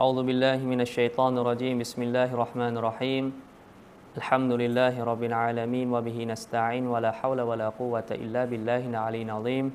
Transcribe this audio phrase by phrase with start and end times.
[0.00, 3.24] أعوذ بالله من الشيطان الرجيم بسم الله الرحمن الرحيم
[4.16, 9.66] الحمد لله رب العالمين وبه نستعين ولا حول ولا قوة إلا بالله العلي العظيم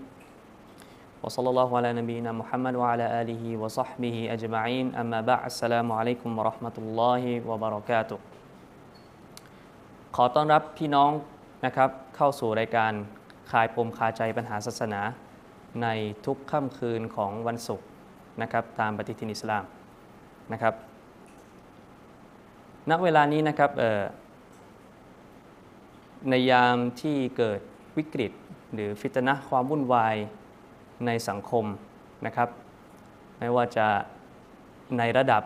[1.23, 7.23] وصلى الله على نبينا محمد وعلى آله وصحبه أجمعين أما بعد السلام عليكم ورحمة الله
[7.45, 8.19] وبركاته
[10.15, 11.11] ขอต้อนรับพี่น้อง
[11.65, 12.91] นะครับเข้าสู่รายการ
[13.51, 15.01] คลายปมคาใจปัญหาศาสนา
[15.81, 15.87] ใน
[16.25, 17.87] ทุกค่ำคืนของวันศุกร์
[18.41, 19.63] นะครับตามปฏิทินอิสลาม
[20.52, 20.74] นะครับ
[22.90, 23.70] ณ เวลานี้นะครับ
[26.30, 27.60] ในยามที่เกิด
[27.96, 28.32] วิกฤต
[28.74, 30.16] หรือฟิตนะความวุ่นวาย
[31.06, 31.64] ในสังคม
[32.26, 32.48] นะครับ
[33.38, 33.86] ไม่ว่าจะ
[34.98, 35.42] ในระดับ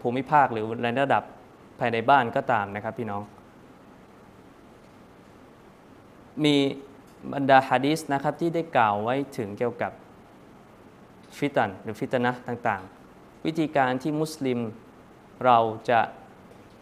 [0.00, 1.22] ภูมิภาคหรือในระดับ
[1.78, 3.22] ภายในบ้านก็ตามนะครับพี่น้อง
[6.44, 6.56] มี
[7.32, 9.92] บรรดาฮะดีสนะครับที่ได้กล่าวไว้ถึงเกี่ยวกับ
[11.36, 13.01] ฟิตันหรือฟิตนะต่างๆ
[13.46, 14.58] วิธีการที่มุสลิม
[15.44, 15.58] เรา
[15.90, 16.00] จะ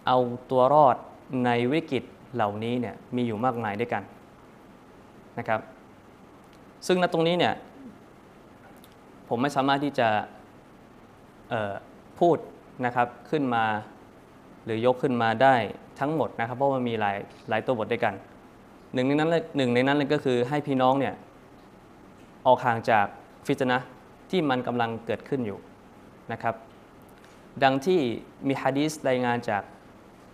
[0.07, 0.19] เอา
[0.51, 0.97] ตัวรอด
[1.45, 2.05] ในวิกฤต
[2.35, 4.03] เหล่านี้เนี่ยมีอยู่มากมายด้วยกัน
[5.39, 5.61] นะครับ
[6.87, 7.55] ซึ่งณตรงนี้เนี่ย
[9.29, 10.09] ผมไม่สามารถที่จะ
[12.21, 12.37] พูด
[12.87, 13.65] นะครับขึ้นมา
[14.65, 15.55] หรือยกขึ้นมาได้
[16.01, 17.17] ทั้งหมดนะครับ เพราะว่ามีหลาย
[17.49, 18.15] หลายตัวบทด้วยกัน
[18.95, 21.15] หนึ่งในนั้นหนึ่งในนั้นเลยก็คือให้พี่น้องเนี่ย
[22.47, 23.07] ออกห่างจาก
[23.47, 23.79] ฟิตนะ
[24.31, 25.59] ที่มันกำลังเกิดขึ้นอยู่
[26.33, 26.55] นะครับ
[27.63, 28.01] ดังที่
[28.47, 29.63] มีฮะดีสรายงานจาก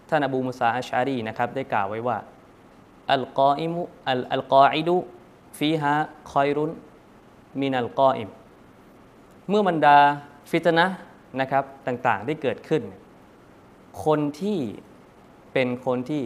[0.08, 2.18] ท่านอบูมุสาอัชอารีนะครับได้กล่าวไว้ว่า
[3.12, 3.82] อัลกออิมุ
[4.32, 4.96] อัลกออิดุ
[5.58, 5.94] ฟีฮะ
[6.32, 6.70] คอยรุน
[7.60, 8.28] มินัลกออิม
[9.48, 9.96] เมื่อบรรดา
[10.50, 10.86] ฟิตนะ
[11.40, 12.82] นะครับต่างๆได้เกิดขึ้น
[14.04, 14.58] คนที่
[15.52, 16.22] เป็นคนที่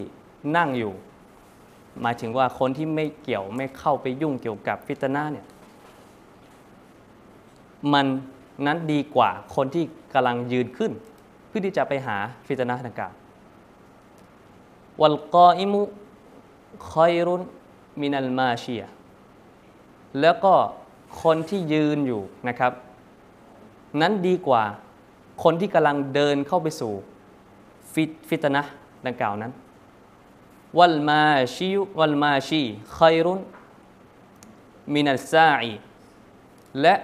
[0.57, 0.93] นั่งอยู่
[2.01, 5.47] หมายถึงว่าคนที่ไม่เกี่ยวไม่เข้าไปยุ่งเกี่ยวกับฟิตนาเนี่ย
[7.93, 8.07] มัน
[8.67, 10.93] นั้นดีกว่าคนที่กำลังยืนขึ้น
[11.49, 12.17] เพื่อที่จะไปหา
[12.47, 13.13] ฟิตนาดังกล่าว
[15.01, 15.83] วัลกออิมุ
[16.91, 17.43] คอยรุน
[18.01, 18.85] มินัลมาเชีย
[20.21, 20.55] แล้วก็
[21.23, 22.73] คนที่ยืนอยู่นะครับ
[24.01, 24.63] นั้นดีกว่า
[25.43, 26.93] คนที่กำลังเดินเข้าไปสู่
[27.93, 28.63] ฟิตฟิตนะ
[29.07, 29.53] ดังกล่าวนั้น
[30.79, 32.63] วัลมาชีวัลมาชี
[32.97, 33.41] คอยรุน
[34.95, 35.73] มินัลซาอี
[36.81, 36.95] และ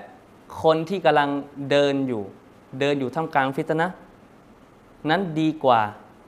[0.63, 1.29] คนที่กำลัง
[1.71, 2.23] เดินอยู่
[2.81, 3.89] เดินอยู่ท่ามกลางฟิตนะ
[5.11, 5.81] นั้นดีกว่า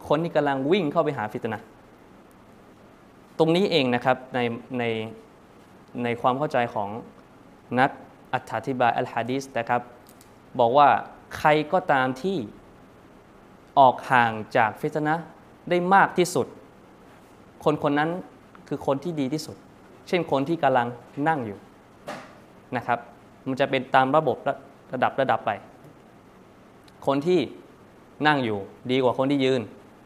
[0.08, 1.60] คนที่กำลังวิ่งเข้าไปหาฟิตนะ
[3.38, 4.38] ตรงนี้เองนะครับใน
[4.78, 4.84] ใน
[6.02, 6.88] ในความเข้าใจของ
[7.78, 7.90] นัก
[8.32, 9.80] อธิบายอัลฮะดีสนะครับ
[10.58, 10.88] บอกว่า
[11.38, 12.36] ใครก็ตามที่
[13.78, 15.14] ออกห่างจากฟิตนะ
[15.70, 16.46] ได้มากที่สุด
[17.64, 18.10] คนคนนั้น
[18.68, 19.56] คือคนที่ดีที่สุด
[20.08, 20.86] เช่นคนที่กำลัง
[21.28, 21.58] นั่งอยู่
[22.76, 22.98] นะครับ
[23.48, 24.36] มันจะเป็นตามระบบ
[24.92, 25.50] ระดับระดับไป
[27.06, 27.40] คนที่
[28.26, 28.58] นั่งอยู่
[28.90, 29.60] ดีกว่าคนที่ยืน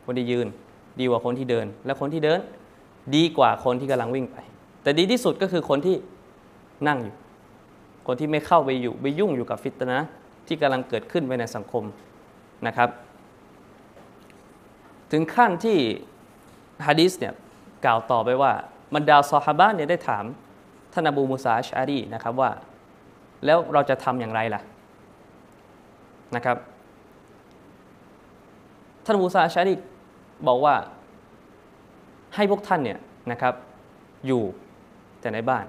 [0.07, 0.47] คนที่ยืน
[1.01, 2.41] ดีกว่าคนที่เดิน และคนที่เดิน
[3.17, 4.37] ดีกว่าคนที่กำลังวิ่งไป
[4.83, 5.97] แต่ดีที่สุดก็คือคนที่
[6.89, 7.15] นั่งอยู่
[8.07, 9.99] คนที่ไม่เข้าไปอยู่ไปยุ่งอยู่กับฟิตนะ
[10.47, 11.85] ที่กำลังเกิดขึ้นไปในสังคม
[12.67, 12.89] นะครับ
[15.13, 15.79] ถึงขั้นที่
[16.87, 17.35] ฮะดีสเนี่ย
[17.85, 18.53] กล่าวต่อไปว่า
[18.95, 20.25] บรรดาซอฮาบะเนี่ยได้ถาม
[20.93, 22.51] ท่านอบูมุสาชารีนะครับว่า
[23.47, 24.61] แล้วเราจะทำอย่างไรล่ะ
[26.37, 26.57] นะครับ
[29.05, 29.79] ท่านมูซาชาริก
[30.47, 30.75] บอกว่า
[32.35, 32.99] ให้พวกท่านเนี่ย
[33.31, 33.55] นะครับ
[34.27, 34.43] อยู่
[35.21, 35.65] แต่ในบ้าน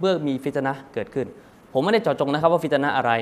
[0.00, 1.26] เมื่อมีฟิตนะเกิดขึ้น
[1.72, 3.12] ผมไม่ได้เจาะจงนะครับว่าฟิตนะอะไร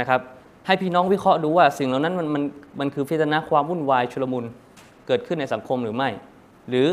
[0.00, 0.20] นะครับ
[0.66, 2.42] ให้พี่น้องวิเคราะห์ดูว่าสิ่งเหล่านั้นมันมัน
[2.80, 4.44] มันคือฟิตนะความวุ่นวายชุลมุน
[5.06, 6.08] เกิดขึ้นในสังคมหรือไม่
[6.68, 6.86] หรือ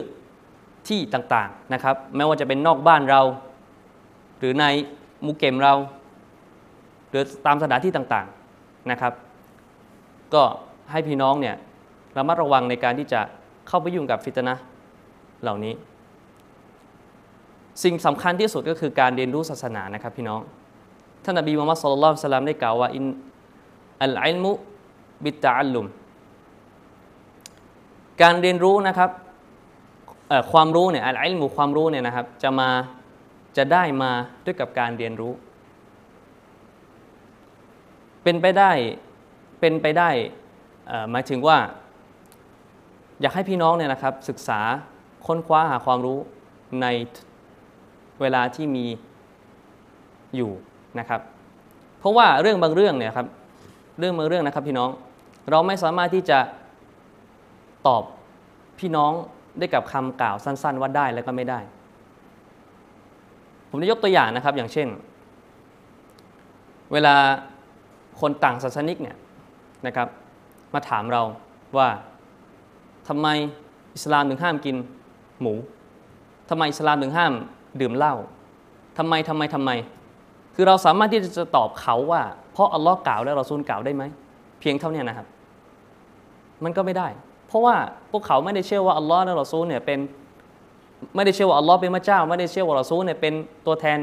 [0.87, 3.21] ที่ต่างๆนะครับแม้ว่าจะเป็นนอกบ้านเรา
[4.39, 4.65] หรือใน
[5.25, 5.73] มุกเกมเรา
[7.09, 9.13] หรือตามสถานที่ต่างๆนะครับ
[10.33, 10.43] ก็
[10.91, 11.55] ให้พี่น้องเนี่ย
[12.17, 13.21] ระมัดระวังในการที่จะ
[13.67, 14.55] เข้าไปยุ่งกับฟิตนะ
[15.43, 15.73] เหล่านี้
[17.83, 20.39] สิ่งสำคัญที่สุดก็คือการเรียนรู้ศาสนานะครับพี่น้อง
[21.23, 23.05] ท่านนบีมุฮัมมัดสุลลัลสลามได้กล่าวว่าอิน
[24.03, 24.51] อัลอิลมุ
[25.23, 25.85] บิตาอัลลุม
[28.21, 29.09] การเรียนรู้นะครับ
[30.51, 32.69] ความรู้เนี่ยอัลอิลมุความรู้เนี่ยนะครับจะมา
[33.57, 34.11] จะได้มา
[34.45, 35.33] ด้วยกับการเรียนรู้
[38.23, 38.71] เป็นไปได้
[39.59, 40.09] เป็นไปได้
[41.11, 41.57] หมายถึงว่า
[43.21, 44.59] อยากให้พี่น้องเนี่ยนะครับศึกษา
[45.25, 46.19] ค้นคว้าหาความรู้
[46.81, 46.87] ใน
[48.21, 48.85] เวลาที่มี
[50.35, 50.51] อยู่
[50.99, 51.21] นะครับ
[51.99, 53.27] เพราะว่าเรื่องบางเรื่องเนี่ยครับ
[53.99, 54.89] เรื่องบางเรื่องนะครับพี่น้อง
[55.49, 56.39] เราไม่สามารถที่จะ
[57.87, 58.03] ตอบ
[58.79, 59.11] พี่น้อง
[59.57, 61.59] ได้กับคำกล่าวสั้น ๆ ว่าได้แล้วก็ไม่ได้
[63.69, 64.87] ผมจะยกตัวอย่างนะครับอย่างเช่น
[66.93, 67.15] เวลา
[68.21, 69.17] คนต่างศาสนิกเนี่ย
[69.85, 70.07] นะครับ
[70.73, 71.21] มาถามเรา
[71.77, 71.89] ว่า
[73.07, 73.27] ทำไม
[73.95, 74.75] อิสลามถึงห้ามกิน
[75.41, 75.53] หมู
[76.49, 77.33] ทำไมอิสลามถึงห้าม
[77.81, 78.15] ดื่มเหล้า
[78.97, 79.71] ทำไมทำไมทำไม
[80.55, 82.21] คือเราสามารถที่จะตอบเขาว่า
[82.53, 84.03] เพราะอัลลอฮ์กล่าวและเราซูลกล่าวได้ไหม
[84.59, 85.27] เพียงเท่านี้นะครับ
[86.63, 87.07] มันก็ไม่ได้
[87.47, 87.75] เพราะว่า
[88.11, 89.99] พวกเขาไม่ได้เชื่อว่าอัลลอฮ์และเราซูลเนี่ยเป็น
[91.15, 93.33] ไม่ได้เชื่อว่าอัลลอฮ์เป็นพระเจ้า ไม่ได้เชื่อว่าเราซูลเนี่ยเป็น
[93.65, 93.99] ตัวแทน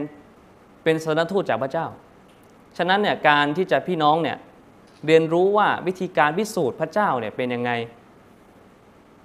[0.84, 1.86] เป็นสนทูตจากพระเจ้า
[2.76, 4.36] ฉะนั้นเนี่ยการที่จะพี่น้องเนี่ย
[5.06, 7.70] เรียนรู้ว่าวิธีการพิสูจน์พระเจ้าเนี่ยเป็นยังไง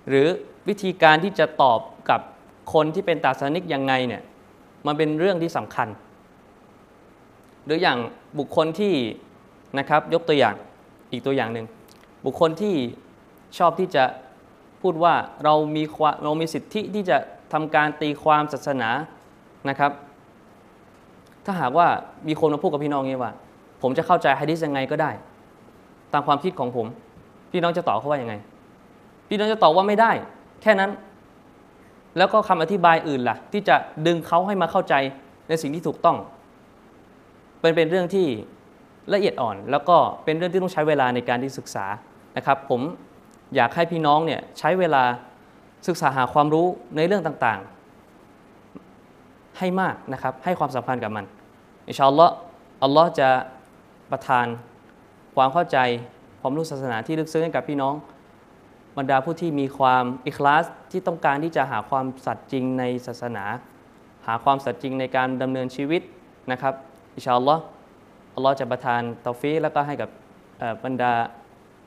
[0.07, 0.27] หรือ
[0.67, 2.21] วิธีการที่จะตอบกับ
[2.73, 4.21] คนที่เป็นตาสนิกยังไงเนี่ย
[4.87, 5.87] มันเป็นเรื่องที่สำคัญ
[7.65, 7.97] หรืออย่าง
[8.39, 8.93] บุคคลที่
[9.79, 10.55] นะครับยกตัวอย่าง
[11.11, 11.65] อีกตัวอย่างหนึ่ง
[12.25, 12.75] บุคคลที่
[13.57, 14.03] ชอบที่จะ
[14.81, 15.13] พูดว่า
[15.43, 15.83] เรามี
[16.23, 17.17] เรามีสิทธิที่จะ
[17.53, 18.89] ทำการตีความศาสนา
[19.69, 19.91] นะครับ
[21.45, 21.87] ถ้าหากว่า
[22.27, 23.31] มีคนมาพูดกับพี่น้องนี้ว่า
[23.81, 25.11] ผมจะเข้าใจฮะดิษยังไงก็ได้
[26.13, 26.87] ตามความคิดของผม
[27.51, 28.35] พี่น้องจะตอบเขาว่ายังไง
[29.29, 30.11] พี่น้องจะตอบว่าไม่ได้
[30.61, 30.91] แค่นั้น
[32.17, 33.75] แล้วก็คำอธิบายอื่นล่ะ ที่จะ
[34.07, 34.93] ดึงเขาให้มาเข้าใจ
[35.47, 36.17] ในสิ่งที่ถูกต้อง
[37.61, 38.27] เป็นเป็นเรื่องที่
[39.13, 41.85] ละเอียดอ่อน แล้วก็เป็นเรื่องที่ต้องใช้เวลาในการที่ศึกษา
[42.37, 42.81] นะครับ ผม
[43.55, 45.03] อยากให้พี่น้องเนี่ยใช้เวลา
[45.87, 47.80] ศึกษาหาความรู้ในเรื่องต่างๆ
[49.61, 51.25] ให้มากนะครับให้ความสำคัญกับมัน
[51.87, 52.33] อินชาอัลลอฮ์
[52.83, 53.29] อัลลอฮ์จะ
[54.11, 54.45] ประทาน
[55.35, 55.77] ความเข้าใจ
[56.41, 57.95] ความรู้ศาสนาที่ลึกซึ้งให้กับพี่น้อง
[58.97, 63.45] บรรดาผู้ที่มีความอิคลาสที่ต้องการที่จะหาความสัตย์จริงในศาสนา
[64.27, 66.01] หาความสัตย์จริงในการดำเนินชีวิต
[66.51, 66.73] นะครับ
[67.15, 67.61] อินชาอัลลอฮ์
[68.35, 70.09] อัลลอฮ์จะประทานตอฟีแล้วก็ให้กับ
[70.83, 71.11] บรรดา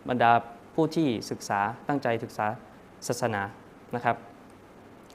[0.08, 0.30] บรรดา
[0.74, 2.46] ผู้ที่ศึกษาตั้งใจศึกษา
[3.06, 3.42] ศาสนา
[3.94, 4.16] นะครับ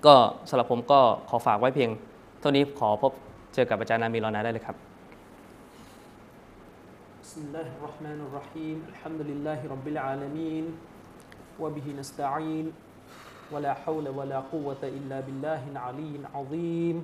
[0.05, 0.15] ก็
[0.49, 1.89] สำหรับผมก็ขอฝากไว้เพียง
[2.40, 3.12] เท่านี้ขอพบ
[3.54, 4.76] เจอกับอาจารย์นามีรอนาได้เลยครับ
[7.24, 10.64] بسم الله الرحمن الرحيم الحمد لله رب العالمين
[11.62, 12.66] وبه نستعين
[13.52, 16.96] ولا حول ولا قوة إلا بالله العلي العظيم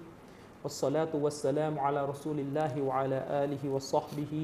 [0.63, 4.35] والصلاة والسلام على رسول الله وعلى آله وصحبه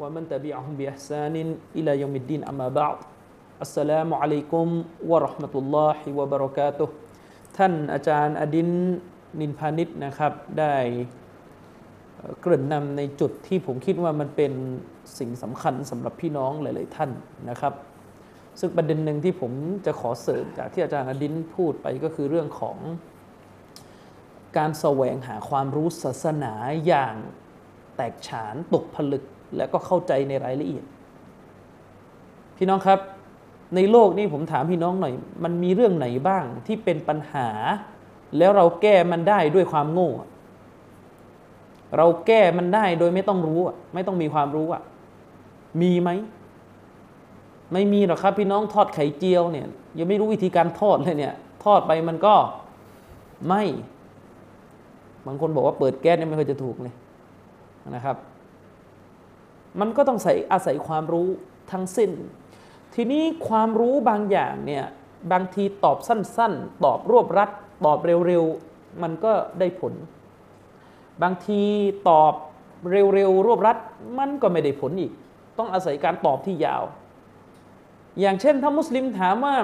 [0.00, 1.34] ومن تبعهم بإحسان
[1.78, 2.98] إلى يوم الدين أما بعد
[3.64, 4.66] السلام عليكم
[5.10, 6.88] ورحمة الله وبركاته
[7.56, 8.70] ท่านอาจารย์อดิน
[9.39, 10.75] นินพานิชนะครับได้
[12.41, 14.51] เกริ่นนำในจุดที่ผมคิดว่ามันเป็น
[15.19, 17.11] สิ่งสำคัญสำหรับพี่น้องหลาย ๆ ท่าน
[17.49, 17.73] นะครับ
[18.59, 19.51] ซึ่งประเด็นหนึ่งที่ผม
[19.85, 22.77] จะขอเสริมจากที่อาจารย์อดินพูดไปก็คือเรื่องของ
[24.57, 26.53] การแสวงหาความรู้ศาสนา
[26.87, 27.15] อย่าง
[27.95, 29.23] แตกฉานตกผลึก
[29.57, 30.85] และก็เข้าใจในรายละเอียด
[32.57, 32.99] พี่น้องครับ
[33.75, 37.49] ในโลกนี้ผมถามพี่น้องหน่อย มันมีเรื่องไหนบ้างที่เป็นปัญหา
[38.37, 40.11] แล้วเราแก้มันได้ด้วยความโง่
[41.97, 43.59] เราแก้มันได้โดยไม่ต้องรู้
[43.93, 44.81] ไม่ต้องมีความรู้อะ
[45.81, 46.09] มีไหม
[47.73, 49.67] ไม่มีหรอกครับ พี่น้องทอดไข่เจียวเนี่ย
[49.97, 51.33] ยังไม่รู้วิธีการทอดเลยเนี่ย
[51.63, 52.35] ทอดไปมันก็
[53.47, 53.63] ไม่
[55.25, 56.95] บางคนบอกว่าเปิดแก๊สเนี่ยไม่เคยจะถูกเลย
[57.95, 58.17] นะครับ
[59.79, 61.27] มันก็ต้องใส่อาศัยความรู้
[61.71, 62.11] ทั้งสิ้น
[62.93, 64.83] ทีนี้ความรู้บางอย่างเนี่ย
[65.31, 67.49] บางทีตอบสั้น ๆ ตอบรวบรัด
[67.83, 69.93] ตอบเร็วๆ มันก็ได้ผล
[71.23, 71.61] บางที
[72.09, 72.33] ตอบ
[72.91, 73.77] เร็วๆ รวบรัด
[74.19, 75.11] มันก็ไม่ได้ผลอีก
[75.57, 76.83] ต้องอาศัยการตอบที่ยาว
[78.19, 79.55] อย่างเช่นถ้ามุสลิมถามว่า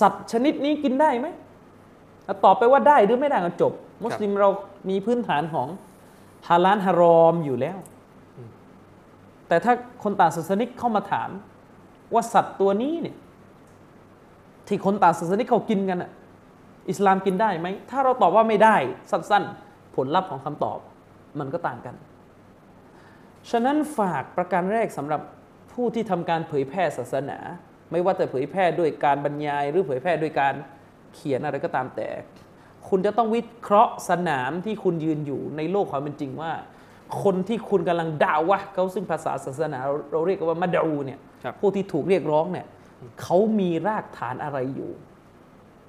[0.00, 1.28] สัตว์ชนิดนี้กินได้ไหม
[2.44, 3.72] ตอบไปว่าได้หรือไม่ได้ก็จบ
[4.04, 4.48] มุสลิมเรา
[4.88, 5.68] มีพื้นฐานของ
[6.48, 7.78] ฮาลานฮารอมอยู่แล้ว
[9.48, 11.30] แต่ถ้าคนต่างศาสนิกเข้ามาถาม
[12.14, 13.16] ว่าสัตว์ตัวนี้เนี่ย
[14.70, 16.10] ที่คนต่างศาสนิกเขากินกันอะ
[16.90, 18.76] อิสลามกินได้ไหม ถ้าเราตอบว่าไม่ได้
[19.10, 20.78] สั้นๆ ผลลัพธ์ของคำตอบ
[21.38, 21.94] มันก็ต่างกัน
[23.50, 25.20] ฉะนั้นฝากประการแรกสำหรับ
[25.72, 27.38] ผู้ที่ทำการเผยแพร่ศาสนา
[27.92, 30.54] ไม่ว่าจะเผยแพร่ด้วยการบรรยายหรือเผยแพร่ด้วยการ
[31.14, 32.08] เขียนอะไรก็ตามแต่
[32.88, 36.52] คุณจะต้องวิเคราะห์สนามที่คุณยืนอยู่ในโลกความเป็นจริงว่า
[37.22, 39.78] คนที่คุณกำลังด่าวะเขาซึ่งภาษาศาสนา
[40.12, 41.18] เราเรียกว่ามาดูเนี่ย
[41.60, 42.66] ผู้ที่ถูกเรียกร้องเนี่ย
[43.22, 44.92] เขามีรากฐานอะไรอยู่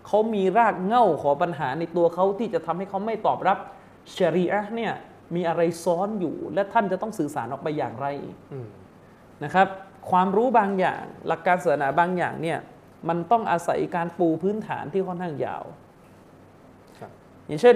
[0.08, 3.58] เขามีรากเง่าขอปัญหาในตัวเขาที่จะทำให้เขาไม่ตอบรับ
[4.16, 4.94] ชรีอะเนี่ย
[5.36, 8.08] มีอะไรซ้อนอยู่ และท่านจะต้องสื่อสารออกไปอย่างไร
[9.44, 9.68] นะครับ
[10.10, 12.60] ความรู้บางอย่าง หลักการศาสนาบางอย่างเนี่ย
[13.10, 15.64] มันต้องอาศัยการปูพื้นฐานที่ค่อนข้างยาว
[17.48, 17.76] อย่างเช่น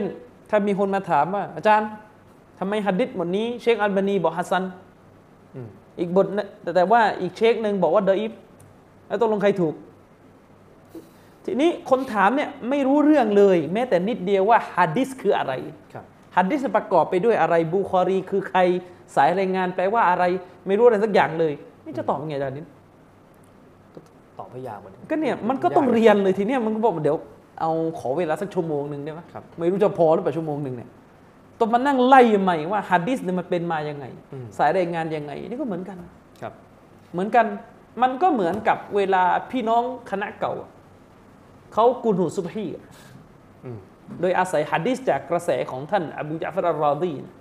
[0.49, 1.89] ถ้ามีคนมาถามว่า อาจารย์
[2.59, 4.63] ทำไมฮัดดิษบทนี้ เชคอัลบานีบอกحسن
[5.99, 6.27] อีกบท
[6.75, 8.33] แต่ว่าอีกเชคหนึ่งบอกว่าضعيف
[9.07, 9.75] แล้วตกลงใครถูก
[11.45, 15.53] ทีนี้คนถามเนี่ยไม่รู้เรื่องเลย แม้แต่นิดเดียวว่าฮัดดิษคืออะไร
[16.35, 18.59] ฮัดดิษประกอบไปด้วยอะไรบูคอรีคือใคร
[19.15, 20.23] สายรายงานแปลว่าอะไร
[20.67, 21.53] ไม่รู้อะไรสักอย่างเลย
[21.85, 22.65] นี่จะตอบยังไงอาจารย์นิด
[24.39, 27.17] ตอบไม่ยากกว่านี้ก็เนี่ยมันก็ต้องเรียนเลยทีเนี้ยมันก็บอกว่าเดี๋ยว
[27.61, 30.89] เอาขอเวลาสักชั่วโมงหนึ่งได้ไหมครับไม่รู้จะพอหรือเปล่าชั่วโมงหนึ่งเนี่ย
[31.59, 35.97] ต้องมานั่งไล่ใหม่ว่าฮัดดิสเนี่ยมันเป็นมายังไงอืมสายรายงานยังไง นี่ก็เหมือนกัน
[36.41, 36.53] ครับ
[37.13, 37.45] เหมือนกัน
[38.01, 40.69] มันก็เหมือนกับเวลาพี่น้องคณะเก่าอะ
[41.73, 42.83] เขาقنوت صبحيอะ
[43.65, 43.79] อืม
[44.21, 47.33] โดยอาศัยฮัดดิสจากกระแสของท่านอบูจาฟรอัลรอดีนะ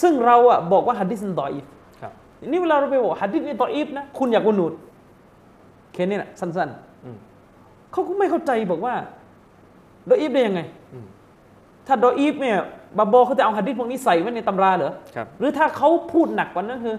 [0.00, 1.64] ซึ่งเราอะบอกว่าฮัดดิสมันضعيف
[2.00, 2.12] ครับ
[2.46, 4.72] นี่เวลาเราไปบอกฮัดดิสนี่ضعيفนะคุณอยากقنوت
[5.92, 6.70] แค่นี้แหละสั้น
[7.04, 8.94] อืมๆเขาก็ไม่เข้าใจบอกว่า
[10.10, 10.60] ดออีฟได้ยังไง
[10.92, 11.06] อืม
[11.86, 12.58] ถ้าดออีฟเนี่ย
[12.98, 16.96] บาโบเขาจะเอาฮัดดิสพวกนี้ใส่ไว้ในตำราเหรอครับหรือถ้าเขาพูดหนักกว่านั้นคือ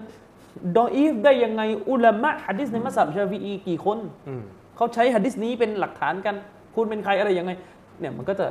[0.78, 3.98] ดออีฟได้ยังไงอุลามะฮัดดิสในมัซฮับชาฟีอีกี่คน
[4.28, 4.42] อืม
[4.76, 6.34] เขาใช้ฮัดดิสนี้เป็นหลักฐานกัน
[6.74, 7.52] คุณเป็นใครอะไรยังไง
[8.00, 8.46] เนี่ยมันก็จะ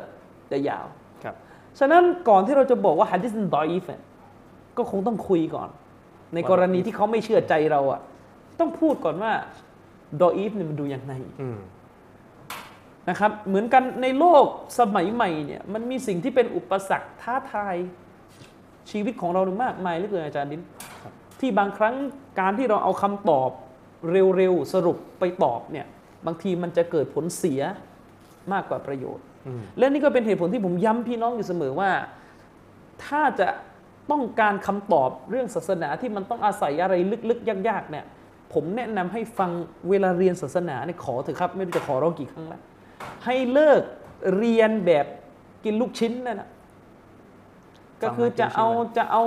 [0.51, 0.85] จะยาว
[1.23, 1.35] ครับ
[1.79, 4.01] ฉะนั้นก่อนที่เราจะบอกว่าฮัดดิสมันดออีฟเนี่ย
[4.77, 5.69] ก็คงต้องคุยก่อน
[6.33, 8.01] ในกรณีที่เขาไม่เชื่อใจเราอะ
[8.59, 9.31] ต้องพูดก่อนว่า
[10.21, 11.59] ดออีฟเนี่ยมันดูยังไงอืม
[13.09, 14.45] นะครับ เหมือนกันในโลก
[14.79, 17.75] สมัยใหม่เนี่ย มันมีสิ่งที่เป็นอุปสรรคท้าทาย
[18.91, 20.61] ชีวิตของเรามากมายเหลือเกินอาจารย์ดิน
[21.39, 21.95] ที่บางครั้ง
[22.39, 23.49] การที่เราเอาคำตอบ
[24.11, 25.85] เร็วๆสรุปไปตอบเนี่ย
[26.25, 27.61] บางทีมันจะเกิดผลเสีย
[28.53, 31.91] มากกว่าประโยชน์อืมและนี่ก็เป็นเหตุผลที่ผมย้ำพี่น้องอยู่เสมอว่า
[33.05, 33.47] ถ้าจะ
[34.11, 36.93] ต้องการคำตอบเรื่องศาสนาที่มันต้องอาศัยอะไร
[37.29, 38.05] ลึกๆ ยากๆเนี่ย
[38.53, 39.51] ผมแนะนำให้ฟัง
[39.89, 42.61] เวลาเรียนศาสนาเนี่ยขอเถอะครับ ไม่รู้จะขอร้องกี่ครั้งแล้ว
[43.25, 43.81] ให้เลิก
[44.37, 45.05] เรียนแบบ
[45.63, 46.49] กินลูกชิ้นนั่นนะ
[48.03, 49.23] ก็คือจะเอาจะเอา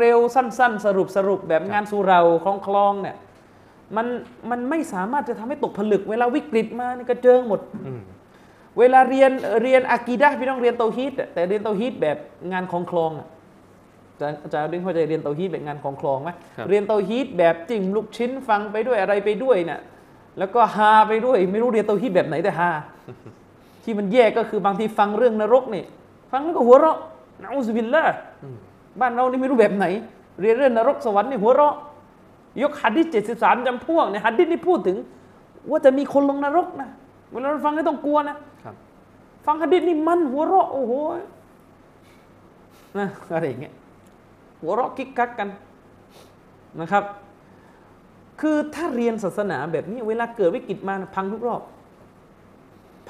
[0.00, 2.20] เร็วๆ สั้น ๆ สรุปสรุปแบบงานสุเรา
[2.66, 3.16] คลองๆเนี่ย
[3.96, 4.06] มัน
[4.50, 8.02] มันไม่สามารถจะทำให้ตกผลึก เวลาวิกฤตมานี่กระเจิงหมดอืม
[8.78, 9.30] เวลาเรียน
[9.62, 12.16] เรียนอากีดะห์พี่ต้องเรียนเตาฮีดอะแต่เรียนเตาฮีดแบบ
[12.52, 13.28] งานของคลองอะ
[14.12, 19.80] อาจารย์อาจารย์เรียนเข้าใจเรียนเตาฮีดแบบงานของคลองไหมครับเรียนเตาฮีดแบบจิ้มลูกชิ้นฟังไปด้วยอะไรไปด้วยน่ะ
[20.38, 22.70] แล้วก็ฮาไปด้วย ไม่รู้เรียนเตาฮีดแบบไหนแต่ฮา
[23.84, 25.84] ที่มันแย่ก็คือบางทีฟังเรื่องนรกนี่
[26.32, 26.98] ฟังแล้วก็หัวเราะ
[27.42, 28.02] นะอุสบิลละ
[28.42, 28.56] อืม
[29.00, 29.86] บ้านเรานี่ไม่รู้แบบไหน
[30.40, 31.74] เรียนเรื่องนรกสวรรค์นี่หัวเราะ
[32.62, 34.96] ยกหัดดิษเจ็ดสิบสามจำพวกเนี่ยหัดดิษนี่พูดถึง
[35.70, 36.88] ว่าจะมีคนลงนรกนะ
[37.30, 38.74] เวลาเราฟังไม่ต้องกลัวนะครับ
[39.46, 40.92] ฟังหะดิษนี่มันหัวเราะโอ้โห
[42.98, 43.74] นะอะไรอย่างเงี้ย
[44.60, 45.48] หัวเราะกิ๊กกักกัน
[46.80, 47.04] นะครับ
[48.40, 51.62] คือถ้าเรียนศาสนาแบบนี้ เวลาเกิดวิกฤตมานะพังทุกรอบ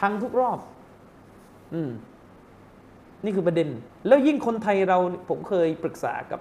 [0.01, 0.59] พังทุกรอบ
[1.75, 1.91] อืม
[3.25, 3.69] นี่คือประเด็น
[4.07, 6.41] แล้วยิ่งคนไทยเราเนี่ยผมเคยปรึกษากับ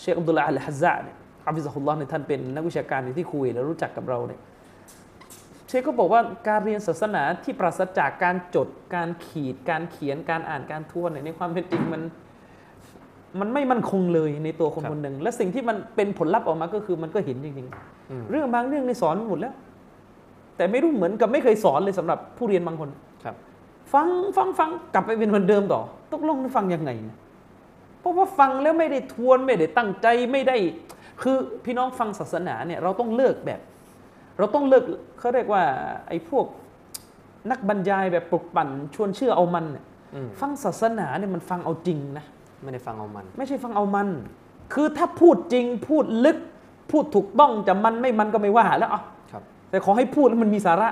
[0.00, 4.40] เชคอับดุลลาห์อัลฮัซซะเนี่ยอับดุลลอฮ์เนี่ยท่านเป็นนักวิชาการอยู่ที่คุยแล้วรู้จักกับเราเนี่ย
[5.68, 12.02] เชคก็บอกว่าการเรียนศาสนาที่ปราศจากการจด การขีด การเขียนการอ่านการทวนเนี่ยในความเป็นจริงมัน
[13.40, 17.68] มันไม่มั่นคงเลยในตัวคนครับคนหนึ่งและสิ่งที่มันเป็นผลลัพธ์ออกมาก็คือมันก็เห็นจริง
[18.10, 19.54] อืมๆเรื่องบางเรื่องในสอนหมดแล้ว
[20.56, 22.88] แต่ไม่รู้เหมือนกับไม่เคยสอนเลยสำหรับผู้เรียนบางคน
[23.24, 23.36] ครับ
[23.92, 25.80] ฟังฟังฟังกลับไปเป็นเหมือนเดิมต่อ
[26.12, 27.18] ตกลงได้ฟังยังไงเนี่ย
[28.00, 30.56] เพราะว่าฟังแล้วไม่ได้ทวนไม่ได้ตั้งใจไม่ได้
[31.22, 33.60] คือพี่น้องฟังศาสนาเนี่ยเราต้องเลิกแบบ
[34.38, 34.84] เราต้องเลิก
[35.18, 35.62] เขาเรียกว่า
[36.08, 36.46] ไอ้พวก
[37.50, 42.24] นักบรรยายแบบปลุกปั่นชวนเชื่อเอามันเนี่ยอืมฟังศาสนาเนี่ยมันฟังเอาจริงนะ
[42.62, 44.08] ไม่ได้ฟังเอามัน ไม่ใช่ฟังเอามัน
[44.74, 46.38] คือถ้าพูดจริงพูดลึก
[46.90, 50.88] พูดถูกต้องจะมันไม่มันก็ไม่ว่าแล้วอะครับแต่ขอให้พูดแล้วมันมีสาระ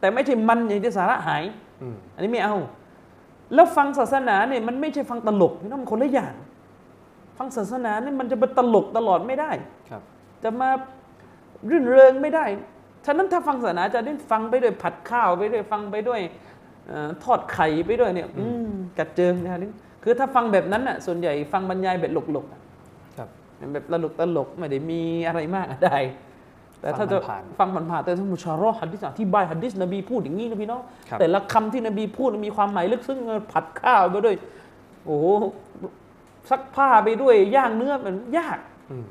[0.00, 1.42] แต่ไม่ใช่มันอย่างที่สาระหาย
[1.82, 2.56] อืมอันนี้ไม่เอา
[3.54, 6.34] แล้วฟังศาสนาเนี่ยมันไม่ใช่ฟังตลกพี่น้องมันคนละอย่าง
[7.38, 9.50] ฟังศาสนาเนี่ยมันจะเป็นตลกตลอดไม่ได้
[9.90, 10.02] ครับ
[10.42, 10.68] จะมา
[11.70, 12.44] รื่นเริงไม่ได้
[13.06, 16.20] ฉะนั้นถ้าฟังศาสนาจะได้ฟังไปด้วยผัดข้าวไปด้วยฟังไปด้วย
[16.86, 19.70] เอ่อทอดไข่ไปด้วยเนี่ยอืมกัดเจิงนะนี่
[20.02, 22.60] คือถ้าฟังแบบนั้นน่ะส่วนใหญ่ฟังบรรยายแบบหลกๆอะ
[23.18, 23.28] ครับ
[23.72, 25.98] แบบตลกตลกไม่ได้มีอะไรมากอะได้
[26.86, 33.18] แต่ถ้าจะฟังผ่านฟังผ่านๆแต่ถ้ามุชาเราะห์ฮัดดิษอธิบายฮัดดิษนบีพูดอย่างนี้นะพี่น้องครับแต่ละคำที่นบีพูดมีความหมายลึกซึ้ง
[33.52, 34.36] ผัดข้าวไปด้วย
[35.04, 35.26] โอ้โห
[36.50, 38.58] ซักผ้าไปด้วยย่างเนื้อมันยาก
[38.90, 39.06] อืม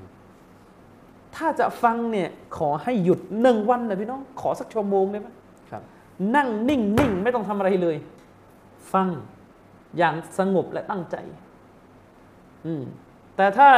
[1.35, 5.27] ถ้าจะฟังเนี่ยขอให้หยุดหนึ่งวันนะพี่น้อง ขอสักชั่วโมงได้ไหม
[5.71, 5.81] ครับ
[6.35, 7.95] นั่งนิ่งนิ่งไม่ต้องทำอะไรเลย
[8.93, 9.07] ฟัง
[9.97, 11.15] อย่างสงบและตั้งใจ
[12.65, 12.83] อืม
[13.35, 13.69] แต่ถ้า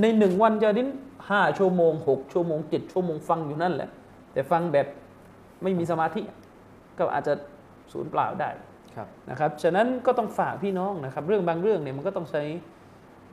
[0.00, 0.88] ในหนึ่งวันจะดิ้น
[1.30, 3.88] ห้าชั่วโมงหกชั่วโมงเจ็ดชั่วโมงฟังอยู่นั่นแหละ
[4.32, 4.86] แต่ฟังแบบ
[5.62, 6.22] ไม่มีสมาธิ
[6.98, 7.34] ก็อาจจะ
[7.92, 8.50] สูญเปล่าได้
[8.96, 12.42] ครับนะครับฉะนั้นก็ต้องฝากพี่น้องนะครับ เรื่องบางเรื่องเนี่ยมันก็ต้องใช้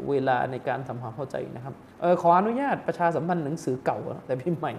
[0.09, 4.73] เวลาในการทำความเข้าใจนะครับเออขออนุญาตประชาสัมพันธ์หนังสือเก่านะแต่พิมพ์ใหม่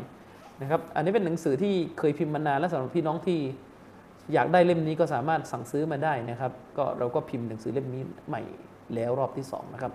[0.62, 3.38] นะครับ อันนี้เป็นหนังสือที่เคยพิมพ์มานานและสำหรับพี่น้องที่
[4.32, 8.42] อยากได้เล่มนี้ก็สามารถสั่งซื้อมาได้นะครับ ก็เราก็พิมพ์หนังสือเล่มนี้ใหม่
[8.94, 9.92] แล้วรอบที่สองนะครับ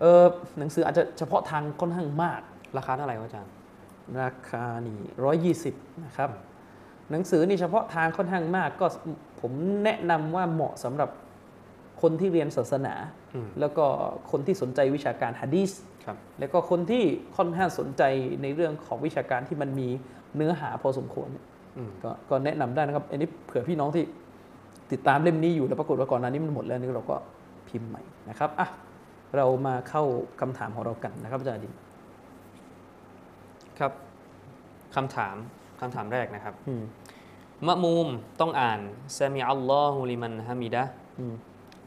[0.00, 0.22] เออ
[0.58, 2.40] หนังสืออาจจะเฉพาะทางค่อนข้างมาก
[2.76, 3.52] ราคาเท่าไหร่วะอาจารย์
[4.22, 6.30] ราคานี่ร้อยยี่สิบนะครับ
[7.10, 8.86] หนังสือนี่เฉพาะทางค่อนข้างมากก็
[9.40, 9.52] ผม
[9.84, 11.10] แนะนำว่าเหมาะสำหรับ
[12.02, 12.94] คนที่เรียนศาสนา
[13.34, 13.86] อืมแล้วก็
[14.30, 15.70] คนที่สนใจวิชาการฮะดีษ
[16.04, 17.04] ครับแล้วก็คนที่
[17.36, 18.02] ค่อนข้างสนใจ
[18.42, 19.88] ในเรื่องของวิชาการที่มันมี
[20.36, 21.44] เนื้อหาพอสมควรเนี่ย
[21.76, 24.04] อืมก็ก็แนะนำได้นะครับ อันนี้เผื่อพี่น้องที่
[24.92, 27.16] ติดตามเล่มนี้อยู่แล้วปรากฏว่าก่อนหน้านี้มันหมดแล้วนี่เราก็
[27.68, 28.68] พิมพ์ใหม่นะครับอะ
[29.36, 30.02] เรามาเข้า
[30.40, 31.72] คำถามของเรากันนะครับอาจารย์ดิน
[33.78, 33.92] ครับ
[34.94, 35.36] คำถาม
[35.80, 36.82] คำถามแรกนะครับอืม
[37.66, 38.08] มะมูม
[38.40, 38.80] ต้องอ่าน
[39.16, 40.82] سمع الله لمن حمده
[41.18, 41.34] อืม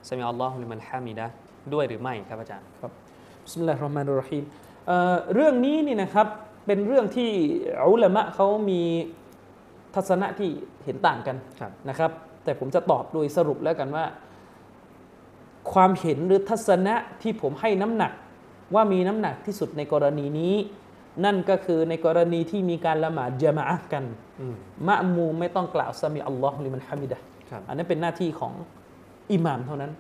[0.08, 1.28] سمع الله لمن حمده
[1.74, 2.92] ด้วยหรือไม่ครับอาจารย์ครับ
[3.44, 4.44] بسم الله الرحمن الرحيم
[4.88, 6.28] เอ่อเรื่องนี้นี่นะครับ
[6.66, 7.30] เป็นเรื่องที่
[7.88, 8.82] อุลามะเขามี
[9.96, 10.50] ทัศนะที่
[10.84, 12.12] เห็นต่างกันครับ นะครับ
[12.44, 14.06] แต่ผมจะตอบโดยสรุปแล้วกันว่า
[15.74, 18.12] ความเห็นหรือทัศนะที่ผมให้น้ำหนัก
[18.76, 20.56] ว่ามีน้ำหนักที่สุดในกรณีนี้
[21.26, 24.04] นั่นก็คือในกรณีที่มีการละหมาดจามะอะห์กัน
[24.42, 24.56] อืม
[24.88, 28.54] มะมูมไม่ต้องกล่าวซามิอัลลอฮุลิมันฮามิดะห์ครับอันนั้นเป็นหน้าที่ของ
[29.32, 29.92] อิหม่ามเท่านั้น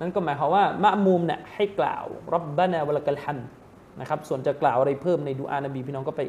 [0.00, 3.46] นั่นก็หมายความว่ามะมูมเนี่ยให้กล่าวรับบานาวะละกัลฮัมด์
[4.00, 6.22] นะครับ ส่วนจะกล่าวอะไรเพิ่มในดูอานบีพี่น้องก็ไป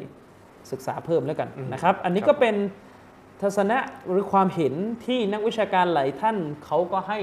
[0.70, 2.54] ศึกษาเพิ่มแล้วกันอืมนะครับ อันนี้ครับก็เป็น
[3.42, 3.78] ทัศนะ
[4.08, 4.74] หรือความเห็น
[5.06, 7.18] ที่นักวิชาการหลายท่านเขาก็ให้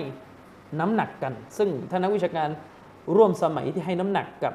[0.79, 2.49] น้ำหนักกัน ซึ่งท่านนักวิชาการ
[3.15, 4.53] ร่วมสมัยที่ให้น้ำหนักกับ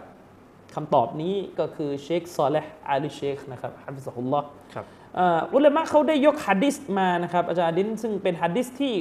[0.74, 4.84] คำตอบนี้ก็คือเชคซอเลห์อาลีเชคนะครับฮะฟิซะฮุลลอฮ์ครับ
[5.16, 8.94] เอ่ออุลามะเขาได้ยกฮะดิษมานะครับอาจารย์ดินซึ่งเป็นฮะดิษที่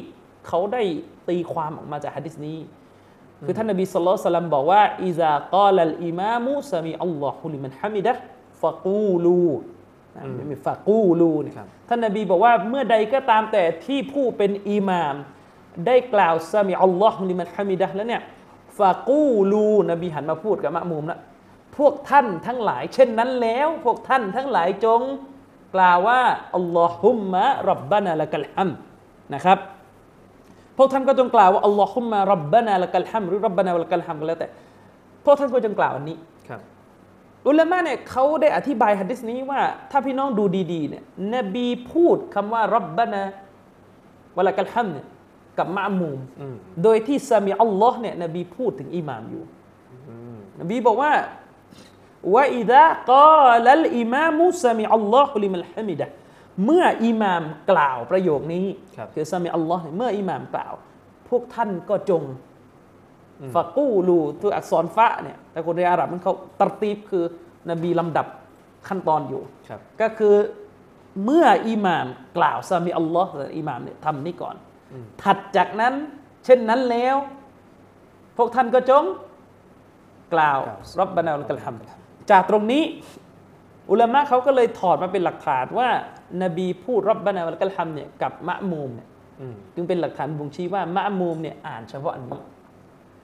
[0.48, 0.82] เขาได้
[1.30, 2.60] ตีความออกมาจากฮะดิษนี้
[3.46, 8.22] คือท่านนบีสุลต่านสัลลัมบอกว่าอิซากาลัลอิมามุสมิอัลลอฮุลิมันฮามิดะห์
[8.62, 9.50] ฟะกูลู
[10.16, 15.16] นะไม่มีฟะกูลูเนี่ยครับท่านนบีบอกว่าเมื่อใดก็ตามแต่ที่ผู้เป็นอิหมาม
[15.86, 18.22] ได้กล่าวซามิอัลลอฮุลิมันฮามิดะห์แล้วเนี่ย
[18.80, 21.20] ฟะกูลูนบีหันมาพูดกับมะมูมแล้ว
[21.80, 25.02] พวกท่านทั้งหลาย เช่นนั้นแล้ว พวกท่านทั้งหลายจง
[25.76, 26.22] กล่าวว่า
[26.56, 28.78] อัลลอฮุมมะรับบานาละกัลฮัมด์
[29.34, 29.60] นะครับ
[30.78, 34.48] พวกท่านก็จงกล่าวว่าอัลลอฮุมมะรับบานาละกัลฮัมด์หรือรับบานาละกัลฮัมด์ก็แล้วแต่
[35.26, 36.62] พวกท่านก็จงกล่าวอันนี้ครับ
[37.48, 41.04] อุลามะเนี่ยเขาได้อธิบายหะดิษนี้ว่า ถ้าพี่น้องดูดีๆเนี่ย
[41.36, 43.24] นบีพูดคำว่ารับบานา
[44.38, 45.08] วะละกัลฮัมด์เนี่ย
[45.58, 49.44] กับมะมูมอืมโดยที่ซามิอัลลอฮ์เนี่ยนบีพูดถึงอิหมามอยู่
[50.10, 51.12] อืมนบีบอกว่า
[52.36, 56.14] ว่าอิดะกาลัลอิมามุซามิอัลลอฮุลิมัลฮามิดะห์
[56.66, 58.66] เมื่ออิหมามกล่าวประโยคนี้
[58.98, 60.74] ครับคือซามิอัลลอฮ์เนี่ยเมื่ออิหมามกล่าว
[61.30, 62.24] พวกท่านก็จง
[63.42, 67.24] อืมฟะกูลูตัวอักษรฟะเนี่ยแต่คนในอาหรับมันเขาตรตีบคือ
[67.70, 68.28] นบีลำดับ
[68.88, 70.36] ขั้นตอนอยู่ครับก็คือ
[71.26, 74.56] เมื่ออิหม่ามกล่าวซามิอัลลอฮ์อิหม่ามเนี่ยทำนี่ก่อน
[74.92, 75.94] อืมถัดจากนั้น
[76.46, 77.16] เช่นนั้นแล้ว
[78.38, 79.06] พวกท่านก็จง
[80.34, 81.99] กล่าวกล่าวรับบานาอัลกัลฮัมด์
[82.32, 82.84] จากตรงนี้
[83.92, 85.88] อุลามะเขาก็เลยถอดมาเป็นหลักฐานว่า
[86.44, 89.08] นบีพูดรับบานาอัลกัลฮัมด์เนี่ยกับมะมูมเนี่ย
[89.40, 92.40] อืมจึงเป็นหลักฐานบ่งชี้ว่ามะมูมเนี่ยอ่านเฉพาะอันนี้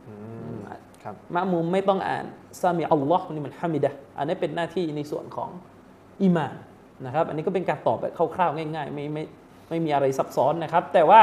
[0.07, 0.13] อื
[0.55, 0.57] ม
[1.03, 2.25] ครับมะมูมไม่ต้องอ่าน
[2.61, 5.49] ซามิอัลลอฮ์นี่มันฮามิดะห์อันนี้เป็นหน้าที่ในส่วนของ
[6.21, 6.55] อีหมาน
[7.05, 9.23] นะครับอันนี้ก็เป็นการตอบแบบคร่าวๆง่ายๆไม่ไม่
[9.69, 11.21] ไม่มีอะไรซับซ้อนนะครับ แต่ว่า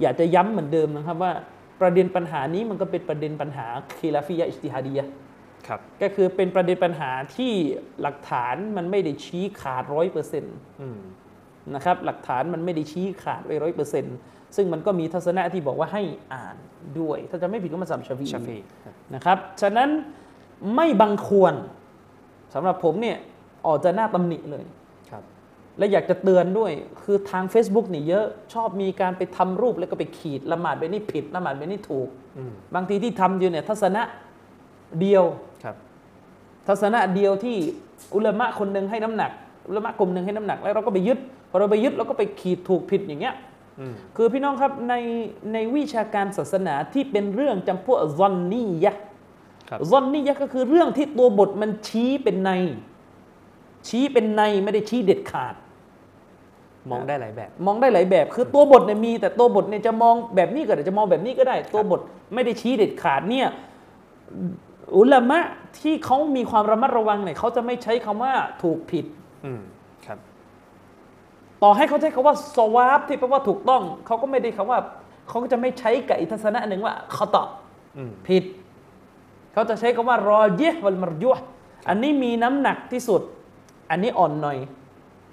[0.00, 1.32] อยากจะย้ำเหมือนเดิมนะครับว่า
[1.80, 3.66] ประเด็นปัญหานี้มันก็เป็นประเด็นปัญหา
[3.98, 5.29] خلافية اجتهادية ครับ
[6.02, 7.52] ก็คือเป็นประเด็นปัญหาที่
[8.00, 11.00] หลักฐานมันไม่ได้ชี้ขาดร้อยเปอร์เซ็นต์อืม
[11.74, 14.16] นะครับหลักฐานมันไม่ได้ชี้ขาดไว้ร้อยเปอร์เซ็นต์
[14.56, 16.02] ซึ่งมันก็มีทัศนะที่บอกว่าให้
[16.34, 16.56] อ่าน
[17.00, 19.88] ด้วย ถ้าจะไม่ผิดก็มัซฮับชาฟีชาฟีครับนะครับฉะนั้น
[20.76, 21.54] ไม่บังควร
[22.54, 23.16] สำหรับผมเนี่ย
[23.66, 24.64] ออกจะน่าตำหนิเลย
[25.10, 25.22] ครับ
[25.78, 34.02] และอยากจะเตือนด้วยคือทาง Facebook นี่เยอะชอบมีการไปทำรูปแล้วก็ไปขีดละหมาดไปนี่ผิดละหมาดไปนี่ถูกอืมบางทีที่ทำอยู่เนี่ยทัศนะ
[35.00, 35.49] เดียวครับ
[36.70, 37.56] ทัศนะเดียวที่
[38.14, 39.30] อุลามะคนหนึ่งให้น้ำหนัก
[39.68, 41.18] อุลามะกลุ่มหนึ่งให้น้ำหนัก แล้วเราก็ไปยึด
[41.50, 43.34] พอเราไปยึดเราก็ไปขีดถูกผิดอย่างเงี้ย
[43.80, 44.94] อืมคือพี่น้องครับใน
[45.52, 49.02] ในวิชาการศาสนาที่เป็นเรื่องจำพวกซอนนียะห์
[49.68, 52.50] ครับซอนนียะห์ก็คือเรื่องที่ตัวบทมันชี้เป็นใน
[53.88, 55.54] ชี้เป็นในไม่ได้ชี้เด็ดขาด
[56.90, 62.00] มองได้หลายแบบ มองได้หลายแบบ คือตัวบทเนี่ยมี แต่ตัวบทเนี่ยจะมองแบบนี้ก็ได้จะมองแบบนี้ก็ได้ ตัวบท
[62.34, 63.48] ไม่ได้ชี้เด็ดขาดเนี่ย
[64.96, 65.38] อุลามะ
[65.80, 69.04] ที่เขามีความระมัดระวังเนี่ยเขาจะไม่ใช้คำว่าถูกผิด
[69.44, 69.60] อืม
[70.06, 70.18] ครับ
[71.62, 74.78] ต่อให้เขาใช้คำว่าสวาบที่แปลว่าถูกต้อง เขาก็ไม่ได้คำว่า
[75.28, 77.48] เขาก็จะไม่ใช้กับอีกทัศนะหนึ่งว่าเขาตอบ
[77.96, 78.44] อืมผิด
[79.52, 81.44] เขาจะใช้คำว่ารอเยะวัลมารยุฮ์
[81.88, 83.22] อันนี้มีน้ำหนักที่สุด
[83.90, 84.58] อันนี้อ่อนหน่อย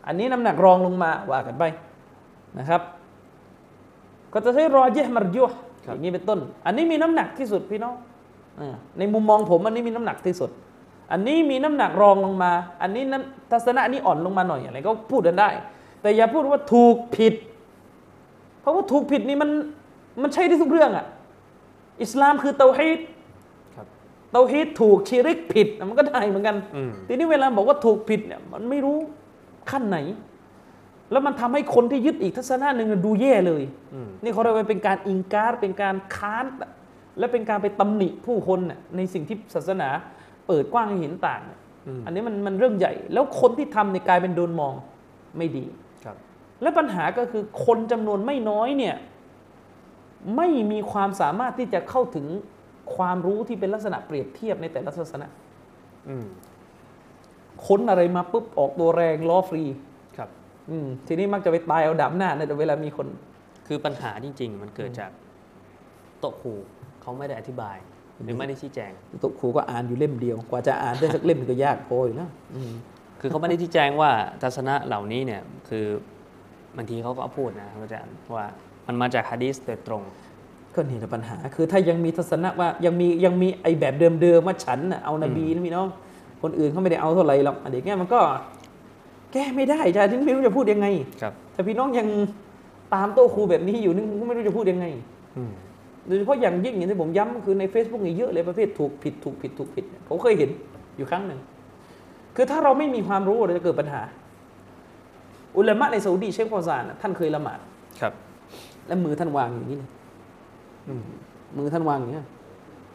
[0.07, 1.63] อันนี้น้ำหนักรองลงมาว่ากันไป
[2.59, 2.81] นะครับ
[4.33, 8.16] ก็จะใช้รอเยะมารยุฮ์อย่างนี้เป็นต้น อันนี้มีน้ำหนักที่สุดพี่น้องอ่า
[8.97, 10.49] ในมุมมองผมอันนี้มีน้ำหนักที่สุด
[11.11, 15.49] อันนี้มีน้ำหนักรองลงมา อันนี้น้ำทัศนะนี้อ่อนลงมาหน่อยอะไรก็พูดกันได้
[16.01, 17.33] แต่อย่าพูดว่าถูกผิด
[18.61, 19.49] เพราะว่าถูกผิดนี่มัน
[20.21, 21.05] มันใช่ได้ทุกเรื่องอะ
[22.01, 22.99] อิสลามคือเตาฮีด
[23.75, 23.87] ครับ
[24.31, 28.97] เตาฮีดถูกชีริกผิดมันก็ได้เหมือนกันอืมทีนี้เวลาบอกว่าถูกผิดเนี่ยมันไม่รู้
[29.71, 29.97] ขั้นไหน
[31.11, 36.45] แล้วมันทำให้คนที่ยึดอีกทัศนะหนึ่งดูแย่เลยอืมนี่เขาเรียกว่าเป็นการอิงการเป็นการค้าน
[37.19, 39.89] และเป็นการไปตำหนิผู้คนน่ะในสิ่งที่ศาสนา
[40.47, 41.59] เปิดกว้างให้เห็นต่างเนี่ย
[42.05, 44.73] อันนี้มันมันเรื่องใหญ่ แล้วคนที่ทำในยกลายเป็นโดนมอง
[45.37, 45.65] ไม่ดี
[46.03, 46.15] ครับ
[46.61, 48.95] และปัญหาก็คือคนจำนวนไม่น้อยเนี่ย
[50.37, 52.25] ไม่มีความสามารถที่จะเข้าถึง
[52.95, 55.27] ความรู้ที่เป็นลักษณะเปรียบเทียบในแต่ละศาสนา
[56.09, 56.27] อืม
[57.65, 59.63] ค้นอะไรมาปุ๊บออกตัวแรงล้อฟรี
[60.17, 60.29] ครับ
[60.69, 63.07] อืมทีนี้มักจะไปตายเอาดับหน้าเนี่ยเวลามีคน
[63.67, 65.11] คือปัญหาจริง ๆ มันเกิดจาก
[66.19, 66.53] โต๊ะครู
[67.07, 67.77] เขาไม่ได้อธิบาย
[68.23, 68.91] หรือไม่ได้ชี้แจง
[69.23, 72.71] ตุกครูก็อ่านอยู่เล่มเดียว กว่าจะอ่านได้สักเล่มก็ยากพออยู่แล้วอืม
[73.19, 75.85] คือเขาไม่ได้ชี้แจงว่าทัศนะเหล่านี้เนี่ยคือ
[76.77, 78.45] บางทีเขาก็พูดนะอาจารย์ว่า
[78.87, 80.03] มันมาจากฮะดีสโดยตรง
[80.75, 85.87] ก็นี่แหละปัญหา คือถ้ายังมีทัศนะว่ายังมียังมีไอ้แบบเดิมๆว่าฉันน่ะเอานบีนะพี่น้อง
[86.41, 88.19] คนอื่นเขาไม่ได้เอาเท่าไหร่หรอกอันเด็กเนี่ยมันก็
[89.33, 90.87] แก้ไม่ได้จ้าที่ไม่รู้จะพูดยังไง
[91.21, 92.07] ครับ แต่พี่น้องยัง
[92.93, 94.85] ตามโต๊ะครูแบบนี้อยู่นี่ผมก็ไม่รู้จะพูดยังไง
[95.37, 95.51] อืม
[96.07, 100.49] โดยเฉพาะอย่างยิ่งอย่างที่ผมย้ำคือใน Facebook นี่เยอะเลยประเภทถูกผิดถูกผิดถูกผิดเนี่ยผมเคยเห็น
[100.97, 101.39] อยู่ครั้งหนึ่ง
[102.35, 104.01] คือถ้าเราไม่มีความรู้เราจะเกิดปัญหา
[105.57, 107.59] อุลามะในซาอุดีเชคฟอซานน่ะท่านเคยละหมาด
[108.01, 108.13] ครับ
[108.87, 109.89] และมือท่านวางอย่างนี้เลย
[110.87, 111.03] อืม
[111.57, 112.25] มือท่านวางอย่างนี้ย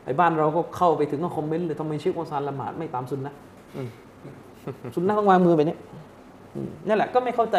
[0.04, 3.34] ไอ้บ้านเราก็เข้าไปถึงก็คอมเมนต์เลยทำไมเชคฟอซานละหมาดไม่ตามสุนนะ
[3.76, 3.88] อืม
[4.94, 5.76] สุนนะต้องวางมือแบบนี้
[6.54, 7.56] อืมนั่นแหละก็ไม่เข้าใจ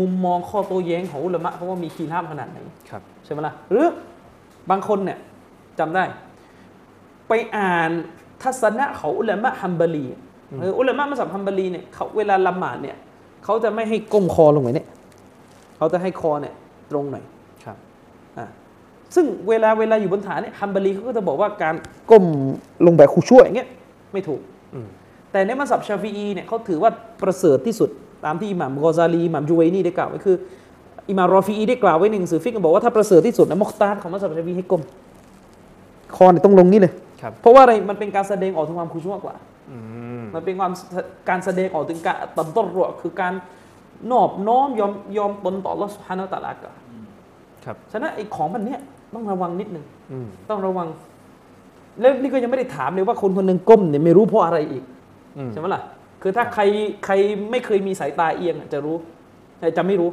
[0.00, 2.58] มุมมองข้อโต้แย้งของอุลามะเพราะว่ามีคีราบขนาดไหน
[2.90, 3.86] ครับใช่ไหมล่ะหรือ
[4.70, 5.18] บางคนเนี่ย
[5.78, 6.04] จำได้
[7.28, 7.90] ไปอ่าน
[8.42, 10.06] ทัศนะของอุลามะฮัมบารี
[10.60, 12.96] หรืออุลามะมัสยิดฮัมบารีเนี่ยเขาเวลาละหมาดเนี่ย
[13.44, 14.88] เขาจะไม่ให้ก้มคอลงไปเนี่ย
[15.76, 16.54] เขาจะให้คอเนี่ย
[16.90, 17.24] ตรงหน่อย
[17.64, 17.76] ครับ
[18.38, 18.46] อะ
[19.14, 21.74] ซึ่งเวลาเวลาอยู่บนฐานเนี่ยฮัมบารีเขาก็จะบอกว่าการ
[22.10, 22.24] ก้ม
[22.86, 23.68] ลงแบบคูช่วยอย่างเงี้ย
[24.12, 24.40] ไม่ถูก
[24.74, 24.88] อืม
[25.32, 26.90] แต่ในมัสยิดชาฟีอีเนี่ยเขาถือว่า
[27.22, 27.90] ประเสริฐที่สุด
[28.24, 30.36] ตามที่อิหม่ามกอซาลีอิหม่ามจูเวนีได้กล่าวไว้คือ
[31.10, 34.82] อิหม่ามรอฟีอีได้กล่าวไว้ในหนังสือฟิกบอกว่าถ้าประเสริฐที่สุดนะมุคตาร์ของมัสยิดชาฟีอีให้ก้ม
[36.16, 39.34] คอเนี่ยต้องลงนี่เลยครับเพราะว่าอะไรมันเป็นการแสดงออกถึงความคุชั่วกว่า
[39.70, 39.78] อื
[40.20, 40.72] มมันเป็นความ
[41.28, 43.32] การแสดงออกถึงการตันตรวคือการ
[44.10, 46.76] นอบน้อมยอมยอมตนต่อ Allah Subhanahu wa Taala ก่อน
[47.64, 48.80] ครับฉะนั้นไอ้ของมันเนี้ย
[49.14, 50.86] ต้องระวังนิดนึงอืมต้องระวัง
[52.00, 54.82] แล้วนี่ก็ยังไม่ได้ถามเลยว่าคนคนหนึ่งก้มเนี่ยไม่รู้เพราะอะไรอีก
[55.36, 55.82] อืมใช่ไหมล่ะ
[56.26, 56.62] คือถ้าใคร
[57.04, 57.14] ใคร
[57.50, 58.96] ไม่เคยมีสายตาเอียงอะจะรู้
[59.60, 60.10] แต่จะไม่รู้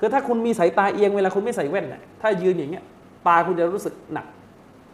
[0.00, 2.84] คือถ้าคุณมีสายตาเอียงเวลาคุณไม่ใส่แว่นน่ะถ้ายืนอย่างเงี้ย
[3.26, 4.26] ตาคุณจะรู้สึกหนัก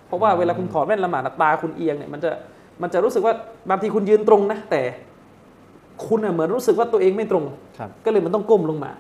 [0.07, 2.31] เพราะว่าเวลาคุณถอดแว่นละหมาดน่ะตาคุณเอียงเนี่ยมันจะ
[2.83, 3.35] มันจะรู้สึกว่า
[3.71, 4.83] บางทีคุณยืนตรงนะแต่
[6.07, 7.45] คุณน่ะเหมือนรู้สึกว่าตัวเองไม่ตรง
[7.79, 8.93] ครับก็เลยมันต้องก้มลงมา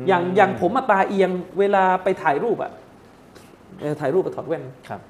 [0.00, 2.70] มอย่างอย่างผมมาตาเอียงเวลาไปถ่ายรูปอะ
[3.80, 5.00] เออถ่ายรูปไปถอดแว่นครับ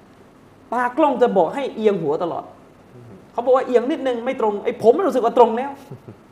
[0.72, 2.44] ตากล้องจะบอกให้เอียงหัวตลอด
[3.32, 5.70] เขาบอกว่าเอียงนิดนึงไม่ตรงไอ้ผมรู้สึกว่าตรงแล้ว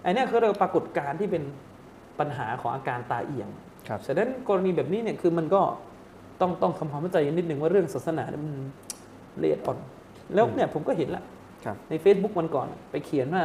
[0.02, 1.42] ไอ้เนี่ยคือเรียกว่าปรากฏการณ์ที่เป็น
[2.18, 3.48] ปัญหาของอาการตาเอียง
[3.88, 5.60] ครับฉะนั้นกรณีแบบนี้เนี่ยคือมันก็
[6.40, 8.52] ต้องต้องทำความเข้าใจนิดนึงว่าเรื่องศาสนาเนี่ยมัน
[9.42, 9.78] ละเอียดอ่อน
[10.34, 11.22] แล้วเนี่ยผมก็เห็นละ
[11.64, 13.44] ครับใน Facebook วันก่อน ไปเขียนว่า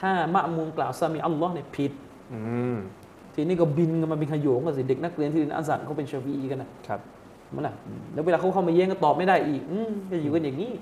[0.00, 1.92] ถ้ามะมูมกล่าวซามีอัลลอฮ์เนี่ยผิด
[2.32, 2.40] อื
[2.74, 2.76] ม
[3.34, 7.00] ทีนี้ก็บินกันมาเป็นขโยงกันสิเด็กนักเรียนที่เรียนอัสสันเขาเป็นชาฟีอีกันนะครับ
[7.54, 7.74] มันล่ะ
[8.12, 10.72] แล้วเวลาเขาเข้ามาแย้งก็ตอบไม่ได้อีกอืมจะอยู่กันอย่างนี้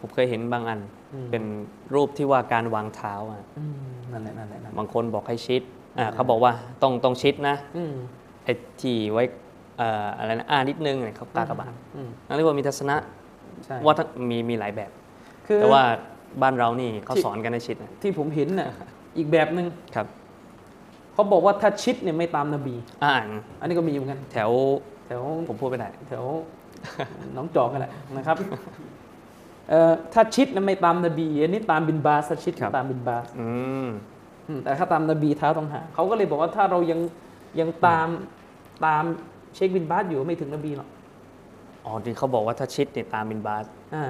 [0.00, 0.80] ผมเคยเห็นบางอัน
[1.14, 1.44] อืมเป็น
[1.94, 3.76] รูปที่ว่าการวางเท้าอะอืม
[4.12, 5.62] นั่นแหละนั่นแหละนั่นแหละบางคนบอกให้ชิด
[5.98, 7.94] อ่าเขาบอกว่าต้องต้องชิดนะอืม
[8.44, 9.24] ไอ้ที่ไว้
[9.78, 12.96] เอ่ออะไรนะอ่านิดนึงเนี่ยเขากากบาทอืมนั่นเรียกว่ามีทัศนะ
[13.64, 14.90] ใช่ว่าถ้ามีมีหลายแบบ
[15.46, 15.82] คือแต่ว่า
[16.42, 18.68] บ้านเรานี่เขาที่สอนกันในชิดนะที่ผมเห็นน่ะ
[19.18, 20.06] อีกแบบหนึ่งครับ
[21.12, 23.28] เขาบอกว่าถ้าชิดเนี่ยไม่ตามนบีอ่าน
[23.60, 24.50] อันนี้ก็มีเหมือนกันแถว
[25.06, 26.24] แถวผมพูดไม่ได้แถว
[27.34, 29.05] หน้องจอกกันแหละนะครับเอ่อ
[30.12, 33.48] ถ้าชิดนะไม่ตามนบีอันนี้ตามบินบาสถ้าชิดครับตามบินบาสอื
[33.86, 33.88] ม
[34.48, 37.00] อืมแต่ถ้าตามนบีเท้าต้องหาเขาก็เลยบอกว่าถ้าเรายัง
[37.60, 38.08] ยังตาม
[38.86, 39.04] ตาม
[39.54, 40.88] เชคบินบาสอยู่ไม่ถึงนบีหรอก
[41.84, 44.04] อ๋อที่เขาบอกว่าถ้าชิดเนี่ยตามบินบาสอ่า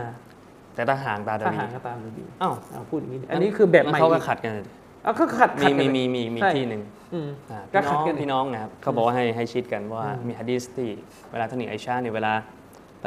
[0.74, 4.64] แต่ถ้าห่างตาดาถ้าบีห่างก็ตามนบีอ้าวอ่าพูดอย่างนี้ดิอันนี้คือแบบใหม่งั้นเขาก็อีขัดกันเลย
[5.04, 6.82] อะก็ขัดขัมีดกันมีเลยมีมีมีใช่ที่หนึ่ง
[7.14, 10.90] อืมอ่าก็พี่น้ขัอดงกันพี่น้องนะครับเขาบอกว่าให้ให้ชิดกันว่าอืมมีฮะดีสที่
[11.30, 12.32] เวลาท่านหญิงไอชาเนี่ยเวลา
[13.02, 13.06] ไป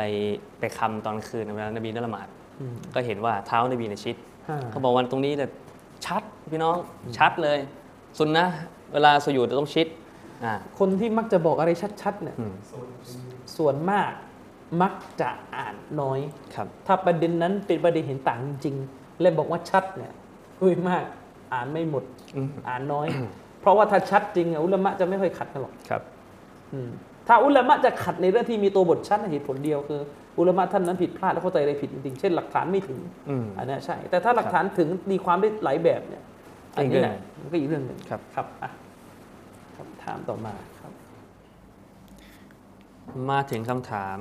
[0.60, 2.39] ไปคำตอนคืนเวลานบีนั่ละหมาดอืม
[2.96, 4.16] ก็เห็นว่าเท้านบีในยชิด
[4.50, 5.50] อ่าเขาบอกวันตรงนี้เนี่ย
[6.06, 6.78] ชัดพี่น้อง
[7.18, 7.60] ชัดเลย
[8.18, 8.46] สุนนะ
[8.94, 9.88] เวลาสยุดต้องชิด
[10.46, 12.54] อ่าคนที่มักจะบอกอะไรชัดๆเนี่ยอืม
[13.58, 14.12] ส่วนมาก
[14.82, 16.20] มักจะอ่านน้อย
[16.56, 20.12] ครับ ถ้าประเด็นนั้นเป็นประเด็นเห็นต่างจริงๆและบอกว่าชัดเนี่ย
[20.62, 21.04] อุ้ยมาก
[21.54, 22.04] อ่านไม่หมด
[22.36, 23.08] อืมอ่านน้อย
[23.62, 26.02] เพราะว่าถ้าชัดจริงอะอุลามะจะไม่ค่อยขัดกันหรอกครับ
[26.74, 26.90] อืม
[27.28, 30.02] ถ้าอุลามะจะขัดในเรื่องที่มีตัวบทชัดเหตุผลเดียวคือ
[30.40, 33.00] อุลามะท่านนั้นผิดพลาดและเข้าใจอะไรผิดจริงๆ เช่นหลักฐานไม่ถึง
[33.30, 36.24] อืมอันเนี้ยใช่ แต่ถ้าหลักฐานถึงมีความได้หลายแบบเนี่ย
[36.76, 38.72] อันนี้แหละอีกเรื่องมันก็อีกเรื่องหนึ่งครับครับอะ
[39.76, 40.94] ครับถามต่อมาครับ
[43.30, 44.18] มาถึงคำถาม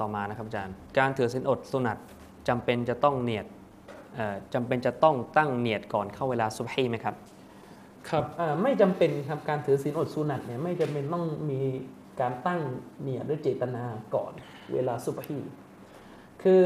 [0.00, 1.98] ต่อมานะครับอาจารย์ การถือศีลอดสุนัต
[2.48, 3.46] จำเป็นจะต้องเนียด
[4.14, 7.14] เอ่อจำเป็นจะต้องตั้งเนียดก่อนเข้าเวลาซุบฮีไหมครับ
[8.10, 11.60] ครับอ่าไม่จำเป็นครับการถือศีลอดสุนัตเนี่ยไม่จำเป็นต้องมี
[12.20, 12.60] การตั้ง
[13.00, 13.82] เนียดหรือเจตนา
[14.14, 14.32] ก่อน
[14.72, 15.40] เวลาซุบฮี
[16.42, 16.64] คือ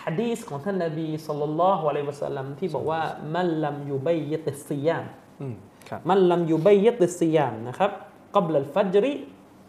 [0.00, 3.02] ฮะดีษของท่านนบีสุลต่านละฮ์อะลัยฮิวะสัลลัมที่บอกว่า
[3.34, 5.04] มันลัมยูบัยยติสซิยาม
[5.40, 5.54] อืม
[5.88, 7.90] ครับมันลัมยูบัยยติสซิยามนะครับ
[8.34, 9.12] กับลัลฟัจริ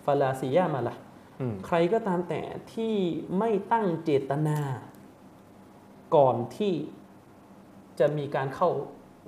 [0.06, 0.94] ฟลาซิยามะละ
[1.40, 2.42] อืมใครก็ตามแต่
[2.74, 2.96] ที่
[3.38, 4.60] ไม่ตั้งเจตนา
[6.16, 6.74] ก่อนที่
[8.00, 8.70] จะมีการเข้า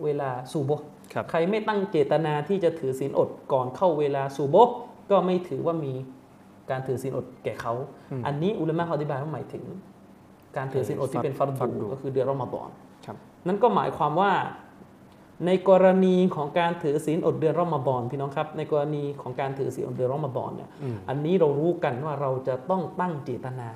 [0.04, 4.76] เวลาซูโบฮ์ครับใครไม่ตั้งเจตนาที่จะถือศีลอดก่อนเข้าเวลาซูโบฮ์
[5.12, 5.94] ก็ไม่ถือว่ามี
[6.72, 7.74] การถือศีลอดแก่เขา
[8.26, 9.64] อันนี้อุลามะเขาอธิบายว่าหมายถึง
[10.58, 12.70] การถือศีลอดที่เป็นฟัรฟัรดูดูก็คือเดือนรอมฎอน
[13.06, 14.32] ครับนั่นก็หมายความว่า
[15.46, 23.70] ในกรณีของการถือศีลอดเดือนรอมฎอนพี่น้องครับ ในกรณีของการถือศีลอดเดือนรอมฎอนเนี่ยอืมอันนี้เรารู้กันว่าเราจะต้องตั้งเจตนา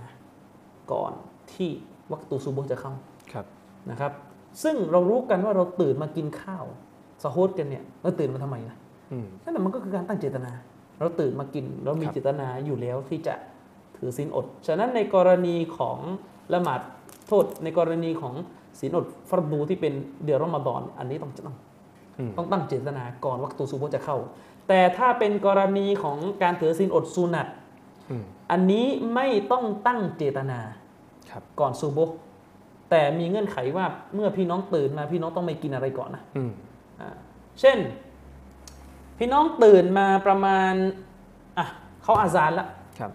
[0.91, 1.11] ก่อน
[1.53, 1.69] ที่
[2.11, 2.93] วัคตูซูโบฮ์จะเข้า
[3.31, 3.45] ครับ
[3.89, 4.11] นะครับ
[4.63, 6.65] ซึ่งเรารู้กันว่าเราตื่นมากินข้าว
[7.23, 8.75] สะโฮดกันเนี่ยเราตื่นมาทำไมนะ
[9.11, 10.51] อืมนั่นนะมันก็คือการตั้งเจตนา
[10.99, 13.35] เราตื่นมากินเรามีครับเจตนาอยู่แล้วที่จะ
[13.97, 15.97] ถือศีลอด ฉะนั้นในกรณีของ
[16.53, 16.81] ละหมาด
[17.27, 18.33] โทษในกรณีของ
[18.79, 19.93] ศีลอดฟัรดูที่เป็น
[20.25, 21.55] เดือนรอมฎอนอันนี้ต้องต้อง
[22.19, 24.17] อืมต้องตั้งเจตนาก่อนวัคตูซูโบฮ์จะเข้า
[24.67, 27.47] แต่ถ้าเป็นกรณีของการถือศีลอดสุนัต
[28.09, 30.59] อืมอันนี้ไม่ต้องตั้งเจตนา
[31.29, 32.15] ครับก่อนซูโบฮ์
[32.89, 36.51] แต่มีเงื่อนไขว่าเมื่อพี่น้องตื่นมาพี่น้องต้องไม่กินอะไรก่อนนะอืม
[37.01, 37.09] อ่า
[37.59, 37.77] เช่น
[39.17, 40.73] พี่น้องตื่นมาประมาณ
[41.57, 41.65] อะ
[42.03, 42.67] เขาอาซานละ
[42.99, 43.11] ครับ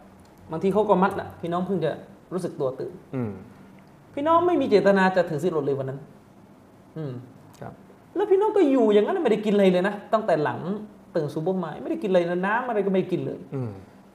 [0.51, 1.93] บางทีเขาก็มัดละพี่น้องเพิ่งจะ
[2.33, 3.31] รู้สึกตัวตื่น อืม
[4.15, 5.99] พี่น้องไม่มีเจตนาจะถือศีลอดเลยวันนั้น
[6.97, 7.13] อืม
[7.61, 7.73] ครับ
[8.17, 10.61] แล้วพี่น้องก็อยู่อย่างนั้นไม่ได้กินอะไรเลยนะตั้งแต่หลัง
[11.17, 13.71] ตื่นซูโบฮ์มาไม่ได้กินอะไรเลยน้ำอะไรก็ไม่กินเลย อืม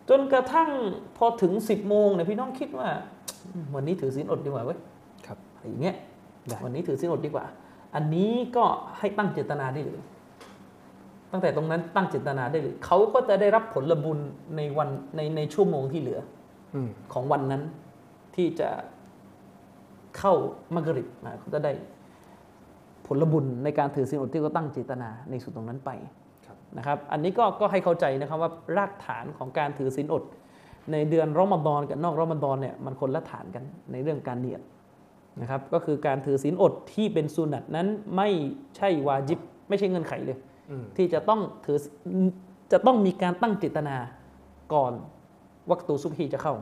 [0.09, 0.69] จนกระทั่ง
[1.17, 2.87] พอถึงสิบโมงเนี่ยพี่น้องคิดว่า
[3.53, 4.79] อืมวันนี้ถือศีลอดดีกว่าเว้ย
[5.25, 5.95] ครับอะไรอย่างเงี้ย
[6.47, 7.45] ได้วันนี้ถือศีลอดดีกว่า
[7.95, 8.65] อันนี้ก็
[8.97, 10.01] ให้ตั้งเจตนาได้เลย
[11.31, 14.19] ตั้งแต่ตรงนั้นตั้งเจตนาได้เลยเขาก็จะได้รับผลบุญ
[14.57, 16.19] ในวันในในชั่วโมงที่เหลือ
[16.75, 17.63] อืมของวันนั้น
[18.35, 18.69] ที่จะ
[20.17, 20.33] เข้า
[20.75, 21.73] มักริบนะเขาจะได้
[23.07, 25.91] ผลบุญในการถือศีลอดที่เขาตั้งเจตนาในส่วนตรงนั้นไป
[26.45, 30.23] ครับนะครับอันนี้ก็ก็ให้เข้าใจนะครับว่ารากฐานของการถือศีลอด
[30.91, 34.61] ในเดือนรอมฎอนกับนอกรอมฎอนเนี่ยมันคนละฐานกันในเรื่องการเนียด
[35.41, 38.29] นะครับก็คือการถือศีลอดที่เป็นสุนัตนั้นไม่
[38.77, 40.46] ใช่วาจิบ ไม่ใช่เงื่อนไขเลยอืม
[40.97, 41.77] ที่จะต้องถือ
[42.71, 43.97] จะต้องมีการตั้งเจตนา
[44.73, 44.93] ก่อน
[45.69, 46.55] วัคตูซุบฮีจะเข้า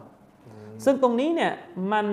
[0.85, 1.53] ซึ่งตรงนี้เนี่ย
[1.91, 2.07] มัน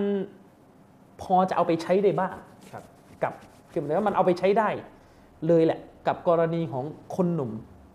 [1.23, 2.35] พอจะเอาไปใช้ได้บ้าง
[2.71, 2.85] ครับ
[3.23, 3.33] กับ
[3.73, 4.69] คือหมายถึงว่ามันเอาไปใช้ได้
[5.47, 6.85] เลยแหละ กับกรณีของ
[7.17, 7.51] คนหนุ่ม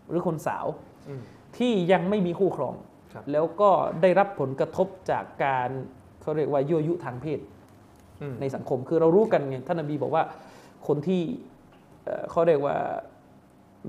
[0.09, 0.65] หรือคนสาว
[1.09, 1.21] อืม
[1.57, 2.75] ที่ยังไม่มีคู่ครอง
[3.13, 3.69] ครับแล้วก็
[4.01, 5.69] ได้รับผลกระทบจากการ
[6.21, 7.39] เขาเรียกว่ายั่วยุทางเพศ
[8.21, 10.23] อืมในสังคมคือเรารู้กันไงท่านนบีบอกว่า
[10.87, 11.21] คนที่
[12.03, 12.75] เอ่อเขาเรียกว่า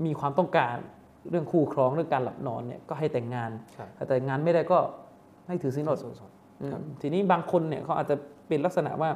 [0.05, 0.75] มีความต้องการ
[1.29, 4.77] เรื่องคู่ครองเรื่องการหลับนอนเนี่ยก็ให้แต่งงานครับแต่แต่งงานไม่ได้ก็
[5.47, 6.13] ให้ถือศีลอดสด
[6.61, 8.15] อืมทีนี้บางคนเนี่ยเขาอาจจะ
[8.47, 9.09] เป็นลักษณะว่า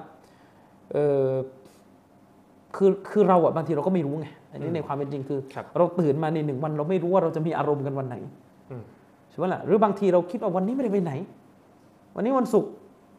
[0.91, 1.27] เออ
[2.75, 8.15] คือคือเราอะบางทีเราก็ไม่รู้ไงอันนี้ในความเป็นจริงคือครับเราตื่นมาในหนึ่งวัน เราไม่รู้ว่าเราจะมีอารมณ์กันวันไหน
[8.71, 8.83] อืม
[9.29, 11.13] ใช่ไหมล่ะหรือบางทีเราคิดว่าวันนี้ไม่ได้ไปไหน
[12.15, 12.71] วันนี้วันศุกร์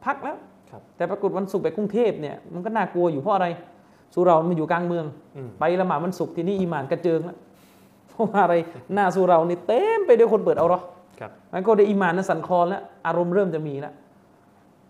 [0.05, 0.37] พักแล้ว
[0.71, 3.47] ครับแต่ปรากฏวันศุกร์ไปกรุงเทพเนี่ยมันก็น่ากลัวอยู่เพราะอะไร
[4.15, 5.05] สุเรามันอยู่กลางเมือง
[5.37, 7.37] อืมไปละหมาดวันศุกร์ทีนี้อีหมานกระเจิงแล้ว
[8.15, 8.55] เพราะว่าอะไร
[8.95, 10.81] หน้าสุเรานี่เต็มไปด้วยคนเปิดเอาเหรอ
[11.21, 13.95] ครับมันก็ได้อีหมานนั้นสั่นคลอนแล้วอารมณ์เริ่มจะมีแล้ว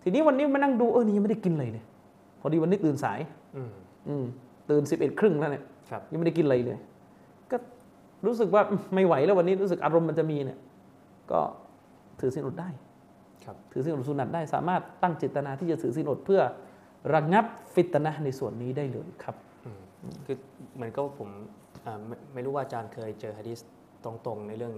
[0.03, 1.87] ทีนี้วันนี้มานั่งดูเออนี่ยังไม่ได้กินเลยเนี่ย
[2.41, 3.19] พอดีวันนี้ตื่นสาย
[3.57, 3.71] อืม
[4.09, 4.25] อืม
[4.71, 6.79] ตื่นสิบเอ็ดครึ่งแล้วเนี่ยครับยังไม่ได้กินอะไรเลย
[7.51, 7.57] ก็
[8.27, 8.63] รู้สึกว่า
[8.95, 10.59] ไม่ไหวแล้ววันนี้รู้สึกอารมณ์มันจะมีเนี่ย
[11.33, 11.41] ก็
[12.21, 12.69] ถือสินอดได้
[13.45, 16.41] ครับถือสินอดสุนัตได้สามารถตั้งเจตนาที่จะถือสินอดเพื่อ
[17.15, 19.81] ระงับฟิตนะห์ในส่วนนี้ได้เลยครับอืม
[20.27, 20.37] คือ
[20.75, 21.47] เหมือนก็ผมอ่า
[22.07, 23.59] ไม่ไม่รู้ว่าอาจารย์เคยเจอฮะดิษ
[24.05, 24.75] ตรงๆในเรื่อง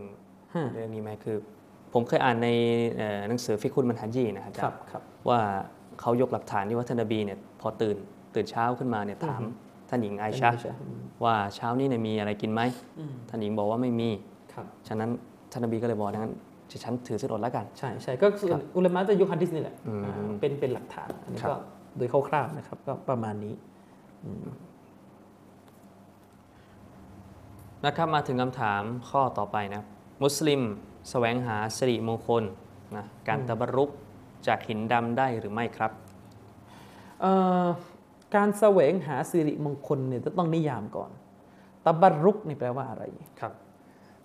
[0.54, 1.36] ฮะ เรื่องนี้ไหมคือ
[1.94, 2.48] ผมเคยอ่านใน
[2.96, 5.40] เอ่อหนังสือฟิกคุนมันฮันยีนะครับอาจาครัรบย์ ครับ ว่า
[6.00, 7.96] เขายกหลักฐานที่ว่าท่านนบีเนี่ยพอตื่น
[8.34, 9.40] ตื่นเช้าขึ้นมาเนี่ยถาม
[9.88, 12.62] ท่านหญิงไอชาใช่อืมว่าเช้านี้เนี่ยมีอะไรกินไหม
[12.98, 14.10] อืมท่านหญิงบอกว่าไม่มี
[14.52, 15.10] ครับ ฉะนั้น
[15.52, 16.34] ท่านนบีก็เลยบอกดังนั้น
[16.84, 21.56] ฉันถือศีลอดแล้วกัน ใช่ใช่ก็ส่วนอุลามะจะยกฮัดดิสนี่แหละอืมอ่าเป็นเป็นหลักฐานอันนี้ครับ ก็
[21.96, 23.54] โดยคร่าวๆนะครับก็ประมาณนี้
[27.84, 29.82] นะครับมาถึงคำถามข้อต่อไปนะ
[30.22, 30.60] มุสลิม
[31.10, 32.44] แสวงหาสิริมงคล
[32.96, 33.90] นะการตะบรุก
[34.46, 35.92] จากหินดำได้หรือไม่ครับ
[37.20, 37.32] เอ่
[37.64, 37.66] อ
[38.36, 41.10] การแสวงหาสิริมงคลเนี่ยจะต้องนิยามก่อน
[41.84, 43.04] ตะบัรรุกนี่แปลว่าอะไร
[43.40, 43.52] ครับ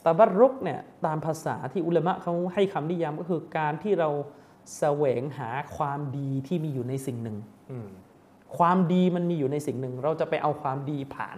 [0.06, 4.10] ตะบัรรุกเนี่ยตามภาษาที่อุลามะเขาให้คำนิยามก็คือการที่เรา
[4.78, 7.38] แสวงหาความดีที่มีอยู่ในสิ่งหนึ่ง
[7.72, 7.88] อืม
[8.58, 11.38] ความดีมันมีอยู่ในสิ่งหนึ่ง เราจะไปเอาความดีผ่าน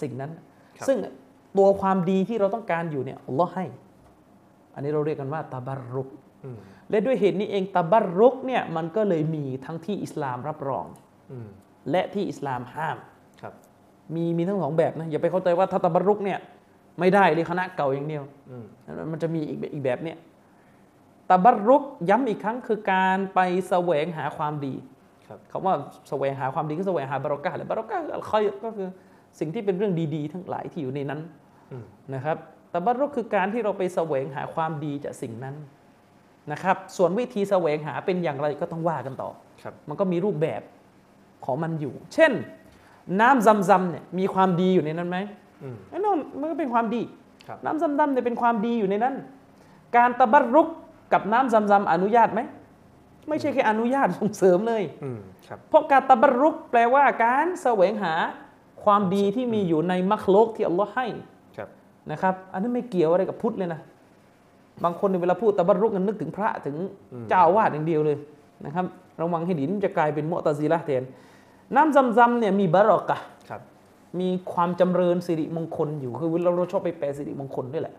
[0.00, 0.49] สิ่งนั้นครับ
[0.88, 0.98] ซึ่ง
[1.58, 3.64] ตัวความดีที่เราต้องการอยู่เนี่ยอัลลอฮ์ให้
[4.74, 6.08] อันนี้เราเรียกกันว่าตะบัรรุก
[6.44, 6.58] อืม
[6.90, 10.86] และด้วยเหตุนี้เองตะบัรรุกเนี่ยมันก็เลยมีทั้งที่อิสลามรับรอง
[11.32, 11.48] อืม
[11.90, 12.96] และที่อิสลามห้าม
[13.40, 13.54] ครับ
[14.14, 16.38] มีมีทั้งสองแบบนะอย่าไปเข้าใจว่าถ้าตะบัรรุกเนี่ย
[17.00, 18.64] ไม่ได้เลยคณะเก่าอย่างเดียวอืม
[19.12, 20.18] มันจะมีอีกแบบอีกแบบเนี่ย
[21.30, 24.74] ตะบัรรุกย้ำอีกครั้งคือการไปแสวงหาความดี
[25.28, 25.74] ครับคำว่า
[26.08, 28.88] แสวงหาความดีก็แสวงหาบารอกาแหละบารอกาคืออัลคอยรก็คือ
[29.38, 31.20] สิ่งที่เป็นเรื่องดีๆ ทั้งหลายที่อยู่ในนั้น
[31.72, 32.36] อืมนะครับ
[32.72, 35.54] ตะบัรรุกคือการที่เราไปแสวงหาความดีจากสิ่งนั้น
[36.52, 39.30] นะครับ ส่วนวิธีแสวงหาเป็นอย่างไรก็ต้องว่ากันต่อ
[39.62, 40.62] ครับมันก็มีรูปแบบ
[41.44, 42.32] ของมันอยู่ เช่น
[43.20, 45.18] น้ำซัมซัมเนี่ยมีความดีอยู่ในนั้นไหม
[45.62, 47.02] อืมแน่นอนมันก็เป็นความดี
[47.48, 49.14] ครับน้ำซัมซัมเนี่ยเป็นความดีอยู่ในนั้น
[49.96, 50.68] การตะบัรรุก
[51.12, 52.40] กับน้ำซัมซัมอนุญาตไหม
[53.28, 58.14] ไม่ใช่แค่อนุญาตส่งเสริมเลยอืมครับเพราะการตะบัรรุกแปลว่าการแสวงหา
[58.84, 61.06] ความดีที่มีอยู่ในมัคลูกที่อัลลอฮ์ให้
[61.56, 61.68] ครับ
[62.10, 63.80] นะครับ อันนั้นไม่เกี่ยวอะไรกับพุทธเลยนะ
[64.84, 66.76] บางคนในยเวลาพูดตะบัรรุกกันนึกถึงพระถึง
[67.28, 68.16] เจ้าอาวาสอย่างเดียวเลย
[68.66, 68.84] นะครับ
[69.20, 71.02] ระวังให้ดีมันจะกลายเป็นมุอ์ตะซีละห์แทน
[71.74, 73.60] น้ำซัมซัมเนี่ยมีบารอกะห์ครับ
[74.20, 77.94] มีความจำเริญสิริมงคลอยู่คือเราเราชอบไปแปลสิริมงคลด้วยแหละ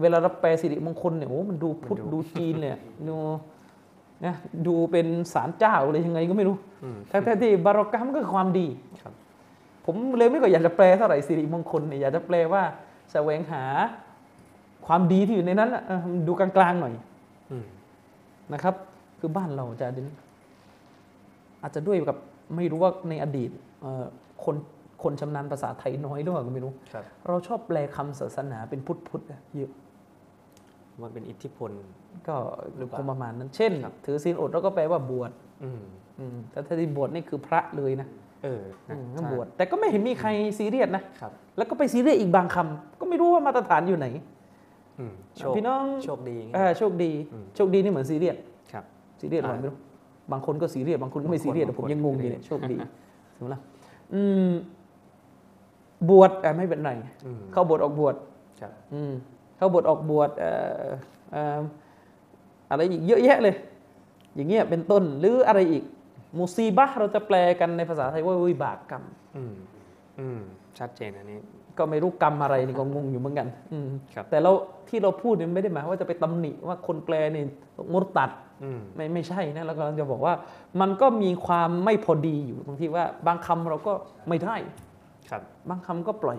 [0.00, 2.76] เวลาเราแปลสิริมงคลเนี่ยโอ้มันดูพุทธดูจีนเนี่ย
[3.08, 3.16] ดู
[4.24, 4.34] นะ
[4.66, 8.66] ดูเป็นสารเจ้าเลยยังไงก็ไม่รู้อืมทั้งๆที่บารอกะห์มันก็คือความดี
[9.02, 9.12] ครับ
[9.90, 12.62] ผมเลยไม่ค่อยอยากจะแปลเท่าไหร่สิริมงคลเนี่ยอยากจะแปลว่า
[13.12, 13.64] แสวงหา
[14.86, 16.94] ความดีที่อยู่ในนั้นน่ะเออมันดูกลางๆหน่อย
[17.50, 17.64] อืม
[18.52, 18.74] นะครับ
[19.20, 20.06] คือบ้านเราจะดิน
[21.62, 22.18] อาจจะด้วยกับ
[22.56, 24.04] ไม่รู้ว่าในอดีตเอ่อ
[24.44, 24.56] คน
[25.02, 29.72] คนชำนาญภาษาไทยน้อยหรือเปล่าก็ไม่รู้ครับเราชอบแปลคำศาสนาเป็นพุทธพุทธอะเยอะ
[31.02, 31.70] มันเป็นอิทธิพล
[32.28, 32.36] ก็
[32.76, 35.30] หรือเปล่าคงประมาณนั้น เช่นครับถือศีลอดเราก็แปลว่าบวช
[35.64, 35.80] อืม
[36.18, 38.08] อืมแต่ถ้าที่บวชนี่คือพระเลยนะ
[38.44, 44.06] เอออืนะมก็ใช่บวชแต่ก็ไม่เห็นมีใครซีเรียสนะครับแล้วก็ไปซีเรียสอีกบางคำก็ไม่รู้ว่ามาตรฐานอยู่ไหน
[44.98, 48.36] อืมโชคพี่น้องโชคดีอย่างเอเงี้ยอโชคดีอืมโชคดีนี่เหมือนซีเรียส
[48.72, 48.84] ครับ
[49.20, 49.76] ซีเรียสหรือเปล่าอ่าไม่รู้
[50.32, 52.76] บางคนก็ซีเรียสบางคนก็ไม่ซีเรียสบางคนผมยังงงอยู่บางคนเนี่ยโชคดี
[53.34, 53.60] สมมติละ
[54.14, 54.50] อืม
[56.08, 56.90] บวชเอ่อไม่เป็นไร
[57.26, 58.14] อืมเข้าบวชออกบวช
[58.60, 59.12] ครับอืม
[59.56, 60.50] เข้าบทออกบวชเอ่
[60.84, 60.86] อ
[61.32, 61.60] เอ่อ
[62.70, 63.54] อะไรอีกเยอะแยะเลย
[64.34, 65.84] อย่างเงี้ยเป็นต้นหรืออะไรอีก
[66.36, 69.04] มุซีบะห์เราจะแปลกันในภาษาไทยว่าวิบากกรรม
[69.36, 69.54] อืม
[70.20, 70.40] อืม
[70.78, 71.38] ชัดเจนอันนี้
[71.78, 74.52] ก็ไม่รู้กรรมอะไรนี่ก็งงอยู่เหมือนกัน อืมครับแต่เรา
[74.88, 77.44] ที่เราพูดเนี่ยไม่ได้หมายว่าจะไปตำหนิว่าคนแปลนี่
[77.92, 78.30] มุรตัด
[78.64, 80.34] อืมไม่ไม่ใช่นะเรากำลังจะบอกว่า
[80.80, 83.92] มันก็มีความไม่พอดีอยู่ตรงที่ว่า บางคำเราก็
[84.28, 84.56] ไม่ได้
[85.30, 86.38] ครับ บางคำก็ปล่อย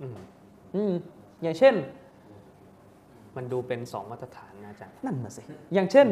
[0.00, 0.16] อืม
[0.74, 0.92] อืม
[1.42, 1.74] อย่างเช่น
[3.36, 5.42] มันดูเป็นสองมาตรฐานนะอาจารย์นั่นน่ะสิ
[5.74, 6.06] อย่างเช่น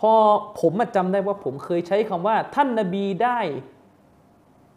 [0.00, 0.12] พอ
[0.60, 3.38] ผมมาจำได้ว่าผมเคยใช้คำว่า ท่านนบีได้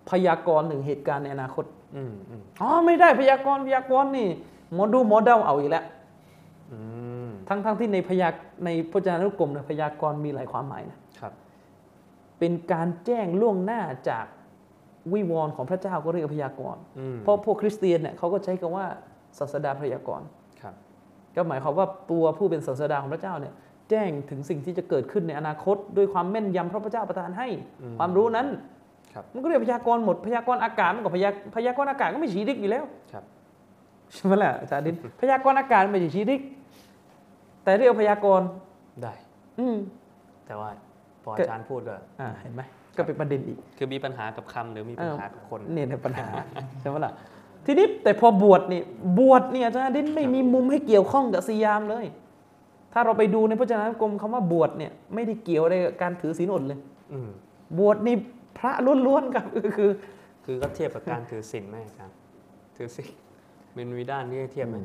[0.10, 4.28] พยากรณ์ถึงเหตุการณ์ในอนาคตอืมอืมอ๋อไม่ได้พยากรณ์พยากรณ์นี่
[4.74, 5.86] หมอดูหมอเดาเอาอีกแล้ว
[6.72, 6.80] อื
[7.28, 8.34] มทั้งทั้งที่ในพยาก
[8.66, 11.34] ในพจนานุกรมเนี่ยพยากรณ์มีหลายความหมายนะครับ
[12.40, 14.26] เป็นการแจ้งล่วงหน้าจาก
[15.14, 18.86] วิวรณ์ของพระเจ้าก็เรียกว่าพยากรณ์อืมเพราะพวกคริสเตียนเนี่ยเขาก็ใช้คำว่า
[19.40, 20.28] ศาสดาพยากรณ์
[20.62, 20.76] ครับ
[21.36, 23.54] ก็หมายความว่าตัวผู้เป็นศาสดาของพระเจ้าเนี่ย
[23.90, 27.48] แจ้งถึงสิ่งที่จะเกิดขึ้นในอนาคต ด้วยความแม่นยำเพราะพระเจ้าประทานให้
[28.00, 28.48] ความรู้นั้น
[29.14, 33.24] ครับมันก็เรียกพยากรณ์หมดพยากรณ์อากาศมันก็พยาพยากรณ์อากาศก็ไม่ฉีริกอยู่แล้วครับ
[34.14, 36.42] ใช่ไหมล่ะอาจารย์ดินพยากรณ์อากาศไม่ใช่ฉีริก
[37.64, 38.48] แต่เรียกพยากรณ์
[39.04, 39.14] ได้
[39.60, 39.78] อืม
[40.46, 40.70] แต่ว่า
[41.24, 42.62] พอก็อาจารย์พูดก็อ่าเห็นไหม
[42.98, 46.28] ก็เป็นประเด็นอีก คือมีปัญหากับคำหรือมีปัญหากับคนเนี่ยในปัญหา
[46.80, 47.14] ใช่ไหมล่ะ
[47.66, 48.82] ทีนี้แต่พอบวชนี่
[49.20, 52.06] บวชเนี่ยอาจารย์ดินไม่มีมุมให้เกี่ยวข้องกับสยามเลย
[52.94, 56.80] ถ้าเราไปดูในพจนานุกรมคำว่าบวชเนี่ยไม่ได้เกี่ยวอะไรกับการถือศีลอดเลย
[57.14, 57.30] อืม
[57.80, 58.16] บวชนี่
[58.58, 58.72] พระ
[59.06, 59.90] ล้วนๆครับก็คือ
[60.46, 62.16] คือก็เทียบกับการถือศีลไหมอาจารย์
[62.76, 63.10] ถือศีล
[63.74, 64.76] เป็นวิด้านที่เทียบไหม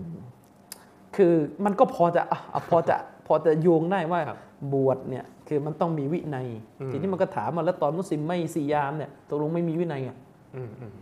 [1.17, 1.35] คือ
[1.65, 2.97] มันก็พอจะอะอะพอจะ
[3.27, 4.39] พอจะโยงได้ว่าครับ
[4.75, 6.47] บวชเนี่ยคือมันต้องมีวินัย
[6.81, 10.17] อืมทีนี้มันก็ถามมาแล้วตอนมุสลิมไม่สียามเนี่ยตกลงไม่มีวินัยอะ
[10.57, 10.93] อืมอืม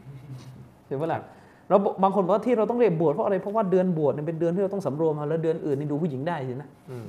[0.87, 1.21] เห็นปะล่ะ
[1.69, 7.07] เราบางคนบอกว่าที่เราต้องเรียกบวชเพราะอะไรเพราะว่าเดือนบวชเนี่ยเป็นเดือนที่เราต้องสำรวมมาแล้วเดือนอื่นนี่ดูผู้หญิงได้สินะอืม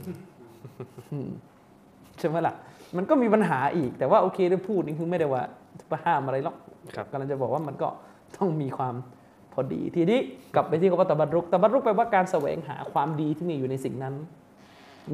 [1.11, 1.29] อืม
[2.19, 2.53] ใช่ไหมล่ะ
[2.97, 5.41] มันก็มีปัญหาอีก แต่ว่าโอเคได้พูดนี่คือไม่ได้ว่า
[5.79, 6.55] จะห้ามอะไรหรอก
[6.95, 7.87] ครับกำลังจะบอกว่ามันก็
[8.37, 8.95] ต้องมีความ
[9.53, 10.19] พอดีทีนี้
[10.55, 14.13] กลับไปที่คำว่าตะบัรุกตะบัรุกแปลว่าการแสวงหาความดีที่มีอยู่ในสิ่งนั้น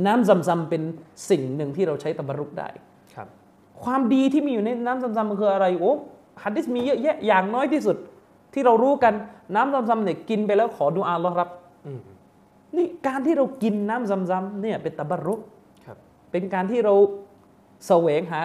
[0.05, 0.81] น้ำซำๆเป็น
[1.29, 2.67] สิ่งหนึ่งที่เราใช้ตะบัรุกได้
[3.15, 3.27] ครับ
[3.83, 5.93] ความดีที่มีอยู่ในน้ำซำๆมันคืออะไรโอ้
[6.43, 7.97] ฮัดดิสมีเยอะแยะอย่างน้อยที่สุด
[8.53, 9.13] ที่เรารู้กัน
[9.55, 11.49] น้ำซำๆเนี่ยกินไปแล้วขอดูอาอัลลอฮ์รับ
[11.85, 11.99] อืม
[12.75, 15.39] นี่การที่เรากินน้ำซำๆเนี่ยเป็นตะบัรุก
[15.85, 15.97] ครับ
[16.31, 16.93] เป็นการที่เรา
[17.87, 18.41] แสวงหา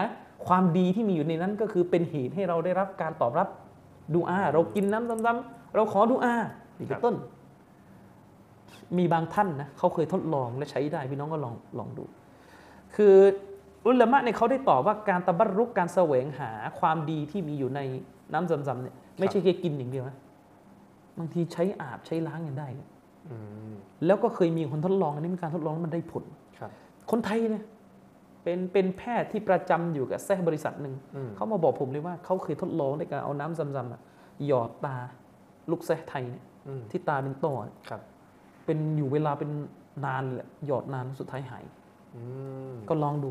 [0.46, 3.48] ความดีที่มีอยู่ในนั้นก็คือเป็นเหตุให้เราได้รับการตอบรับ
[4.14, 6.34] ดูอา เรากินน้ำซ้ำๆเราขอดูอา
[6.78, 7.14] นี่เป็นต้น
[8.98, 12.04] มีบางท่านนะเขาเคยทดลองและใช้ได้พี่น้องก็ลองลองดู
[12.96, 13.14] คือ
[13.86, 16.50] อุลามะเนี่ยเขาได้ตอบว่าการตะบัรุกการแสวงหา
[16.80, 17.80] ความดีที่มีอยู่ใน
[18.32, 20.16] น้ำซ้ำๆเนี่ย ไม่ใช่แค่กินอย่างเดียวนะ
[21.18, 22.88] บางทีใช้อาบใช้ล้างกันได้นะ
[23.28, 23.36] อื
[23.70, 23.72] ม
[24.06, 26.24] แล้วก็เคยมีคนทดลองอันนี้เป็นการทดลองแล้วมันได้ผล
[26.58, 26.70] ครับ
[27.10, 27.64] คนไทยเนี่ย
[28.42, 34.00] เป็นเป็นแพทย์ที่ประจำอยู่กับแซ่บริษัทหนึ่งอืมเขามาบอกผมเลยว่าเขาเคยทดลองในการเอาน้ำซำๆอะ
[34.46, 34.96] หยอดตา
[35.70, 38.00] ลูกแซ่ไทยเนี่ยอืมที่ตาเป็นต้อเนี่ยครับ
[38.64, 39.50] เป็นอยู่เวลาเป็น
[40.04, 41.64] นานเลยอะหยอดนานสุดท้ายหาย
[42.14, 42.22] อื
[42.72, 43.30] มก็ลองดู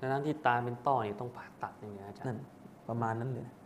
[0.00, 2.38] ดังนั้นที่ตาเป็นต้อเนี่ยต้องผ่าตัดอย่างเงี้ยอาจารย์นั่น
[2.88, 3.65] ประมาณนั้นเลยนะอื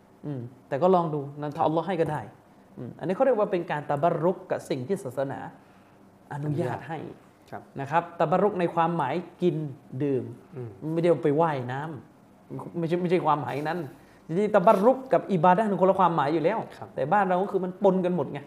[0.67, 2.21] แต่ก็ลองดูนั้นถ้าอัลลอฮ์ให้ก็ได้
[2.77, 5.39] อืมอันนี้เขาเรียกว่าเป็นการตะบรุกกับสิ่งที่ศาสนา
[6.33, 6.97] อนุญาตให้
[7.51, 9.55] ครับนะครับตะบรุกในความหมายกิน
[10.03, 10.23] ดื่ม
[10.55, 13.79] อืมไม่ได้ไปว่ายน้ำไม่ใช่ไม่ใช่ความหมายนั้น
[14.25, 18.39] จริงๆตะบัรรุกกับอิบาดะห์มันคนละความหมายอยู่แล้วครับแต่บ้านเราก็คือมันปนกันหมดไง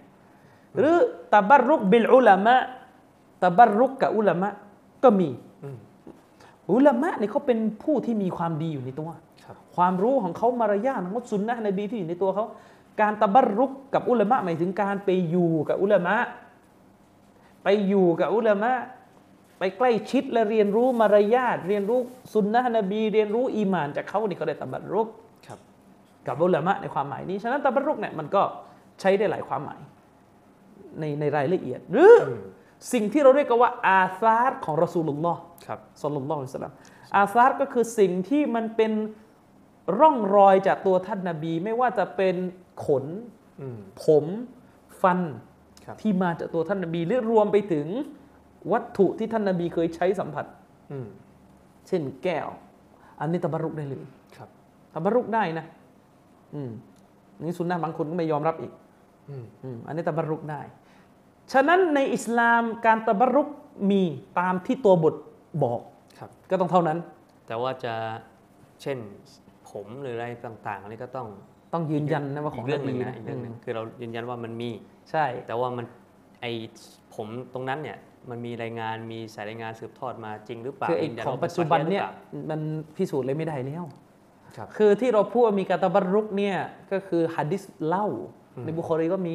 [0.75, 0.95] หรือ
[1.33, 2.57] ตะบัรรุกบิลอุลามะ
[3.43, 4.49] ตะบัรรุกกับอุลามะ
[5.05, 5.29] ก็มี
[5.65, 5.77] อืม
[6.73, 9.11] อุลามะเนี่ยเขาเป็นผู้ที่มีความดีอยู่ในตัว
[9.45, 12.45] ครับความรู้ของเขามารยาทของเขาสุนนะห์นบีที่อยู่ในตัวเขา
[13.01, 16.17] การตะบัรรุกกับอุลามะหมายถึงการไปอยู่กับอุลามะ
[17.65, 18.73] ไปอยู่กับอุลามะ
[19.59, 22.01] ไปใกล้ชิดและเรียนรู้มารยาทเรียนรู้
[22.35, 25.09] สุนนะห์นบี เรียนรู้อีหมานจากเขานี่เขาได้ตะบัรรุก
[25.47, 25.59] ครับ
[26.27, 28.43] กับอุลามะในความหมายนี้ฉะนั้นตะบรุกเนี่ยมันก็
[29.01, 29.81] ใช้ได้หลายความหมาย
[31.01, 32.43] ในในรายละเอียด หรืออม
[32.93, 36.75] สิ่งที่เราเรียกกันว่าอาซาร์ของรอสูลุลลอฮ์ครับสัลลัลลอฮุอะลัยฮิวะสัลลัม
[37.17, 38.93] อาซาร์ก็คือสิ่งที่มันเป็น
[39.99, 42.37] ร่องรอยจากตัวท่านนาบีไม่ว่าจะเป็น
[42.87, 43.05] ขน
[43.61, 44.25] อืมผม
[45.03, 45.21] ฟัน
[45.85, 47.87] ครับที่มาจากตัวท่านนาบีหรือรวมไปถึง
[48.73, 50.47] วัตถุที่ท่านนาบีเคยใช้สัมผัส
[50.93, 51.07] อืม
[51.89, 52.49] เช่นแก้ว
[53.21, 54.05] อันนี้ตะบรุกได้เลย
[54.37, 54.49] ครับ
[54.95, 55.67] ตะบรุกได้นะ
[56.55, 56.71] อืม
[57.43, 58.73] นี่สุนนะบางคนก็ไม่ยอมรับอีก
[59.31, 60.61] อืมอืมอันนี้ตะบรุกได้
[61.53, 63.49] ฉะนั้นในอิสลามการตะบรุก
[63.91, 64.03] มี
[64.39, 65.15] ตามที่ตัวบท
[65.63, 65.81] บอก
[66.19, 66.99] ครับก็ต้องเท่านั้น
[67.47, 67.95] แต่ว่าจะ
[68.83, 68.99] เช่น
[69.44, 69.44] ผ
[69.85, 71.29] มหรืออะไรต่างๆอันนี้ก็ต้อง
[71.73, 74.71] ต้องยืนยันนะว่าขอีองกเรื่องหนึ่งบีนะอีกเรื่องหนึ่งคือเรายืนยันว่ามันมี
[75.11, 75.87] ใช่ แต่ว่ามัน
[76.41, 76.47] ไอ
[77.15, 77.99] ผมตรงนั้นเนี่ย
[78.31, 82.61] มันมีรายงานมีสายรายงานสืบทอดมาจริงหรือเปล่าคือไอ้ยืนยันของว่าปัจจุบันเนี่ยป็สหรือปล่ามัน
[82.97, 83.85] พิสูจน์เลยไม่ได้แล้ว
[84.57, 86.57] ครับคือที่เราพูดว่ามีการตะบรุกเนี่ย
[86.93, 88.07] ก็คือฮัดดิสเล่า
[88.65, 89.35] ในบุคอรีก็มี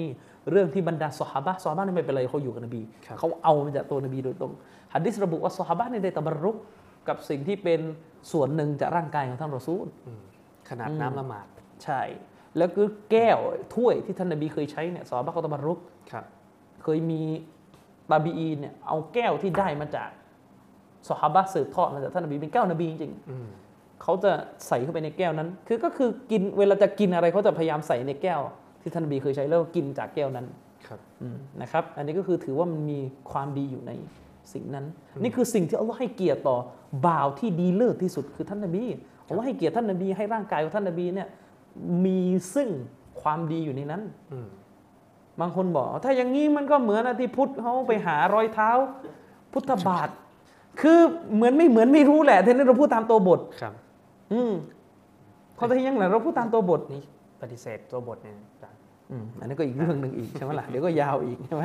[0.50, 4.52] เรื่องที่บรรดาสหาบะสหาบะนี่ไม่เป็นไรเขาอยู่กับนบีครับเขาเอามาจากตัวนบีโดยตรง
[4.94, 6.56] ฮัดดิสระบุว่าสหาบะนี่ได้ตะบรุก
[7.08, 7.80] กับสิ่งที่เป็น
[8.32, 10.20] ส่วนหนึ่งจากร่างกายของท่านรอซูลอืม
[10.70, 11.48] ขนาดน้ำละหมาด
[11.84, 12.02] ใช่
[12.58, 13.38] แล้วก็แก้ว
[13.76, 15.80] ถ้วยที่ท่านนบีเคยใช้เนี่ยสหาบะเขาตะบรุก
[16.12, 16.26] ครับ
[16.84, 17.22] เคยมี
[18.12, 20.10] ตาบีอีนเนี่ยเอาแก้วที่ได้มาจาก
[21.10, 23.48] สหาบะสืบทอดมาจากท่านนบีเป็นแก้วนบีจริงๆอืม
[24.02, 24.32] เขาจะ
[24.68, 28.42] ใส่เข้าไปในแก้วนั้น คือก็คือกินเวลาจะกินอะไรเขาจะพยายามใส่ในแก้ว
[28.82, 30.46] ที่ท่านนบีเคยใช้แล้วก็กินจากแก้วนั้น
[30.88, 33.00] ครับอืมนะครับ อันนี้ก็คือถือว่ามันมี
[33.32, 33.92] ความดีอยู่ใน
[34.54, 34.86] สิ่งนั้น
[35.22, 36.58] นี่คือสิ่งที่อัลลอฮ์ให้เกียรติต่อ
[37.08, 38.84] บ่าวที่ดีเลิศที่สุดคือท่านนบี
[39.30, 41.28] อัลลอฮ์ให้เกียรติท่านนบีให้ร่างกายของท่านนบีเนี่ย
[42.06, 42.22] มี
[42.54, 42.70] ซึ่ง
[43.22, 44.02] ความดีอยู่ในนั้น
[44.32, 44.48] อืม
[45.40, 48.72] บางคนบอก ถ้าอย่างนี้มันก็เหมือนอาที่พุทธเขาไปหารอยเท้า
[49.54, 50.10] พุทธบาท
[50.82, 51.00] คือ
[51.36, 53.74] เหมือนไม่เหมือนไม่รู้แหละทีนี้เราพูดตามตัวบทครับ
[54.34, 54.52] อืม
[55.58, 57.02] พอที่ยังไงเราพูดตามตัวบทนี่
[57.42, 58.80] ปฏิเสธตัวบทเนี่ยอาจารย์
[59.12, 61.62] อืมอันนี้ก็อีกเรื่องหนึ่งอีกใช่ไหมล่ะเดี๋ยวก็ยาวอีกใช่ไหม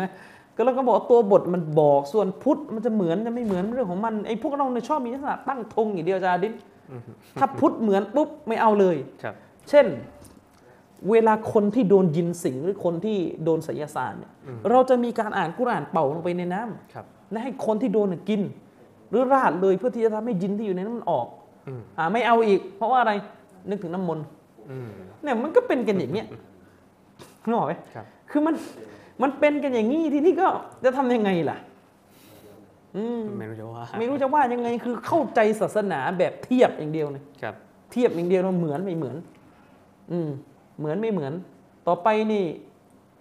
[0.56, 6.52] ก็เราก็บอกตัวบทมันบอกส่วนพุทธมันจะเหมือนจะไม่เหมือนเรื่องของมันไอ้พวกเราเนี่ยชอบมีลักษณะตั้งธงอย่างเดียวจาดิน
[7.39, 9.35] ถ้าพุทธเหมือนปุ๊บไม่เอาเลยครับ
[9.70, 9.87] เช่น
[11.11, 14.32] เวลาคนที่โดนยินสิงหรือคนที่โดนไสยศาสตร์เนี่ย
[14.70, 18.41] เราจะมีการอ่านกุรอานเป่าลงไปในน้ำครับและให้คนที่โดนน่ะกิน
[19.11, 21.26] หรือราดเลยเพื่อที่จะทำให้ยินที่อยู่ในนั้นมันออก
[21.68, 23.12] อืมอ่าไม่เอาอีก เพราะว่าอะไร
[23.68, 24.24] นึกถึงน้ำมนต์
[24.70, 24.89] อืม
[25.22, 26.26] เนี่ยมันก็เป็นกันอย่างเนี้ย
[27.47, 28.55] นึกออกไหมครับคือมัน
[29.22, 30.49] มันเป็นกันอย่างนี้ทีนี้ก็
[30.85, 31.74] จะทำยังไงล่ะอืม
[33.38, 37.55] ไม่รู้จะว่าไม่รู้จะว่ายังไงคือเข้าใจศาสนาแบบเทียบอย่างเดียวเนี่ยครับ
[37.92, 39.16] เทียบอย่างเดียวเราเหมือนไม่เหมือน
[40.12, 40.28] อืม
[40.78, 41.32] เหมือนไม่เหมือน
[41.86, 42.45] ต่อไปนี่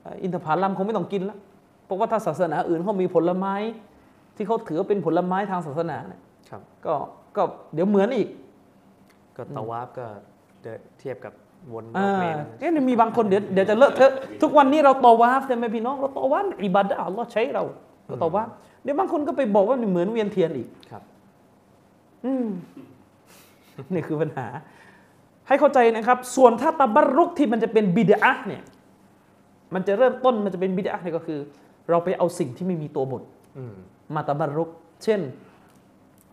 [0.02, 1.38] เอ่ออินทผลัมคงไม่ต้องกินแล้ว
[1.86, 3.54] เพราะว่าถ้าศาสนาอื่นเขามีผลไม้
[4.36, 6.94] ที่เขาถือว่าเป็นผลไม้ทางศาสนาเนี่ยครับ ก็
[7.36, 7.42] ก็
[7.74, 8.28] เดี๋ยวเหมือนอีก
[9.38, 10.06] ก็ตะวาฟก็
[10.62, 11.34] เดินเทียบกับ
[11.74, 17.64] วนรออ่าบเมนเอ๊ะมีบางคนเดี๋ยวเดี๋ยวจะเลอะเทอะทุกวันนี้เราตอวาฟใช่ไหมพี่น้องเราตอวาฟอิบาดะห์อัลลอฮ์ใช้เรา
[18.06, 18.48] เราตอวาฟ
[18.84, 21.04] เดี๋ยวบางคนก็ไปบอกว่ามันเหมือนเวียนเทียนอีกครับ
[22.26, 22.48] อืม
[23.94, 24.48] นี่คือปัญหา
[25.48, 28.64] ให้เข้าใจนะครับ ส่วนถ้าตะบรรุกที่มันจะเป็นบิดอะห์เนี่ย
[29.74, 31.40] มันจะเริ่มต้นมันจะเป็นบิดอะห์เนี่ยก็คือ
[31.90, 33.24] เราไปเอาสิ่งที่ไม่มีตัวบท
[33.58, 33.76] อืม
[34.16, 34.70] มาตะบรรุก
[35.04, 35.22] เช่น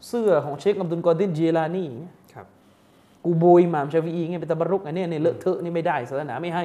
[0.08, 2.46] เสื้อของเชคอับดุลกอดินจีลานีเนี่ยครับ
[3.24, 6.64] กูโบยหมามชาฟีอีเงี้ยเป็นตะบรรุกอันเนี้ยเนี่ยเลอะเทอะนี่ไม่ได้ศาสนาไม่ให้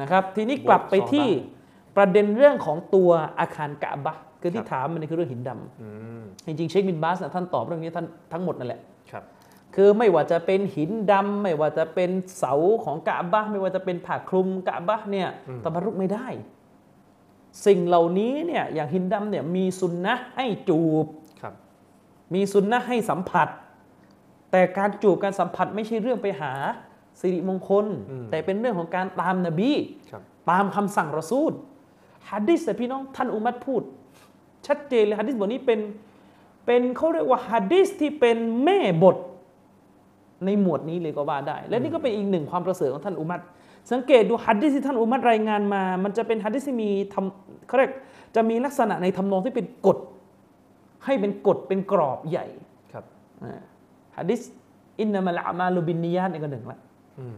[0.00, 1.26] นะครับ ทีนี้กลับไปที่
[1.96, 3.10] ประเด็นเรื่องของตัว
[3.40, 5.88] อาคารกะบะห์ คือที่ถามมันนี่คือเรื่องหินดำอื
[6.20, 8.80] มจริงๆเชคบินบาสนะท่านตอบเรื่องนี้ท่านทั้งหมดนั่นแหละ
[9.10, 9.24] ครับ
[9.74, 15.28] คือไม่ว่าจะเป็นหินดำไม่ว่าจะเป็นเสาของกะบะห์ไม่ว่าจะเป็นผ้าคลุมกะบะห์เนี่ย
[15.64, 16.26] ตะบรรุกไม่ได้
[17.66, 21.06] สิ่งเหล่านี้เนี่ยอย่างหินดำเนี่ยมีสุนนะห์ให้จูบ
[21.40, 21.54] ครับ
[22.34, 23.48] มีสุนนะห์ให้สัมผัส
[24.50, 26.52] แต่การจูบการสัมผัสไม่ใช่เรื่องไปหา
[27.20, 27.86] สิริมงคล
[28.30, 29.72] แต่เป็นเรื่องของการตามนบี
[30.10, 31.52] ครับตามคำสั่งรอซูล
[32.30, 33.82] ฮัดดิสแต่พี่น้องท่านอุมัตพูด
[34.66, 35.80] ชัดเจนเลยฮัดดิสบทนี้เป็น
[36.66, 39.16] เป็นเขาเรียกว่าฮัดดิสที่เป็นแม่บท
[40.44, 43.40] ในหมวดนี้เลยก็ว่าได้ และนี่ก็เป็นอีกหนึ่งความประเสริฐของท่านอุมัต
[43.92, 47.92] สังเกตดูฮัดดิสที่ท่านอุมัรรายงานมา มันจะเป็นฮัดดิสที่มีทำเขาเรียก
[48.34, 49.98] จะมีลักษณะในทำนองที่เป็นกฎ
[51.04, 52.46] ให้เป็นกฎเป็นกรอบใหญ่
[52.92, 53.04] ครับ
[53.44, 53.62] อ่า
[54.16, 54.40] ฮัดดิส
[55.00, 56.78] إنما الأعمال بالنيات นี่ก็หนึ่งละ
[57.18, 57.36] อืม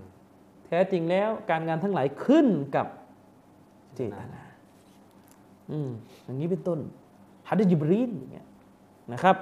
[0.67, 2.87] แท้จริงแล้วการงานทั้งหลายขึ้นกับ
[3.95, 4.43] เจตนา
[5.71, 5.91] อืม
[6.25, 6.79] อย่างนี้เป็นต้น
[7.49, 8.47] ฮัดดิสจิบรีลอย่างเงี้ย
[9.13, 9.37] นะครับ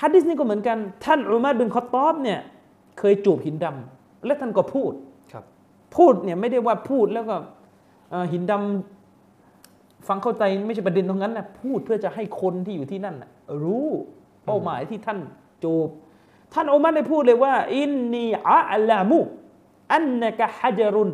[0.00, 2.40] ฮัดดิสนี่ก็เหมือนกัน ท่านอุมัรบินคอตตอบเนี่ย
[2.98, 4.92] เคยจูบหินดำและท่านก็พูด
[5.32, 5.44] ครับ
[5.96, 7.36] พูดเนี่ยไม่ได้ว่าพูดแล้วก็
[8.10, 13.30] เอ่อหินดำฟังเข้าใจไม่ใช่ประเด็นตรงนั้นนะพูดเพื่อจะให้คนที่อยู่ที่นั่นนะ
[13.62, 13.88] รู้
[14.44, 15.18] เป้าหมายที่ท่าน
[15.64, 15.88] จูบ
[16.54, 19.20] ท่านอุมัรได้พูดเลยว่า อินนีอะลามุ
[19.92, 21.10] อันนะกะฮัจรุน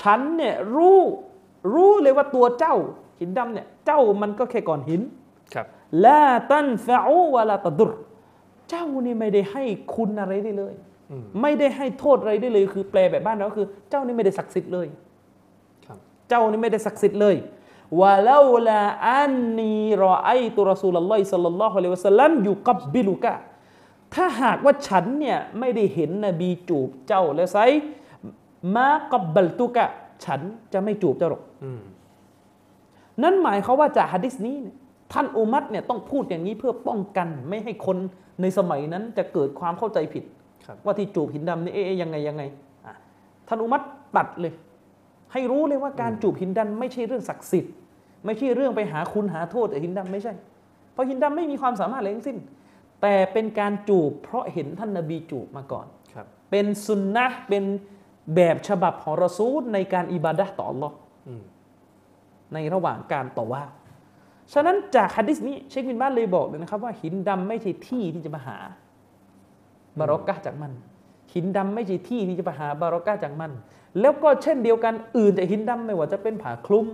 [0.00, 1.00] ฉันเนี่ยรู้
[1.74, 2.76] รู้เลยว่าตัวเจ้า
[3.20, 5.00] หินดำเนี่ยเจ้ามันก็แค่ก้อนหิน
[5.54, 5.66] ครับ
[6.04, 7.90] ลาตันฟะอูวะลาตะดุร
[8.70, 9.64] เจ้านี่ไม่ได้ให้
[9.94, 10.74] คุณอะไรได้เลย
[11.10, 14.86] อืมไม่ได้ให้โทษอะไรได้เลย คือแปลแบบบ้านเราก็คือ เจ้านี่ไม่ได้ศักดิ์สิทธิ์เลย
[15.86, 17.36] ครับเจ้านี่ไม่ได้ศักดิ์สิทธิ์เลย
[18.00, 23.34] วะลาลาอันนีรอไอตุรอซูลลอฮิสัลลัลลอฮุอะลัยฮิวะสัลลัมอยู่กับบิลุกะ
[24.14, 27.58] ถ้าหากว่าฉันเนี่ยไม่ได้เห็นนบีจูบเจ้าแล้วไซ
[28.76, 29.86] มากับบัลตุกะ
[30.24, 30.40] ฉัน
[30.72, 31.80] จะไม่จูบเจ้าหรอกอืม
[33.22, 34.76] นั่นหมายเขามว่าจากฮะดิษนี้เนี่ย
[35.12, 37.96] ท่านอุมัตเนี่ยต้องพูดอย่างนี้เพื่อป้องกันไม่ให้คน
[38.42, 40.24] ในสมัยนั้นจะเกิดความเข้าใจผิด
[40.66, 42.42] ครับว่าที่จูบหินดำนี่เอ๊ะเอ๊ะยังไงยังไง
[42.86, 42.94] อะ
[43.48, 43.82] ท่านอุมัต
[44.16, 44.52] ตัดเลย
[45.32, 47.74] ให้รู้เลยว่าการจูบหินดำไม่ใช่เรื่องศักดิ์สิทธิ์
[48.24, 50.32] ไม่ใช่เรื่องไปหาคุณหาโทษแต่หินดำไม่ใช่
[50.92, 52.38] เพราะหินดำไม่มีความสามารถอะไรทั้งสิ้น
[53.02, 57.64] แต่เป็นการจูบเพราะเห็นท่านนบีจูบมาก่อนครับเป็นสุนนะห์เป็น
[58.34, 60.92] แบบฉบับของรอซูลในการอิบาดะห์ต่อ Allah
[61.28, 61.42] อืม
[62.54, 63.62] ในระหว่างการต่อว่า
[64.52, 68.56] ฉะนั้นจากฮะดิษนี้เชคบินบ้านเลยบอกเลยนะครับว่าหินดำไม่ใช่ที่ที่จะมาหา
[69.98, 70.72] บารอกะห์จากมัน
[71.34, 73.52] หินดำไม่ใช่ที่ที่จะมาหาบารอกะห์จากมัน
[74.00, 76.86] แล้วก็เช่นเดียวกันอื่นจากหินดำไม่ว่าจะเป็นผ้าคลุม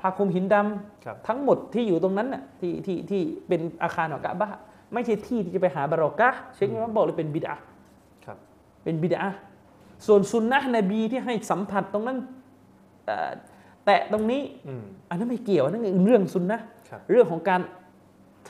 [0.00, 4.60] ผ้าคลุมหินดำครับทั้งหมดที่อยู่ตรงนั้นน่ะที่ที่ที่เป็นอาคารของกะบะห์
[4.92, 7.64] ไม่ใช่ที่ที่จะไปหาบารอกะห์เชคบินบ้านบอกเลยเป็นบิดอะห์
[8.24, 8.38] ครับ
[8.84, 9.30] เป็นบิดา
[10.06, 12.18] ส่วนสุนนะห์นบีที่ให้สัมผัสตรงนั้น
[13.06, 13.30] เอ่อ
[13.86, 17.60] แตะตรงนี้อืมอันนั้นไม่เกี่ยวอันนั่นเรื่องสุนนะห์ครับเรื่องของการ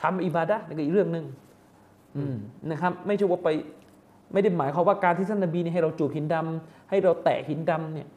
[0.01, 1.25] ทำอิบาดะห์นั่นก็อีกเรื่องหนึ่ง
[2.17, 2.37] อืม
[2.71, 3.49] นะครับ ไม่ใช่ว่าไป
[4.33, 8.07] ไม่ได้หมายความว่าการที่ท่านนบีเนี่ยให้เราจูบหินดำให้เราแตะหินดำเนี่ย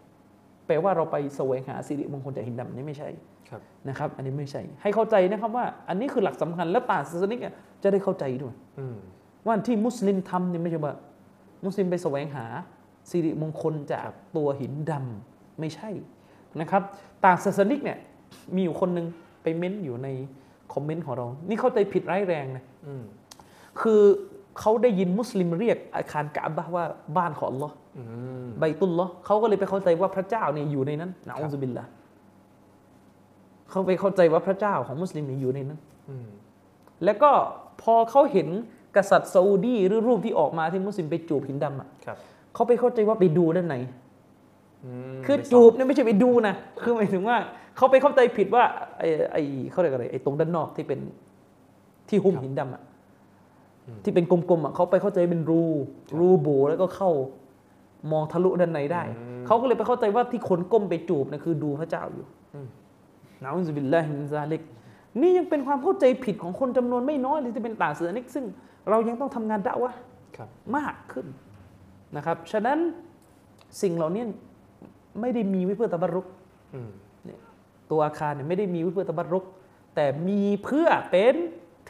[0.67, 3.09] แปลว่าเราไปแสวงหาสิริมงคลจากหินดำนี่ไม่ใช่
[3.49, 8.97] ครับนะครับ อันนี้ไม่ใช่ ให้เข้าใจนะครับว่า อันนี้คือหลักสำคัญและต่างศาสนิกเนี่ยจะได้เข้าใจด้วยอืม
[9.47, 10.95] ว่าที่มุสลิมทำเนี่ยไม่ใช่ว่า
[11.65, 12.47] มุสลิมไปแสวงหา
[13.11, 15.89] สิริมงคลจากตัวหินดำไม่ใช่
[16.61, 16.83] นะครับ
[17.25, 17.99] ต่างศาสนิกเนี่ย
[18.55, 19.07] มีอยู่คนหนึ่ง
[19.43, 20.09] ไปเม้นต์อยู่ใน
[20.73, 23.03] คอมเมนต์ของเรา นี่เข้าใจผิดร้ายแรงนะอืม
[23.81, 24.03] คือ
[24.61, 26.85] เขาได้ยินมุสลิมเรียกอาคารกะบะห์ว่า
[27.17, 28.03] บ้านของอัลลอฮ์อื
[28.45, 31.85] มใบตุลลอฮ์เขาก็เลยไปเข้าใจว่าพระเจ้าเนี่ยอยู่ในนั้นนะอูซุบิลละ
[33.71, 36.29] เขาไปเข้าใจว่าพระเจ้าของมุสลิมเนี่ยอยู่ในนั้นอืม
[37.05, 37.31] แล้วก็
[37.83, 38.49] พอเขาเห็น
[38.97, 42.17] กษัตริย์ซาอุดีหรือรูปที่ออกมาที่มุสลิมไปจูบหินดำอะครับ
[42.55, 44.06] เขาไปเข้าใจว่าไปดูด้านในอืม
[45.27, 47.37] คือไปส่งจูบเนี่ยไม่ใช่ไปดูนะ คือหมายถึงว่า
[47.77, 48.65] เขาไปเข้าใจผิดว่า
[48.99, 51.01] ไอ้ไอ้เขาเรียกอะไรไอ้ตรงด้านนอกที่เป็น
[52.09, 52.83] ที่หุ้มหินดำอะ
[54.05, 55.63] ที่เป็นกลมๆอะเขาไปเข้าใจเป็นรู
[56.19, 57.11] รูโบแล้วก็เข้า
[58.13, 62.69] มองทะลุด้านในได้อืมเขาก็เลยไปเข้าใจว่าที่คนก้มไปจูบเนะคือดูพระเจ้าอยู่อืม
[63.43, 64.63] نعوذ بالله من ذلك
[65.21, 68.45] นี่ยังเป็นความเข้าใจผิดของคนจำนวนไม่น้อยเลยที่เป็นต่างศาสนิกซึ่ง
[68.91, 69.99] เรายังต้องทำงานดะวะห์
[70.37, 71.27] ครับมากขึ้น
[72.17, 72.79] นะครับ ฉะนั้น
[73.83, 74.23] สิ่งเหล่านี้
[75.21, 76.27] ไม่ได้มีไว้เพื่อตะบรุก
[76.75, 76.91] อืม
[77.91, 79.45] ตัวอาคารเนี่ยไม่ได้มีไว้เพื่อตะบรุก
[79.95, 81.35] แต่มีเพื่อเป็น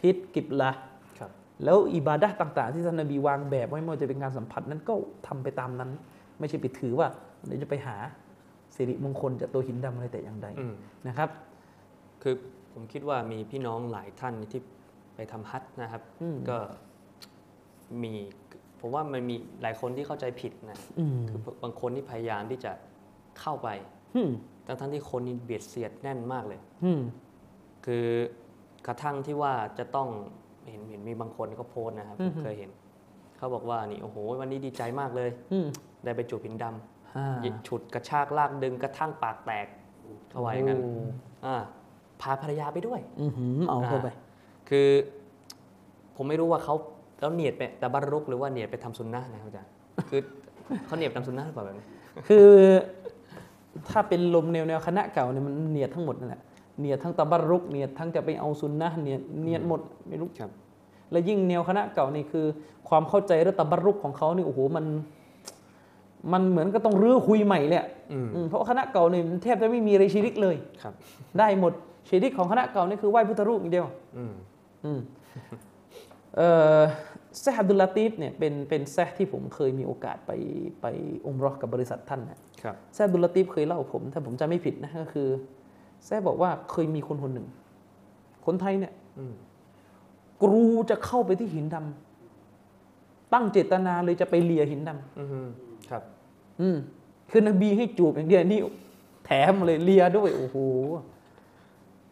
[0.01, 0.73] ทิศกิบละ
[1.19, 1.31] ครับ
[1.65, 4.95] แล้วอิบาดะห์ต่าง ๆ ที่ท่านนบีวางแบบไว้ไม่ว่าจะเป็นการสัมผัสนั้นก็
[5.27, 5.91] ทำไปตามนั้น
[6.39, 7.09] ไม่ใช่ไปถือว่า
[7.47, 7.97] เดี๋ยวจะไปหา
[8.75, 10.75] สิริมงคลจากตัวหินดำอะไรแต่อย่างใดอืม
[11.09, 11.29] นะครับ
[12.23, 12.35] คือ
[12.73, 14.61] ผมคิดว่ามีพี่น้องหลายท่านที่
[15.15, 16.59] ไปทำฮัทนะครับอืมก็
[18.03, 18.15] มี
[18.81, 22.73] ผมว่ามันมีหลายคนที่เข้าใจผิดนะอืมคือบางคนที่พยายามที่จะ
[23.41, 23.69] เข้าไป
[24.17, 24.31] อืม
[24.67, 27.01] ทั้งทั้งๆที่คนนี่เบียดเสียดแน่นมากเลยอืม
[27.87, 28.07] คือ
[28.87, 30.09] กระทั่งที่ว่าจะต้อง
[30.69, 32.71] เห็นเห็นมีบางคนก็โพสต์นะครับผมเคยเห็น
[33.39, 35.67] เขาบอกว่านี่โอ้โห วันนี้ดีใจมากเลยอืม
[36.05, 39.67] ได้ไปจูบหินดำอ่าฉุดกระชากลากดึงกระทั่งปากแตก
[40.31, 40.93] เขาว่าอย่างนั้นโอ้
[41.47, 41.57] อ่า
[42.21, 44.09] พาภรรยาไปด้วยอือหือเอาเข้าไป
[44.69, 44.89] คือ
[46.17, 46.75] ผมไม่รู้ว่าเขา
[47.21, 49.71] แล้วเนียดไปแต่บัรรุกหรือว่าเนียดไปทำซุนนะห์นะครับอาจารย์
[50.11, 50.21] คือ
[50.87, 51.85] เขาเนียดทำซุนนะห์หรือเปล่าแบบนี้
[52.29, 52.49] คือ
[53.91, 56.43] ถ้าเป็นลมแนวแนวคณะเก่าเนี่ยมันเนียดทั้งหมดนั่นแหละ
[56.81, 60.51] เนียดทั้งตะบัรรุกเนียดทั้งจะไปเอาซุนนะห์เนียดเนียดหมดไม่รู้ครับ
[61.11, 62.47] และยิ่งแนวคณะเก่านี่คือ
[62.89, 64.85] ความเข้าใจเรื่องตะบัรรุกของเขานี่โอ้โหมัน
[66.33, 70.95] มันเหมือนก็ต้องรื้อคุยใหม่เลยอะอืมอืมเพราะว่าคณะเก่านี่มันแทบจะไม่มีอะไรชิริกเลยครับ
[71.39, 71.73] ได้หมด
[72.09, 74.35] ชิริกของคณะเก่านี่คือไหว้พุทธรูปอย่างเดียวอืม
[74.85, 75.01] อืม
[76.37, 76.81] เอ่อ
[77.41, 80.33] แซฮ์อับดุลลาตีฟเนี่ยเป็นเป็นแซฮ์ที่ผมเคยมีโอกาสไป
[80.83, 80.87] ไป
[81.27, 85.29] อุมเรอกับบริษัทท่านนะครับแซฮ์อับดุลลาตีฟเคยเล่าผม ถ้าผมจำไม่ผิดนะก็คือ
[86.05, 87.47] แซฮ์บอกว่าเคยมีคนคนหนึ่ง
[88.47, 89.35] คนไทยเนี่ยอืม
[90.43, 95.49] กรูจะเข้าไปที่หินดำตั้งเจตนาเลยจะไปเลียหินดำอืม
[95.91, 96.03] ครับ
[96.61, 96.77] อืม
[97.31, 98.61] คือนบีให้จูบอย่างเดียวนี่
[99.25, 100.57] แถมเลยเลียด้วยโอ้โห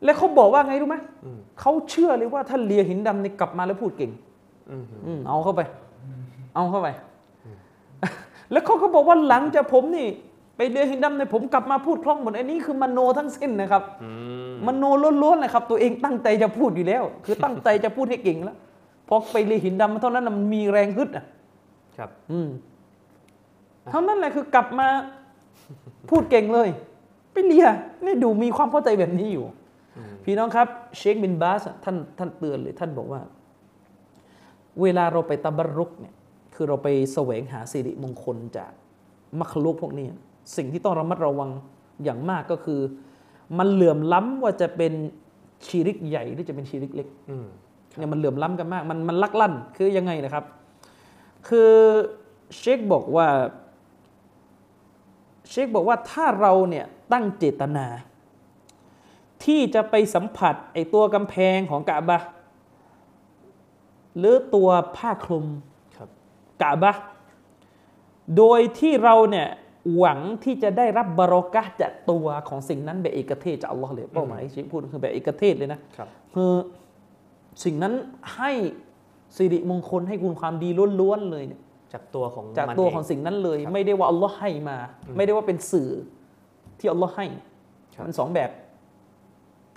[0.04, 4.12] แล้วเขาบอกว่าไงรู้ไหมอืมเขาเชื่อเลยว่าถ้าเลียหินดำเนี่ยกลับมาแล้วพูดเก่ง
[4.70, 5.60] อืมอืมเอาเข้าไป
[6.54, 6.88] เอาเข้าไป
[8.52, 10.08] แล้วเขาก็บอกว่าหลังจากผมนี่
[10.56, 14.10] ไปเรียนหินดำเนี่ยผมกลับมาพูดคล่องหมดอันนี้คือมโนทั้งสิ้นนะครับอื
[14.50, 14.84] มมโน
[15.22, 18.56] ล้วนๆเลยครับ ตัวเองตั้งใจจะพูดอยู่แล้ว คือตั้งใจจะพูดให้เก่งแล้ว
[19.08, 21.24] พอไปเรียนหินดำเท่านั้นน่ะมันมีแรงฮึดอะ
[21.98, 22.48] ครับ อืม
[23.90, 24.88] เท่านั้นแหละคือกลับมา
[26.10, 26.68] พูดเก่งเลย
[27.32, 27.66] ไปเลีย
[28.04, 29.44] นี่ดูมีความเข้าใจแบบนี้อยู่
[29.96, 33.20] อืมพี่น้องครับ เชคบินบาสอะท่านท่านเตือนเลยท่านบอกว่า
[34.82, 36.14] เวลาเราไปตะบรรุกเนี่ย
[36.54, 38.72] คือเราไปแสวงหาสิริมงคลจาก
[39.40, 40.06] มัคลุกพวกนี้
[40.56, 41.50] สิ่งที่ต้องระมัดระวัง
[42.04, 42.80] อย่างมากก็คือ
[43.58, 44.92] มันเหลื่อมล้ำว่าจะเป็น
[45.66, 47.46] ชีริกใหญ่หรือจะเป็นชีริกเล็กอืม
[47.96, 50.44] เนี่ยมันเหลื่อมล้ำกันมาก มันมันลักลั่นคือยังไงนะครับ
[51.48, 51.72] คือ
[52.58, 53.26] เชคบอกว่า
[55.50, 57.86] เชคบอกว่าถ้าเราเนี่ยตั้งเจตนา
[59.44, 62.20] ที่จะไปสัมผัสไอตัวกำแพงของกะบะ
[64.14, 65.46] ห์หรือตัวผ้าคลุม
[65.96, 66.08] ครับ
[66.62, 67.04] กะบะห์
[68.36, 69.48] โดยที่เราเนี่ย
[69.96, 76.52] หวังที่จะได้รับบารอกะห์จากตัวของสิ่งนั้นแบบเอกเทศจากอัลลอฮ์เลยเป้าหมายที่เชคพูดคือแบบเอกเทศเลยนะครับคือ
[77.64, 77.94] สิ่งนั้น
[78.36, 78.50] ให้
[79.36, 80.68] สิริมงคลให้คุณความดี
[81.00, 81.60] ล้วนๆเลยเนี่ย
[81.92, 84.76] จากตัวของจากมันตัวเของสิ่งนั้นเลยครับไม่ได้ว่าอัลลอฮ์ให้มา
[85.16, 85.90] ไม่ได้ว่าเป็นสื่อ
[86.78, 87.26] ที่อัลลอฮ์ให้
[87.94, 88.50] ครับมันสองแบบ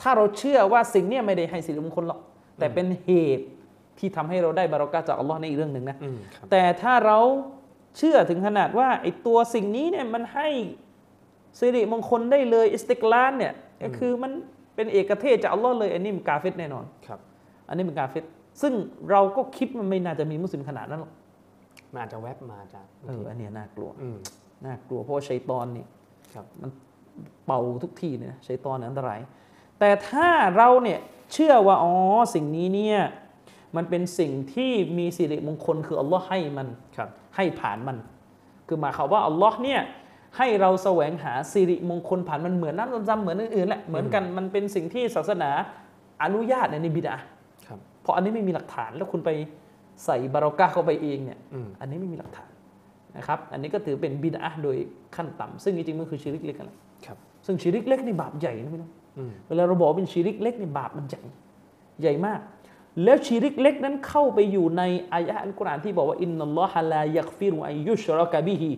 [0.01, 2.19] ถ้าเราเชื่อว่าสิ่งเนี้ยไม่ได้ให้สิริมงคลหรอก
[2.59, 3.45] แต่เป็นเหตุ
[3.99, 7.19] ที่ทำให้เราได้บารอกาจากอัลลอฮ์ในอีกเรื่องหนึ่งนะอืมครับแต่ถ้าเรา
[7.97, 10.49] เชื่อถึงขนาดว่าไอ้ตัวสิ่งนี้เนี่ยมันให้
[11.59, 14.31] สิริมงคลได้เลยอิสติกลานเนี่ยก็คือมัน
[14.75, 17.19] เป็นเอกเทศจากอัลลอฮ์เลยอันนี้มันกาเฟตแน่นอนครับ
[17.67, 18.23] อันนี้เป็นกาเฟต
[18.61, 18.73] ซึ่ง
[19.11, 21.11] เราก็คิดมันไม่น่าจะมีมุสลิมขนาดนั้นหรอก
[21.91, 24.17] มันอาจจะแวบมาจากเอออันเนี้ยน่ากลัวอืม
[24.65, 25.85] น่ากลัวเพราะว่าชัยตอนนี่
[26.33, 26.69] ครับมัน
[27.45, 29.19] เป่าทุกที่เนี่ยนะชัยตอนเนี่ยอันตราย
[29.79, 30.99] แต่ถ้าเราเนี่ย
[31.33, 31.93] เชื่อว่าอ๋อ
[32.35, 32.99] สิ่งนี้เนี่ย
[33.75, 37.97] มันเป็นสิ่งที่มีสิริมงคลคืออัลลอฮ์ให้มันครับให้ผ่านมัน
[38.67, 39.81] คือหมายความว่าอัลลอฮ์เนี่ย
[40.37, 45.49] ให้เราแสวงหาสิริมงคลผ่านมันเหมือนน้ำซำๆเหมือนอื่นๆแหละเหมือนกันมันเป็นสิ่งที่ศาสนา
[46.23, 47.15] อนุญาตในนิบิดา
[47.67, 49.29] ครับเพราะอันนี้ไม่มีหลักฐานแล้วคุณไป
[50.05, 52.49] ใส่บารอกาเข้าไปเองเนี่ยอืมอันนี้ไม่มีหลักฐาน
[53.17, 54.77] นะครับอันนี้ก็ถือเป็นบิดอะห์โดย
[55.15, 61.21] ขั้นต่ำซึ่งจริงๆมันคือชิริกเล็กกันแหละครับซึ่งชิริกเล็กนี่บาปใหญ่นะพี่น้องอืมเวลาเราบอกว่าเป็นชิริกเล็กนี่บาปมันใหญ่
[62.01, 62.39] ใหญ่มาก
[63.03, 64.83] แล้วชิริกเล็กนั้นเข้าไปอยู่ใน
[65.13, 68.69] อายะห์อัลกุรอานที่บอกว่าอินนัลลอฮะลายักฟิรุอัยยุชรอกะบิฮิ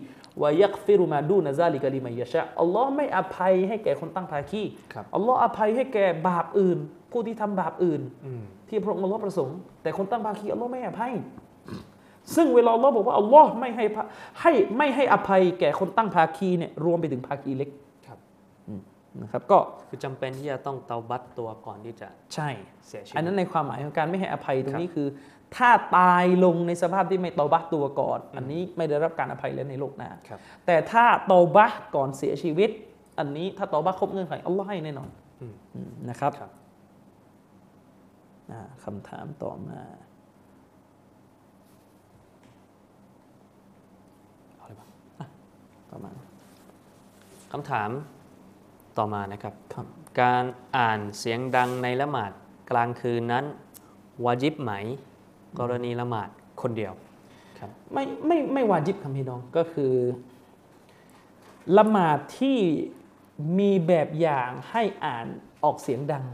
[0.41, 4.63] วะยักฟิรุมาดูนะซาลิกะลิมัยยะชะอัลลอฮ์ไม่อภัยให้แก่คนตั้งภาคี
[4.93, 6.77] ครับอัลลอฮ์อภัยให้แก่บาปอื่น
[7.11, 11.13] ผู้ที่ทำบาปอื่นอืมที่พระองค์อัลลอฮ์ประสงค์ แต่คนตั้งภาคีอัลลอฮ์ไม่ให้อภัย
[12.35, 14.03] ซึ่งเวลาอัลลอฮ์บอกว่าอัลลอฮ์ไม่ให้พะ
[14.41, 17.88] ให้ไม่ให้อภัยแก่คนตั้งภาคีเนี่ยรวมไปถึงภาคีเล็กครับ
[19.21, 22.49] นะครับก็คือจำเป็นที่จะต้องเตาบัตตัวก่อนที่จะใช่
[22.87, 25.07] เสียชีวิตอันนั้นในความหมายของการไม่ให้อภัยตรงนี้ครับคือ
[25.55, 32.69] ถ้าตายลงในสภาพที่ไม่เตาบะตัวก่อน อันนี้ไม่ได้รับการอภัยแล้วในโลกหน้าครับแต่ถ้าเตาบะก่อนเสียชีวิต
[33.19, 35.09] อันนี้ถ้าเตาบะครบเงื่อนไขอัลลอฮ์ให้แน่นอน
[35.41, 36.51] อืมอืมนะครับครับ
[38.51, 39.79] อ่าคำถามต่อมา
[44.57, 44.87] เอาเลยปะ
[45.91, 46.15] ประมาณ
[47.51, 47.89] คำถาม
[48.99, 49.87] ต่อมานะครับครับ
[50.21, 50.43] การ
[50.77, 52.31] อ่านเสียงดังในละหมาด
[52.71, 53.45] กลางคืนนั้น
[54.25, 54.71] วาจิบไหม
[55.59, 56.29] กรณีละหมาด
[56.61, 56.93] คนเดียว
[57.59, 59.93] ครับไม่ไม่ไม่วาจิบครับพี่น้องก็คือ
[61.77, 62.57] ละหมาดที่
[63.59, 65.27] มีแบบอย่างให้อ่าน
[65.63, 66.25] ออกเสียงดัง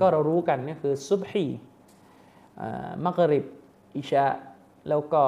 [0.00, 1.46] ก็เรารู้กันนี่คือซุบฮี
[2.60, 3.44] อ่ามักริบ
[3.96, 4.26] อิชา
[4.88, 5.22] แล้วก็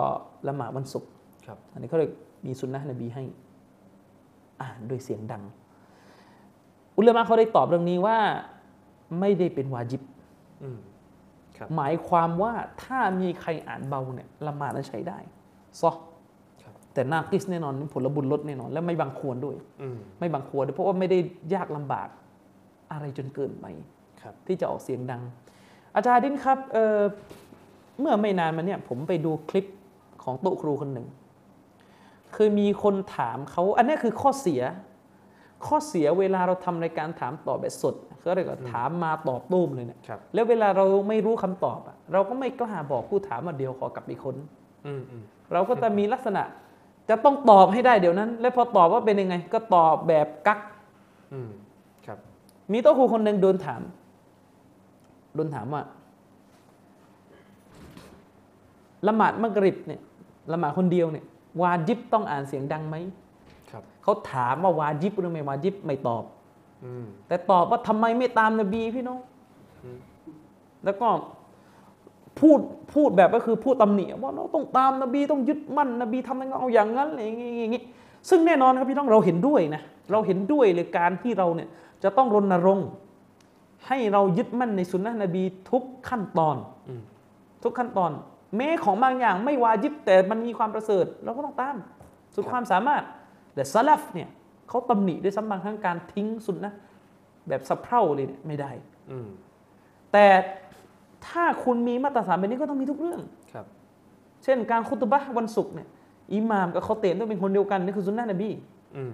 [0.48, 1.10] ละหมาดวันศุกร์
[1.46, 2.10] ครับอันนี้เขาเลย
[2.46, 3.24] มีสุนนะนบีให้
[4.62, 5.42] อ่านด้วยเสียงดัง
[6.96, 8.18] อุลามะเขาได้ตอบเรื่องนี้ว่า
[9.20, 10.02] ไม่ได้เป็นวาจิบ
[10.62, 10.78] อืม
[11.56, 15.18] ครับหมายความว่าถ้ามีใครอ่านเบาเนี่ยละหมาดนั้นใช้ได้
[15.80, 15.92] ซอ
[16.62, 21.18] ครับแต่นากิสแน่นอนผลบุญลดแน่นอน และไม่บังควรด้วยอืมไม่บังควรด้วยเพราะว่าไม่ได้
[21.54, 22.08] ยากลำบาก
[22.92, 23.66] อะไรจนเกินไป
[24.22, 25.22] ครับที่จะออกเสียงดัง
[25.94, 27.00] อาจารย์ดินครับเอ่อ
[28.00, 29.66] เมื่อไม่นานมาเนี่ย ผมไปดูคลิป
[30.22, 31.06] ของโต๊ะครูคนหนึ่ง
[32.36, 34.62] คือมีคนถามเขาอันนี้คือข้อเสีย
[35.66, 44.36] ข้อเสียเวลาเราทำรายการถามตอบแบบสดเขาเรียกว่าถามมาตอบตุ้มเลยเนี่ยครับแล้วเวลาเราไม่รู้คำตอบอะเราก็ไม่กล้าบอกผู้ถามว่าเดี๋ยวขอกลับไปค้น
[44.86, 46.42] อืมอืมเราก็จะมีลักษณะ
[47.08, 50.60] จะต้องตอบให้ได้เดี๋ยวนั้น แล้วพอตอบว่าเป็นยังไง ก็ตอบแบบกัก
[51.32, 51.50] อืม
[52.06, 52.18] ครับ
[52.72, 53.82] มีโต๊ะครูคนหนึ่งโดนถาม
[55.34, 55.82] โดนถามว่า
[59.06, 60.00] ละหมาดมักริบเนี่ย
[60.52, 61.24] ละหมาดคนเดียวเนี่ย
[61.62, 63.21] วาจิบต้องอ่านเสียงดังไหมครับ
[64.02, 66.24] เขาถามว่าวาจิบหรือไม่วาจิบไม่ตอบ
[66.84, 69.20] อืมแต่ตอบว่าทำไมไม่ตามนบีพี่น้อง
[70.84, 71.08] แล้วก็
[72.40, 72.58] พูด
[72.94, 77.82] พูดแบบก็คือพูดตำหนิว่าเราต้องตามนบีต้องยึดมั่นนบีทำอะไรก็เอาอย่างนั้นอะไรอย่างงี้อย่างงี้
[78.28, 81.68] ซึ่งแน่นอนครับพี่น้องเราเห็นด้วยนะเราเห็นด้วยเลยการที่เราเนี่ย
[82.02, 82.88] จะต้องรณรงค์
[83.88, 86.56] ให้เรายึดมั่นในสุนนะนบีทุกขั้นตอน
[86.88, 87.02] อืม
[87.62, 88.10] ทุกขั้นตอน
[88.56, 91.76] แม้ของบางอย่างไม่วาจิบแต่มันมีความประเสริฐ เราก็ต้องตาม
[92.34, 93.02] สุดความสามารถ
[93.54, 94.28] แต่ซาลฟเนี่ย
[94.68, 96.72] เขาตำหนิด้วยซ้ำบางครั้งการทิ้งสุนนะ
[97.48, 98.70] แบบสะเพร่าเลยเนี่ยไม่ได้
[99.10, 99.28] อืม
[100.12, 100.26] แต่
[101.26, 103.20] ถ้าคุณมีมาตรฐานแบบนี้ก็ต้องมีทุกเรื่อง
[103.52, 103.66] ครับ
[104.44, 105.88] เช่นการคุตบะห์วันศุกร์เนี่ย
[106.34, 108.50] อิหม่ามกับเขาเตนต้องเป็นคนเดียวกันนี่คือสุนนะนบี
[108.96, 109.12] อืม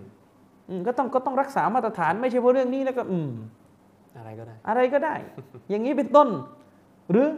[0.69, 3.31] อืมก็ต้องก็ต้องรักษามาตรฐานไม่ใช่เพราะเรื่องนี้แล้วก็ อืม
[4.17, 5.15] อะไรก็ได้ อะไรก็ได้
[5.69, 6.29] อย่างนี้เป็นต้น
[7.11, 7.29] หรือ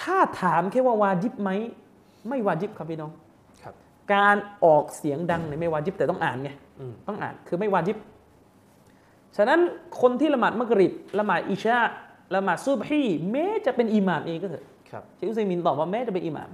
[0.00, 1.50] ถ้าถามแค่ว่าวาจิบไหม
[2.28, 3.31] ไม่วาจิบครับพี่น้องครับ
[4.14, 6.50] การออกเสียงดังเนี่ยไม่วาจิบแต่ต้องอ่านไง
[6.80, 7.96] อืมต้องอ่านคือไม่วาจิบ
[9.36, 9.60] ฉะนั้น
[10.00, 11.78] คนที่ละหมาดมักริบละหมาดอิชา
[12.34, 16.50] ละหมาดซุบฮีแม้จะเป็นอิหม่ามเองก็เถอะครับเชคอุซัยมินตอบว่าแม้จะเป็นอิหม่าม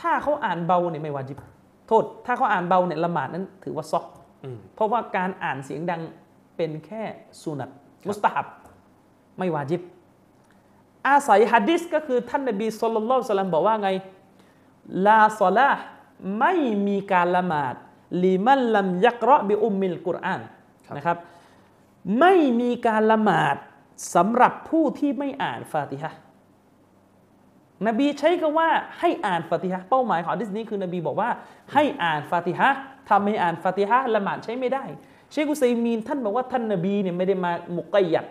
[0.00, 1.38] ถ้าเขาอ่านเบาเนี่ยไม่วาจิบ
[1.88, 4.06] โทษ ถ้าเขาอ่านเบาเนี่ยละหมาดนั้นถือว่าซอก
[4.44, 6.00] อืมเพราะว่าการอ่านเสียงดัง
[6.56, 7.02] เป็นแค่
[7.42, 7.70] สุนัต
[8.08, 8.46] มุสตาฮับ
[9.38, 9.82] ไม่วาจิบ
[11.06, 13.90] อาศัยฮัดดิสก็คือท่านนบีสุลต่านละสลัมบอกว่าไง
[15.06, 15.80] ลาซอลาห์
[16.38, 16.52] ไม่
[16.86, 17.74] มีการละหมาด
[18.22, 20.40] ลิมันลัมยักเราะบิอุมมิลกุรอาน
[20.86, 21.18] ครับนะครับ
[22.20, 23.56] ไม่มีการละหมาด
[24.14, 26.18] สำหรับผู้ที่ไม่อ่านฟาติฮะห์
[27.86, 31.30] นบีใช้คำว่าให้อ่านฟาติฮะห์เป้าหมายของฮะดิษนี้คือนบีบอกว่า
[31.72, 34.84] ให้อ่านฟาติฮะห์ทำให้อ่านฟาติฮะห์ละหมาดใช้ไม่ได้
[35.30, 38.26] เชคอุซัยมีนท่านบอกว่าท่านนบีเนี่ยไม่ได้มามุกกยัด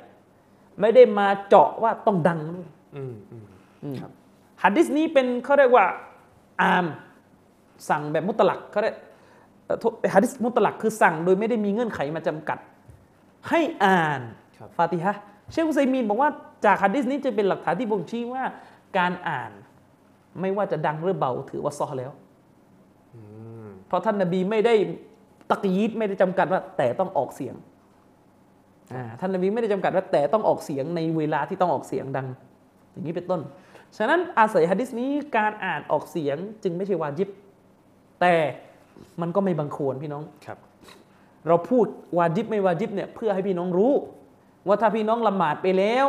[0.81, 4.11] ไม่ได้มาเจาะว่าต้องดังด้วยอืมอืมครับ
[4.63, 5.85] ฮัดดิสนี้เป็นเขาเรียกว่า
[6.61, 6.85] อาม
[7.89, 8.95] สั่งแบบมุตลักเขาเรียก
[9.65, 12.57] เอ่อโทษฮัดดิสมุตลักคือสั่งโดยไม่ได้มีเงื่อนไขมาจำกัด
[13.49, 14.21] ให้อ่าน
[14.57, 15.21] ครับฟาติฮะห์
[15.51, 16.29] เชคอุซัยมีนบอกว่า
[16.65, 18.43] จากฮัดดิสนี้จะเป็นหลักฐานที่บ่งชี้ว่า
[18.97, 19.51] การอ่าน
[20.41, 22.11] ไม่ว่าจะดังหรือเบาถือว่าซอฮ์แล้ว
[23.13, 23.21] อื
[23.65, 24.75] มเพราะท่านนบีไม่ได้
[25.51, 27.55] ตักยีดไม่ได้จำกัดว่า แต่ต้องออกเสียง
[28.93, 32.27] อ่าท่านนบีไม่ได้จำกัดว่าแต่ต้องออกเสียงในเวลาที่ต้องออกเสียงดัง
[32.91, 33.41] อย่างนี้เป็นต้น
[33.97, 37.29] ฉะนั้นอาศัยฮะดิษนี้การอ่านออกเสียงจึงไม่ใช่วาจิบ
[38.21, 38.33] แต่
[39.21, 40.57] มันก็ไม่บังควรพี่น้องครับ
[41.47, 41.85] เราพูด
[42.17, 43.93] วาจิบไม่วาจิบเนี่ยเพื่อให้พี่น้องรู้
[44.67, 46.05] ว่าถ้าพี่น้องละหมาดไปแล้ว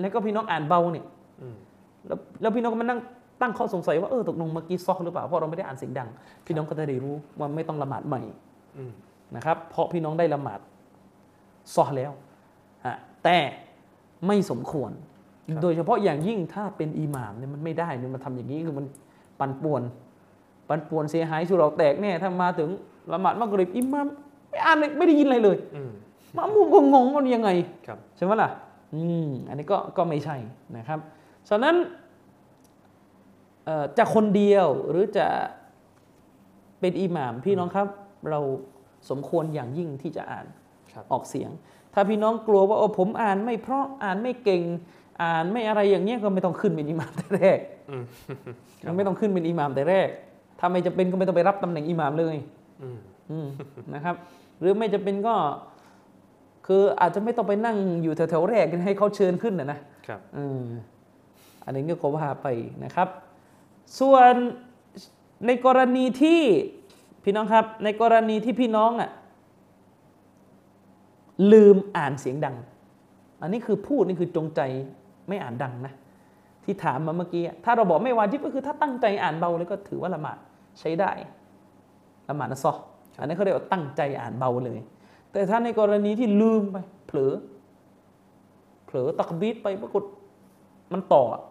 [0.00, 1.04] แล้วก็พี่น้องอ่านเบาเนี่ย
[1.40, 1.56] อืม
[2.06, 3.00] แล้วแล้วพี่น้องก็มานั่ง
[3.40, 6.08] ตั้งข้อสงสัยว่าเออตกลงเมื่อกี้ซอกหรือเปล่าเพราะเราไม่ได้อ่านเสียงดัง
[6.46, 8.22] พี่น้องก็จะได้รู้ว่าไม่ต้องละหมาดใหม่
[8.76, 8.92] อืม
[9.36, 10.60] นะครับ เพราะพี่น้องได้ละหมาด
[11.74, 12.12] ซอฮ์แล้ว
[12.86, 13.38] ฮะแต่
[14.26, 14.90] ไม่สมควร
[15.62, 18.86] โดยเฉพาะอย่างยิ่งถ้าเป็นอิหม่ามเนี่ยมันไม่ได้เนี่ยมันทำอย่างนี้คือมัน
[19.40, 19.82] ปั่นป่วน
[20.68, 22.68] ปั่นป่วนเสียหายสุเราแตกแน่ถ้ามาถึง
[23.12, 24.06] ละหมาดมักริบอิหมาม
[24.50, 25.90] ไม่อ่านเลยไม่ได้ยินอะไรเลยอืม
[26.36, 27.50] มามุมก็งงว่ายังไง
[27.86, 28.50] ครับใช่ไหมล่ะ
[28.94, 30.36] อืมอันนี้ก็ก็ไม่ใช่
[30.76, 30.98] นะครับ
[31.48, 31.74] ฉะนั้น
[33.64, 35.26] เอ่อจะคนเดียวหรือจะ
[36.80, 37.86] เป็นอิหม่ามพี่น้องครับ
[38.30, 38.40] เรา
[39.10, 40.46] สมควรอย่างยิ่งที่จะอ่าน
[40.92, 41.50] ครับออกเสียง
[41.94, 44.62] ถ้าพี่น้องกลัวว่าโอ้ผมอ่านไม่เพราะอ่านไม่เก่ง
[45.22, 47.58] อ่านไม่อะไรอย่างเงี้ยก็ไม่ต้องขึ้นเป็นอิหม่ามแต่แรก
[47.90, 48.04] อืม
[48.96, 50.08] ไม่ต้องขึ้นเป็นอิหม่ามแต่แรก
[50.64, 52.36] ถ้าไม่จะเป็นก็ไม่ต้องไปรับตำแหน่งอิหม่ามเลย
[52.82, 52.98] อืม
[53.30, 53.48] อืม
[53.94, 54.14] นะครับ
[54.60, 55.34] หรือไม่จะเป็นก็
[56.66, 60.64] คืออาจจะไม่ต้องไปนั่งอยู่แถวๆแรกให้เขาเชิญขึ้นนะนะครับเออ
[61.64, 62.46] อันนี้ก็ว่าไป
[62.84, 63.08] นะครับ
[64.00, 64.34] ส่วน
[65.46, 66.40] ในกรณีที่
[67.24, 69.10] พี่น้องครับ ในกรณีที่พี่น้องอะ
[71.52, 72.56] ลืมอ่านเสียงดัง
[73.42, 74.60] อันนี้คือพูดนี่คือจงใจ
[75.28, 75.92] ไม่อ่านดังนะ
[76.64, 80.38] ที่ถามมาเมื่อกี้อะถ้าเราบอกไม่วาจิบก็คือถ้าตั้งใจอ่านเบาเลยก็ถือว่าละหมาด
[80.80, 81.10] ใช้ได้
[82.28, 82.72] ละหมาดนะซอ
[83.18, 84.78] อันนี้เขาเรียกว่าตั้งใจอ่านเบาเลย
[85.32, 87.32] แต่ถ้าในกรณีที่ลืมไป เผลอ
[88.86, 90.02] เผลอตักบีดไปปรากฏ
[90.92, 91.42] มันต่ออะ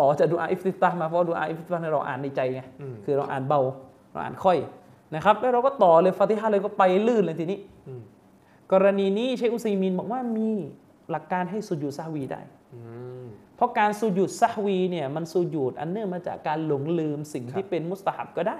[0.00, 3.60] ต่อจากดูอาอิฟติตาห์มาเพราะดูอาอิฟติตาห์เนี่ยเราอ่านในใจไงอืมคือเราอ่านเบา
[4.12, 4.58] เราอ่านค่อย
[5.14, 7.58] นะครับ แล้วเราก็ต่อเลยฟาติฮะห์เลยก็ไปลื่นเลยทีนี้
[7.88, 8.02] อืม
[8.72, 10.48] กรณีนี้เชคอุซัยมีนบอกว่ามี
[11.10, 12.40] หลักการให้สุญูดซะฮ์วีได้
[12.74, 12.80] อื
[13.24, 13.26] ม
[13.60, 18.58] เพราะการสุญูดซะฮ์วีเนี่ยมันสุญูดอันเนื่องมาจากการหลงลืมสิ่งครับที่เป็นมุสตาฮับก็ได้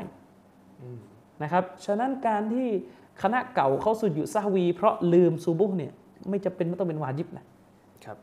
[0.81, 0.99] อืม
[1.43, 2.69] นะครับ ฉะนั้นการที่
[3.23, 5.93] คณะเก่าเขาสุญูดซะฮ์วี เพราะลืมซูบุห์เนี่ย
[6.29, 7.45] ไม่จำเป็นไม่ต้องเป็นวาจิบนะ
[8.05, 8.17] ครับ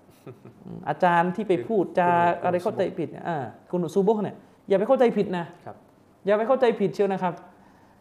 [0.65, 3.37] อืมอาจารย์ที่ไปพูดจากุนุตอะไรเข้าใจผิดเนี่ยอ่า
[3.71, 4.35] กุนุตซูบุห์เนี่ย
[4.69, 5.75] อย่าไปเข้าใจผิดนะครับ
[6.25, 7.33] อย่าไปเข้าใจผิดเชียวนะครับ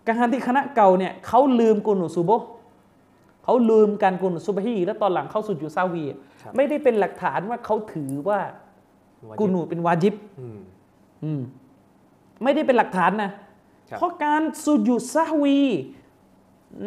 [0.09, 2.47] การที่คณะเก่าเนี่ยเขาลืมกุนุซูโบฮ์
[3.45, 6.05] เขาลืมการกุนุซุบฮีแล้วตอนหลังเข้าสุดอยู่ซาวี
[6.43, 8.66] ครับไม่ได้เป็นหลักฐานว่าเขาถือว่าวาญิบ
[9.41, 10.59] กุนูเป็นวาจิบอืม
[11.25, 11.41] อืม
[12.43, 13.31] ไม่ได้เป็นหลักฐานนะ
[13.91, 15.61] ครับเพราะการสุดอยู่ซาวี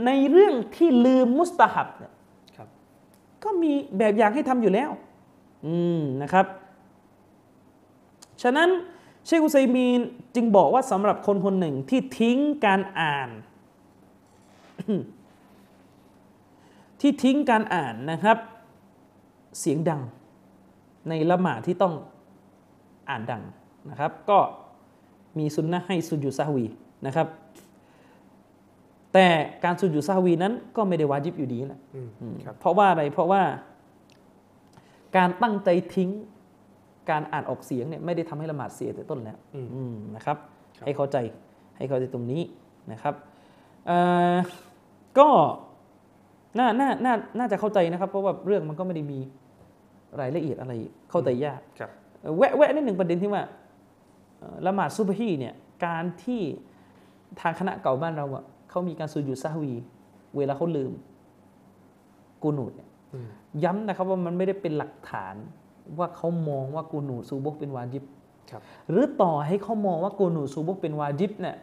[0.05, 2.13] ในเรื่องที่ลืมมุสตาฮับเนี่ย
[2.57, 2.67] ครับ
[3.43, 4.89] ก็มีแบบอย่างให้ทำอยู่แล้ว
[5.65, 6.45] อืมนะครับ
[8.43, 8.69] ฉะนั้น
[9.25, 9.99] เชคอุซัยมีน
[10.35, 13.29] จึงบอกว่าสำหรับคนคนหนึ่งที่ทิ้งการอ่าน
[17.01, 18.37] ที่ทิ้งการอ่านนะครับ
[19.59, 20.01] เสียงดัง
[21.09, 21.93] ในละหมาดที่ต้อง
[23.09, 23.43] อ่านดัง
[23.89, 24.39] นะครับ ก็
[25.39, 26.65] มีสุนนะห์ให้สุญูดซะฮ์วี
[27.05, 27.27] นะครับ
[29.13, 29.27] แต่
[29.63, 33.41] การสุญูดซะฮ์วีนั้นก็ไม่ได้วาจิบอยู่ดีแหละอืมครับเพราะว่าอะไรเพราะว่า
[35.17, 36.09] การตั้งใจทิ้ง
[37.09, 40.37] การอ่านออกเสียงเนี่ยไม่ได้ทำให้ละหมาดเสียแต่ต้นแล้วอืมอืมนะครับ
[40.77, 41.17] ครับ ให้เข้าใจ
[41.77, 42.41] ให้เข้าใจตรงนี้
[42.91, 43.15] นะครับ
[43.87, 43.97] เอ่
[44.33, 44.35] อ
[45.19, 45.29] ก็
[46.59, 49.19] น่าน่าน่าน่าจะเข้าใจนะครับ เพราะว่าเรื่องมันก็ไม่ได้มี
[50.19, 50.73] รายละเอียดอะไร
[51.09, 53.43] เข้าใจยากครับเอ่อ แวะแวะนิดหนึ่งประเด็นที่ว่า
[54.39, 55.53] เอ่อละหมาดซุบฮีเนี่ย
[55.85, 56.41] การที่
[57.41, 59.73] ทางคณะเก่าบ้านเราอะเขามีการสุญูดซะฮ์วี
[60.37, 60.91] เวลาเขาลืม
[62.43, 63.27] กูนูดเนี่ยอืม
[63.63, 65.35] ย้ำนะครับว่ามันไม่ได้เป็นหลักฐาน
[65.97, 68.03] ว่าเขามองว่ากูนูดซูบุกเป็นวาจิบ
[68.51, 71.55] ครับหรือต่อให้เขามองว่ากูนูดซูบุกเป็นวาจิบเนี่ย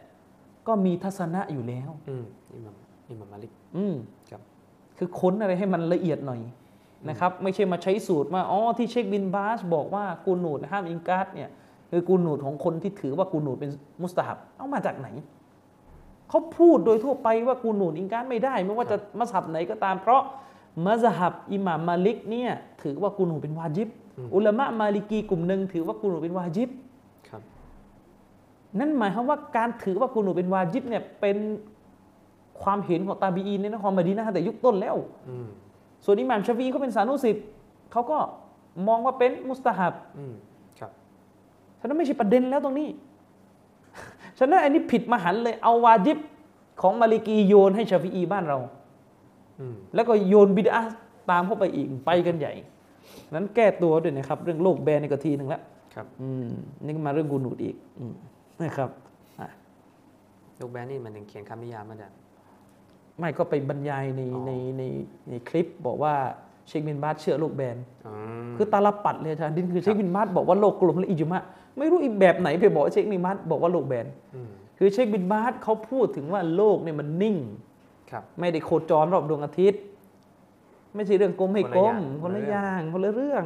[0.67, 2.75] ก็มีทัศนะอยู่แล้ว อืมอิหม่าม
[3.09, 3.95] อิหม่ามมาลิกอืม
[4.29, 4.41] ครับ
[4.97, 6.39] คือค้นอะไรให้มันละเอียดหน่อย
[7.09, 11.49] นะครับไม่ใช่มาใช้สูตรว่าอ๋อที่เชคบินบาสบอกว่ากูนูดห้ามอิงการ์ดเนี่ย
[11.91, 13.71] คือกูนูดของคนที่ถือว่ากูนูดเป็น
[14.01, 15.07] มุสตาฮับเอามาจากไหน
[16.29, 20.21] เขาพูดโดยทั่วไปว่ากูนูดอิงการ์ดไม่ได้ ไม่ว่าจะมัสฮับไหนก็ตาม เพราะ
[20.85, 22.51] มัสฮับอิหม่ามมาลิกเนี่ย
[22.83, 23.89] ถือว่ากูนูดเป็นวาจิบ
[24.35, 26.69] อุลามะมาลิกีกลุ่มหนึ่งถือว่ากูนูดเป็นวาจิบ
[27.29, 27.41] ครับ
[28.79, 31.37] นั่นหมายความว่าการถือว่ากูนูดเป็นวาจิบเนี่ยเป็น
[32.61, 34.95] ความเห็นของตาบีอีนในนครมะดีนะห์ตั้งแต่ยุคต้นแล้ว
[35.29, 35.47] อืม
[36.05, 37.45] ส่วนอิหม่ามชาฟีเขาเป็นสานุสิทธิ์
[37.91, 38.17] เขาก็
[38.87, 40.33] มองว่าเป็นมุสตาฮับอืม
[40.79, 40.91] ครับ
[41.79, 42.89] ฉะนั้นไม่ใช่ประเด็นแล้วตรงนี้
[44.39, 46.17] ฉะนั้นอันนี้ผิดมหันต์เลย เอาวาจิบ
[46.81, 48.57] ของมาลิกีโยนให้ชาฟีอีบ้านเรา
[49.59, 50.81] อืมแล้วก็โยนบิดา
[51.29, 52.53] ตามเข้าไปอีกไปกันใหญ่
[53.33, 55.61] นั้นแก้ตัวด้วยนะครับ เรื่องโลกแบนในกทีหนึ่งแล้ว
[55.95, 56.47] ครับอืม
[56.83, 58.13] นี่ก็มาเรื่องกูนูดอีกอืม
[58.61, 58.89] นะครับ
[59.39, 59.47] อะ
[60.59, 62.11] โลกแบนนี่มันถึงเขียนคำนิยามมาจาก
[63.19, 64.83] ไม่ก็ไปบรรยายในอ๋อในใน
[65.29, 66.13] ในคลิปบอกว่า
[66.67, 68.13] เชคบินบาสเชื่อโลกแบนอื
[68.47, 71.39] มคือตาลปัตรเลยอาจารย์ดินคือเชคบินบาสบอกว่าโลกกลมและอิจมา
[71.77, 77.37] ไม่รู้อีกแบบไหนไปบอกว่าเชคบินบาสบอกว่าโลกแบนอืมคือเชคบินบาสเขาพูดถึงว่าโลกเนี่ยมันนิ่ง
[78.11, 79.81] ครับไม่ได้โคจรรอบดวงอาทิตย์
[80.95, 83.43] ไม่ใช่เรื่องกลมให้กลมคคนนละละออย่างย่างคนละเรื่อง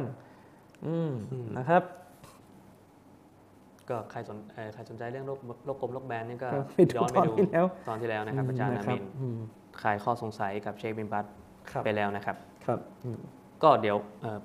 [0.86, 1.82] อืมอืมนะครับ
[3.90, 9.38] ก็ใครสนเอ่อใครสนใจเรื่องโรคโรคกลมโรคแบนนี่ก็ครับไปดูย้อนไปตอนดูที่แล้วตอนที่แล้วนะครับอาจารย์นามินอืม
[9.82, 11.24] คลายข้อสงสัยกับเชคบินบัต
[11.70, 13.18] ครับไปแล้วนะครับ ครับอืม
[13.62, 14.38] ก็เดี๋ยวเอ่อ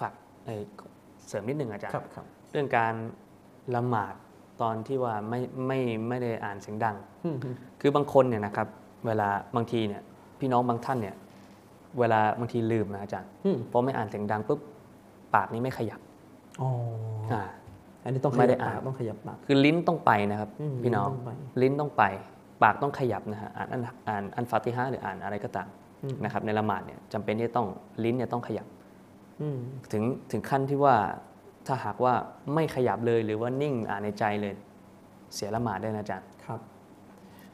[0.00, 0.12] ฝาก
[0.46, 0.62] เอ่อ
[1.28, 2.94] เสริมนิดหนึ่งอาจารย์ครับครับเรื่องการ
[3.74, 4.14] ละหมาด
[4.62, 7.36] ตอนที่ว่าไม่ไม่ไม่ได้อ่านเสียงดังอืม
[7.80, 8.68] คือบางคนเนี่ยนะครับ
[9.06, 10.02] เวลาบางทีเนี่ย
[10.40, 11.16] พี่น้องบางท่านเนี่ย
[11.98, 14.60] เวลาบางทีลืมนะอาจารย์อืมพอไม่อ่านเสียงดังปุ๊บ
[15.34, 16.00] ปากนี้ไม่ขยับ
[16.60, 16.68] อ๋อ
[18.02, 21.30] อ่าอันนี้ต้องขไม่ยัได้บอ่าปานกต้องขยับปาก คือลิ้นต้องไปนะครับอืมพี่น้องลิ้นต้องไป
[21.62, 22.04] ลิ้นต้องไป
[22.62, 25.68] ปากต้องขยับนะฮะอ่านอันอ่านอันฟาติฮะห์หรืออ่านอะไรก็ตาม
[26.04, 27.68] อืมนะครับในละหมาดเนี่ยจำเป็นที่จะต้อง
[28.04, 28.66] ลิ้นเนี่ยต้องขยับ
[29.40, 29.58] อืม
[29.92, 30.94] ถึงถึงขั้นที่ว่า
[31.66, 32.14] ถ้าหากว่า
[32.54, 34.54] ไม่ขยับเลยหรือว่านิ่งอ่านในใจเลย
[35.34, 36.60] เสียละหมาดได้นะอาจารย์ครับ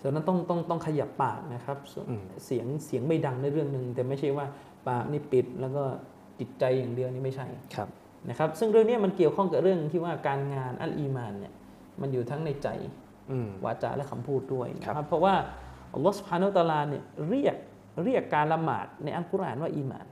[0.00, 4.46] ฉะนั้นต้องต้องต้องขยับปากนะครับส่วนอืมเสียงเสียงไม่ดังในเรื่องหนึ่งแต่ไม่ใช่ว่า
[4.88, 5.84] ปากนี่ปิดแล้วก็
[6.40, 7.88] จิตใจอย่างเดียวนี่ไม่ใช่ครับ
[8.28, 11.52] นะครับซึ่งเรื่องนี้มันเกี่ยวข้องกับเรื่องที่ว่าการงานอัลอีมานเนี่ย
[12.00, 12.68] มันอยู่ทั้งในใจ
[13.30, 15.34] อืมวาจาและคำพูดด้วยนะคครัรับบเพราะว่า
[15.94, 17.56] อัลลอฮฺสุบฮานาอัลตะอาลาเนี่ยเรียก
[18.04, 20.06] เรียกการละหมาดในอัลกุรอานว่าอีหมาน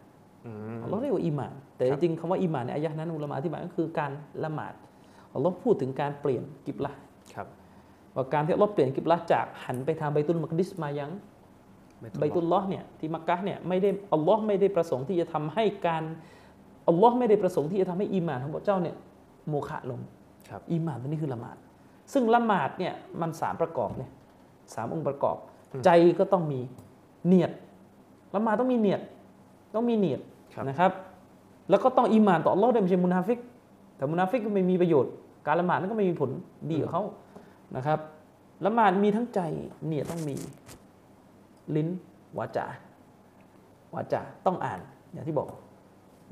[0.46, 4.11] อืมอัลลอฮ์เรียกว่าอีหมาน แต่คจรับริงๆคำว่าอีหมานในอายะห์นั้นอุลามะอธิบายก็คือการ
[4.44, 4.74] ละหมาด
[5.34, 6.98] อัลลอฮ์พูดถึงการเปลี่ยนกิบละห์
[7.34, 7.46] ครับ
[8.14, 11.11] ว่าการที่อัลลอฮ์เปลี่ยนกิบละห์จากหันไปทางไบตุลมักดิสมายัง
[12.20, 16.04] ไบตุลลอฮ์เนี่ยที่มักกะฮ์เนี่ยไม่ได้อัลลอฮ์ไม่ได้ประสงค์ที่จะทำให้การ
[16.89, 18.97] อัลลอฮ์ไม่ได้ประสงค์ที่จะทำให้อีหมานของพระเจ้าเนี่ย
[19.49, 20.01] โมฆะลง
[20.49, 21.57] ครับอีหมานตัวนี้คือละหมาด
[22.12, 24.11] ซึ่งละหมาดเนี่ยมันสามประกอบเนี่ย
[24.74, 25.37] สามองค์ประกอบ
[25.84, 26.61] ใจก็ต้องมี
[27.26, 27.51] เนียด
[28.34, 29.01] ละหมาดต้องมีเนียด
[29.74, 30.20] ต้องมีเนียด
[30.55, 30.93] ครับนะครับ
[31.70, 33.39] แล้วก็ต้องอีหมานต่ออัลลอฮ์ด้วยไม่ใช่มุนาฟิก
[33.97, 35.12] แต่มุนาฟิกก็ไม่มีประโยชน์
[35.47, 36.30] การละหมาดนั้นก็ไม่มีผล
[36.70, 37.03] ดีกับเขา
[37.76, 37.99] นะครับ
[38.66, 39.41] ละหมาดมีทั้งใจ
[39.87, 40.34] เนียดต้องมี
[41.74, 41.89] ลิ้น
[42.39, 42.66] วาจา
[43.95, 44.80] วาจาต้องอ่าน
[45.12, 45.49] อย่างที่บอก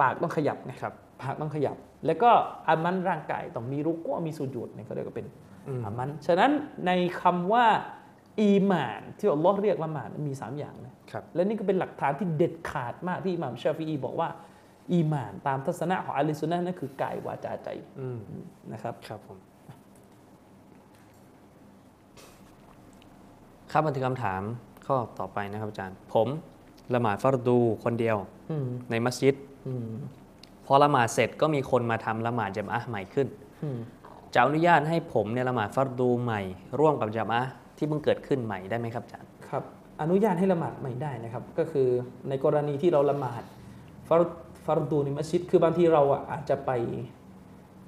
[0.00, 1.76] ปากต้องขยับไงครับปากต้องขยับ
[2.06, 2.30] แล้วก็
[2.68, 5.26] อามัลร่างกายต้องมีรุกัวะมีสุญูดเนี่ยเขาเรียกว่าเป็น
[5.68, 6.50] อืมอามัลฉะนั้น
[6.86, 6.90] ใน
[7.20, 7.66] คำว่า
[8.40, 14.28] อีหมานที่อัลลอฮ์เรียกละหมาดมีสามอย่างนะครับและนี่ก็เป็นหลักฐานที่เด็ดขาดมากที่อิหม่ามชาฟีอีบอกว่า
[14.92, 17.68] อีหมานตามทัศนะของอาลีซุนนะห์นั่นคือกายวาจาใจ
[18.00, 18.20] อืม
[18.72, 19.38] นะครับครับผม
[23.70, 24.42] ครับมาถึงคำถาม
[24.86, 26.28] ข้อต่อไปนะครับอาจารย์ ผม
[26.94, 28.16] ละหมาดฟัรดูคนเดียว
[28.50, 29.53] อืมในมัสยิดอืม
[30.66, 33.26] พอละหมาดเสร็จก็มีคนมาทำละหมาดจามอะห์ใหม่ขึ้น
[33.62, 33.78] อืม
[34.34, 36.40] จะอนุญาตให้ผมเนี่ยละหมาดฟัรดูใหม่
[36.80, 39.62] ร่วมกับจามอะห์ที่เพิ่งเกิดขึ้นใหม่ได้ไหมครับอาจารย์ครับ
[40.02, 41.88] อนุญาตให้ละหมาดไม่ได้นะครับ ก็คือ
[42.28, 43.42] ในกรณีที่เราละหมาด
[44.08, 44.22] ฟาร
[44.64, 46.70] ฟารดูในมัสยิดคือบางทีเราอะอาจจะไป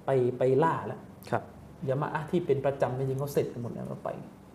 [0.04, 1.00] ไปไปล่าแล้ว
[1.30, 1.42] ครับ
[1.88, 4.10] ยามะอะห์ที่เป็นประจำจริงๆเขาเสร็จกันหมดแล้วเราไป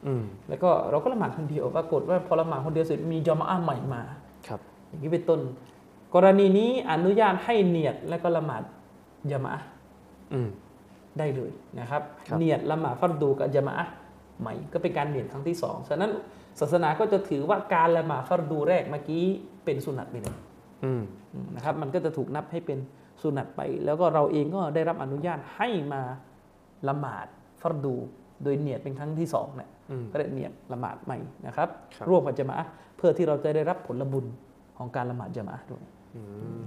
[0.06, 4.02] อืมแล้วก็เราก็ละหมาดคนเดียวปรากฏว่าพอละหมาดคนเดียวเสร็จมีจามะอะห์ใหม่มา
[4.48, 5.40] ครับอย่างนี้เป็นต้น
[6.16, 8.64] กรณีนี้อนุญาตให้เนียดแล้วก็ละหมาด
[9.32, 9.68] ยามะอะห์
[10.34, 10.50] อืม
[11.18, 13.94] ได้เลยนะครับครับเนียดละหมาดฟัรดูกับยามะอะห์
[14.42, 16.12] ใหม่ก็เป็นการเนียดครั้งที่สองฉะนั้น
[16.60, 19.24] ศาสนาก็จะถือว่าการละหมาดฟัรดูแรกเมื่อกี้
[19.66, 20.38] เป็นสุนัตไปเลย
[20.84, 21.02] อืม
[21.56, 22.80] นะครับ มันก็จะถูกนับให้เป็น
[23.22, 26.02] สุนัตไป แล้วก็เราเองก็ได้รับอนุญาตให้มา
[26.88, 27.26] ละหมาด
[27.62, 27.96] ฟัรดู
[28.44, 34.26] โดยเนียดเป็นครั้งที่สองเนี่ยอืมก็ได้เนียดละหมาดใหม่นะครับครับร่วมกับจามะอะห์เพื่อที่เราจะได้รับผลบุญ
[34.78, 36.01] ของการละหมาดจามะอะห์ด้วยอืม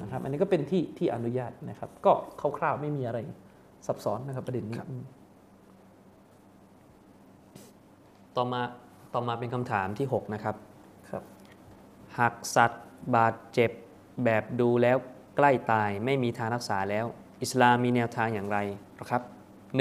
[0.03, 2.13] นะครับอันนี้ก็เป็นที่ที่อนุญาตนะครับ ก็
[2.59, 3.19] คร่าวๆไม่มีอะไร
[3.87, 5.05] ซับซ้อนนะครับประเด็นนี้ครับอืม
[8.37, 8.63] ต่อมา
[9.15, 10.57] ต่อมาเป็นคำถามที่ 6 นะครับ
[11.11, 11.23] ครับ
[12.19, 12.85] หากสัตว์
[13.17, 13.71] บาดเจ็บ
[14.25, 14.97] แบบดูแล้ว
[15.37, 17.07] ใกล้ตายไม่มีทางรักษาแล้ว
[17.43, 18.59] อิสลามมีแนวทางอย่างไร
[19.01, 19.23] นะครับ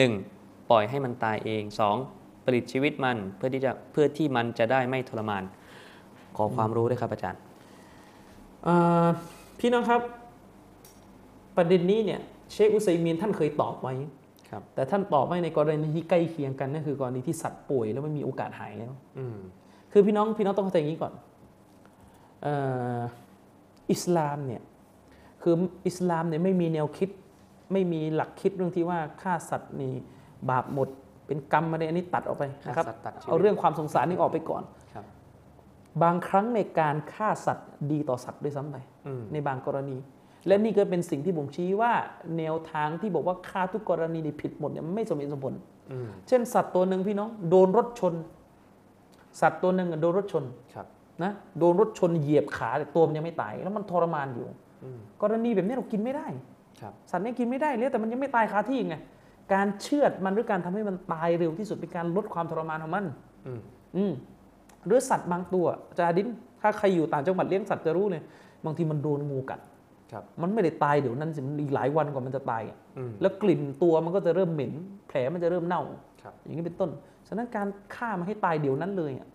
[0.06, 0.70] 1.
[0.70, 1.64] ปล่อยให้มันตายเอง
[2.06, 2.46] 2.
[2.46, 5.44] ผลิตชีวิตมันเพื่อที่จะเพื่อที่มันจะได้ไม่ทรมาน
[6.38, 7.42] ขอความรู้ด้วยครับอาจารย์
[8.68, 9.08] อ่า
[9.60, 10.02] พี่น้องครับ
[11.58, 12.20] ประเด็นนี้เนี่ย
[12.52, 13.94] เชคอุซัยมีนท่านเคยตอบไว้
[14.50, 19.38] ครับแต่ท่านตอบไว้ในกรณีที่ใกล้เคียงกันนั่นคือกรณีที่สัตว์ป่วยแล้วไม่มีโอกาสหายแล้วอืม
[19.92, 21.14] คือพี่น้องพี่น้องต้องเข้าใจอย่างนี้ก่อน
[22.44, 22.54] เอ่
[22.98, 23.00] อ
[23.92, 24.62] อิสลามเนี่ย
[25.42, 25.56] คือ
[25.88, 27.10] อิสลามเนี่ยไม่มีแนวคิด
[27.74, 29.94] ไม่มีหลักคิดเรื่องที่ว่าฆ่าสัตว์นี่
[30.50, 30.90] บาปหมด
[31.28, 35.06] เป็นกรรมอะไรอันนี้ตัดออกไปนะครับฆ่าสัตว์ตัดชีวิตเอาเรื่องความสงสารนี่ออกไปก่อนครับ
[36.04, 38.93] บางครั้งในการฆ่าสัตว์ดีต่อสัตว์ด้วยซ้ำไปอืม
[39.34, 39.98] ในบางกรณี
[40.48, 41.92] และนี่ก็เป็นสิ่งที่บ่งชี้ว่า
[42.38, 45.54] แนวทางที่บอกว่าฆ่าทุกกรณีนี่ผิดหมดเนี่ยมันไม่สมเหตุสมผล
[45.92, 48.14] อืมเช่น สัตว์ตัวหนึ่งพี่น้องโดนรถชน
[49.42, 50.44] สัตว์ตัวหนึ่งอะโดนรถชน
[50.74, 50.88] ครับ
[51.24, 54.46] นะโดนรถชนเหยียบขาแต่ตัวมันยังไม่ตาย แล้วมันทรมานอยู่
[54.84, 56.28] อืมกรณีแบบนี้เรากินไม่ได้
[56.82, 58.96] ครับสัตว์เนี่ยกินไม่ได้เลยแต่มันยังไม่ตายคาที่ไง
[59.54, 63.06] การเชือดมันหรือการทำให้มันตายเร็วที่สุดเป็นการลดความทรมานของมัน
[63.48, 63.60] อืม
[63.98, 64.14] อืม
[64.86, 65.66] หรือสัตว์บางตัว
[65.98, 66.28] จาดิน
[66.62, 68.22] ถ้าใครอยู่ต่างจังหวัดเลี้ยงสัตว์จะรู้เลย
[68.66, 69.60] บางทีมันโดนงูกัด
[70.12, 74.74] ครับมันไม่ได้ตายเดี๋ยวนั้นสิมันอีกหลายวันกว่ามันจะตายอะอืมแล้วกลิ่นตัวมันก็จะเริ่มเหม็น
[75.08, 75.84] แผลมันจะเริ่มเน่า
[76.22, 76.90] ครับอย่างนี้เป็นต้น
[77.28, 79.28] ฉะนั้นการฆ่ามันให้ตายเดี๋ยวนั้นเลยอะ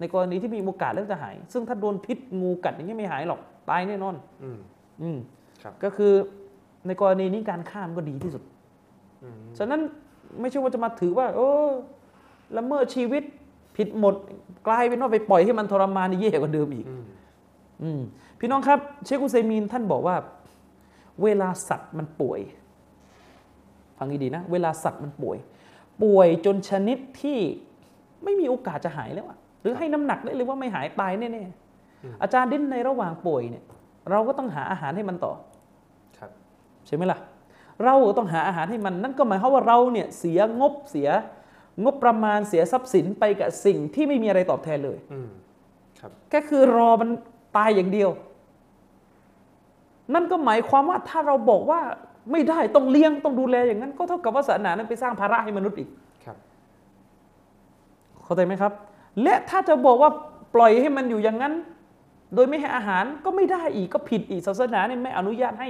[0.00, 4.58] ในกรณีที่มีโอกาสแล้วจะหาย ซึ่งถ้าโดนพิษงูกัดอย่างนี้ไม่หายหรอกตายแน่นอนอืม
[5.02, 5.18] อืม
[5.62, 6.12] ครับก็คือ
[6.86, 8.42] ในกรณีนี้การฆ่ามันก็ดีที่สุด
[9.22, 9.80] อืมฉะนั้น
[10.40, 11.50] ไม่ใช่ว่าจะมาถือว่า โอ้
[12.56, 13.22] ละเมิดชีวิต
[13.76, 14.14] ผิดหมด
[14.68, 17.19] กลายเป็นว่าไปปล่อยให้มันทรมานนี่แย่กว่าเดิมอีกอืมอืม
[18.38, 20.16] พี่น้องครับ เชคอุซัยมีนท่านบอกว่า
[21.22, 22.40] เวลาสัตว์มันป่วย
[23.98, 25.36] ฟังดีๆนะ เวลาสัตว์มันป่วย
[26.02, 27.38] ป่วยจนชนิดที่
[28.24, 33.64] ไม่มีโอกาสจะหายแล้วอะหรือให้น้ำหนักได้เลยว่าไม่หายตายแน่ๆอาจารย์ดิ้นในระหว่างป่วยเนี่ย
[34.10, 35.32] เราก็ต้องหาอาหารให้มันต่อ
[36.18, 36.30] ครับ
[36.86, 37.18] ใช่ไหมล่ะ
[37.84, 41.08] เราต้องหาอาหารให้มัน นั่นก็หมายความว่าเราเนี่ยเสียงบเสีย
[41.84, 45.28] งบประมาณเสียทรัพย์สินไปกับสิ่งที่ไม่มีอะไรตอบแทนเลยอืม
[46.00, 47.10] ครับก็คือรอมัน
[47.56, 48.10] ตายอย่างเดียว
[50.14, 51.80] นั่นก็หมายความว่าถ้าเราบอกว่า
[52.32, 55.88] ไม่ได้ต้องเลี้ยงต้องดูแลอย่างนั้น ก็เท่ากับว่าศาสนานั้นไปสร้างภาระให้มนุษย์อีก
[56.24, 56.36] ครับ
[58.24, 58.72] เข้าใจไหมครับ
[59.22, 60.10] และถ้าจะบอกว่า
[60.54, 61.54] ปล่อยให้มันอยู่อย่างนั้น
[62.34, 65.68] โดยไม่ให้อาหารก็ไม่ได้อีกก็ผิดอีกศาสนาเนี่ยไม่อนุญาตให้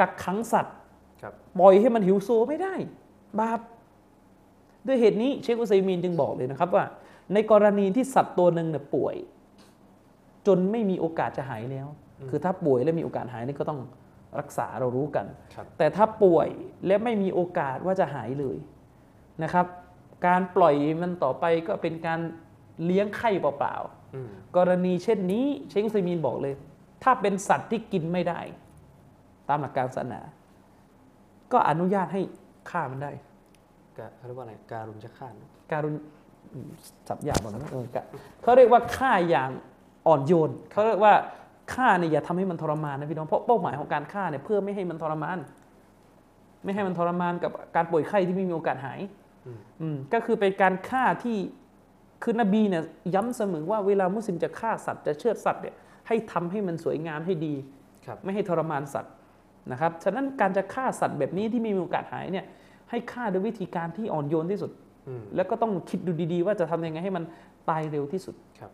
[0.00, 0.74] กักขังสัตว์
[1.22, 2.74] ครับปล่อยให้มันหิวโซไม่ได้
[3.40, 3.60] บาป
[4.86, 6.84] ด้วยเหตุนี้เชคอุซัยมีนจึงบอกเลยนะครับว่า
[7.32, 9.14] ในกรณีที่สัตว์ตัวหนึ่งเนี่ยป่วย
[10.46, 11.88] จนไม่มีโอกาสจะหายแล้ว
[12.30, 13.80] คือถ้าป่วยและมีโอกาสหายนี่ก็ต้อง
[14.40, 16.48] รักษาเรารู้กันครับแต่ถ้าป่วย
[16.86, 18.56] และไม่มีโอกาสว่าจะหายเลย
[19.42, 19.66] นะครับ
[20.26, 22.20] การปล่อยมันต่อไปก็เป็นการ
[22.84, 23.76] เลี้ยงไข่เปล่า
[24.14, 26.54] อืมๆกรณีเช่นนี้เชคอุซัยมีนบอกเลย
[27.02, 28.40] ถ้าเป็นสัตว์ที่กินไม่ได้
[29.48, 30.20] ตามหลักการศาสนา
[31.52, 32.22] ก็อนุญาตให้
[32.70, 33.12] ฆ่ามันได้
[33.98, 35.94] กะเขาเรียกว่าอะไรการุญจะฆ่านะการุณ
[36.52, 36.68] อืม
[37.08, 38.04] สับหยาบแบบนั้นเออกะ
[38.42, 39.50] เขาเรียกว่าฆ่าอย่าง
[40.06, 41.14] อ่อนโยนเขาเรียกว่า
[41.74, 45.38] ฆ่าเนี่ยอย่าทำให้มันทรมานนะพี่น้องเพราะเป้าหมายของการฆ่าเนี่ยเพื่อไม่ให้มันทรมาน
[46.64, 49.00] ไม่ให้มันทรมานกับการป่วยไข้ที่ไม่มีโอกาสหาย
[49.80, 51.36] อืมก็คือเป็นการฆ่าที่
[52.22, 52.82] คือนบีเนี่ย
[53.14, 55.74] ย้ำเสมอว่าเวลามุสลิมจะฆ่าสัตว์จะเชือดสัตว์เนี่ย
[56.08, 57.54] ให้ทำให้มันสวยงามให้ดี
[58.06, 59.12] ครับไม่ให้ทรมานสัตว์
[59.72, 62.46] นะครับฉะนั้นการจะฆ่าสัตว์แบบนี้ที่ไม่มีโอกาสหายเนี่ย
[62.90, 64.70] ให้ฆ่าด้วยวิธีการที่อ่อนโยนที่สุด
[65.08, 67.24] อืมแล้วก็ต้องคิดดูดีๆ ว่าจะทำยังไงให้มัน
[67.68, 68.70] ตายเร็วที่สุดครับ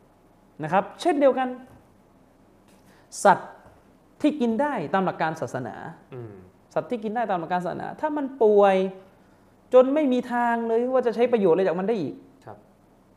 [0.62, 1.48] นะครับ เช่นเดียวกัน
[3.24, 3.50] สัตว์
[4.20, 5.74] ที่กินได้ตามหลักการศาสนา
[6.14, 6.32] อืม
[6.74, 8.76] สัตว์ที่กินได้ตามหลักการศาสนา ถ้ามันป่วย
[9.74, 12.56] จนไม่มีทางเลยว่าจะใช้ประโยชน์อะไรจากมันได้อีกครับ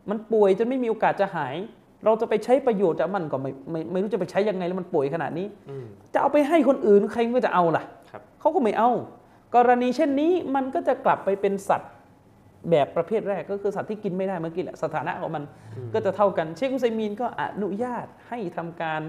[0.10, 1.56] มันป่วยจนไม่มีโอกาสจะหาย
[2.06, 8.92] เราจะไปใช้ประโยชน์จากมันก็ไม่ไม่ไม่รู้จะไปใช้ยังไงแล้วมันป่วยขนาดนี้อืมจะเอาไปให้คนอื่นใครก็จะเอาล่ะครับเขาก็ไม่เอา
[9.56, 11.92] กรณีเช่นนี้มันก็จะกลับไปเป็นสัตว์
[12.70, 15.44] แบบประเภทแรกก็คือสัตว์ที่กินไม่ได้เมื่อกี้แหละสถานะของมัน
[15.94, 19.02] ก็จะเท่ากัน เชคอุซัยมีนก็อนุญาตให้ทำการ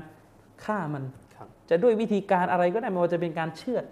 [0.65, 1.05] ฆ่ามัน
[1.37, 3.85] ครับจะด้วยวิธีการอะไรก็ได้ไม่ว่าจะเป็นการเชือด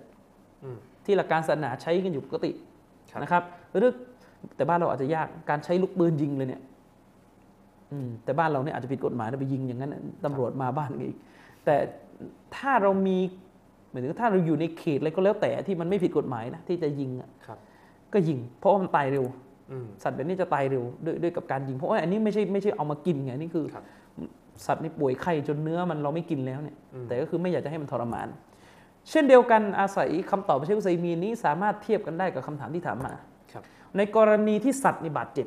[0.65, 2.51] อืมที่หลักการศาสนาใช้กันอยู่ปกติ
[3.11, 3.93] ครับนะครับหรือ
[4.57, 6.63] แต่บ้านเราอาจจะยากการใช้ลูกปืนยิงเลยเนี่ย
[7.93, 11.17] อืมแต่บ้านเราเนี่ยอาจจะผิดกฎหมายนะไปยิงอย่างนั้นน่ะตำรวจมาบ้านอีก
[11.65, 11.77] แต่
[12.57, 13.19] ถ้าเรามี
[13.91, 17.59] หมายถึงถ้าเราอยู่ในเขตอะไรก็แล้วแต่ที่มันไม่ผิดกฎหมายนะที่จะยิงอะครับ
[18.13, 19.35] ก็ยิง เพราะว่ามันตายเร็วอืม
[20.03, 23.85] สัตว์แบบนี้จะตายเร็วด้วยด้วยกับการยิงเพราะว่าอันนี้ไม่ใช่ไม่ใช่เอามากินไงนี่คือครับ
[24.67, 28.29] สัตว์นี่ป่วยไข้จนเนื้อมันเราไม่กินแล้วเนี่ยอืมแต่ก็คือไม่อยากจะให้มันทรมาน
[29.11, 33.13] เช่นเดียวกันอาศัยคำตอบของเชคอุซัยมีนนี้สามารถเทียบกันได้กับคำถามที่ถามมา
[33.53, 33.63] ครับ
[33.97, 35.47] ในกรณีที่สัตว์นี่บาดเจ็บ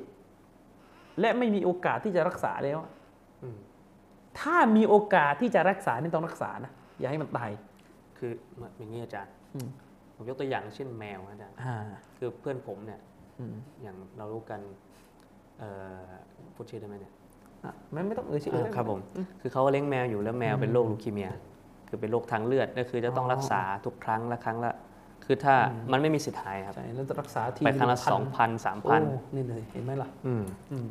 [1.19, 2.77] และไม่มีโอกาสที่จะรักษาแล้ว
[3.43, 3.57] อืม
[4.39, 7.51] ถ้ามีโอกาสที่จะรักษานี่ต้องรักษานะอย่าให้มันตาย
[8.17, 8.31] คือ
[8.77, 9.69] อย่างนี้อาจารย์อืม
[10.15, 11.77] ผมยกตัวอย่างเช่นแมวนะอาจารย์อ่า
[12.17, 12.99] คือเพื่อนผมเนี่ย
[13.39, 14.59] อืมอย่างเรารู้กัน
[15.59, 15.69] เอ่
[16.05, 16.09] อ
[16.55, 17.13] พูดชื่อได้ไหมเนี่ย
[17.63, 18.99] อะไม่ไม่ต้องเอ่ยชื่ออ่าเลยครับผม
[19.41, 21.31] คือเขาเลี้ยงแมวอยู่แล้วแมวเป็นโรคลูคีเมีย
[21.89, 24.73] คือเป็นโรคทางเลือดก็คือจะต้องรักษาทุกครั้งละครั้งละ
[25.25, 25.55] คือถ้า
[25.91, 30.89] มันไม่มีสิทธิ์หายครับใช่แล้วจะรักษาทีไปครั้งละพัสองพันสามพันโอ้นี่เลยเห็นไหมล่ะอืมอืม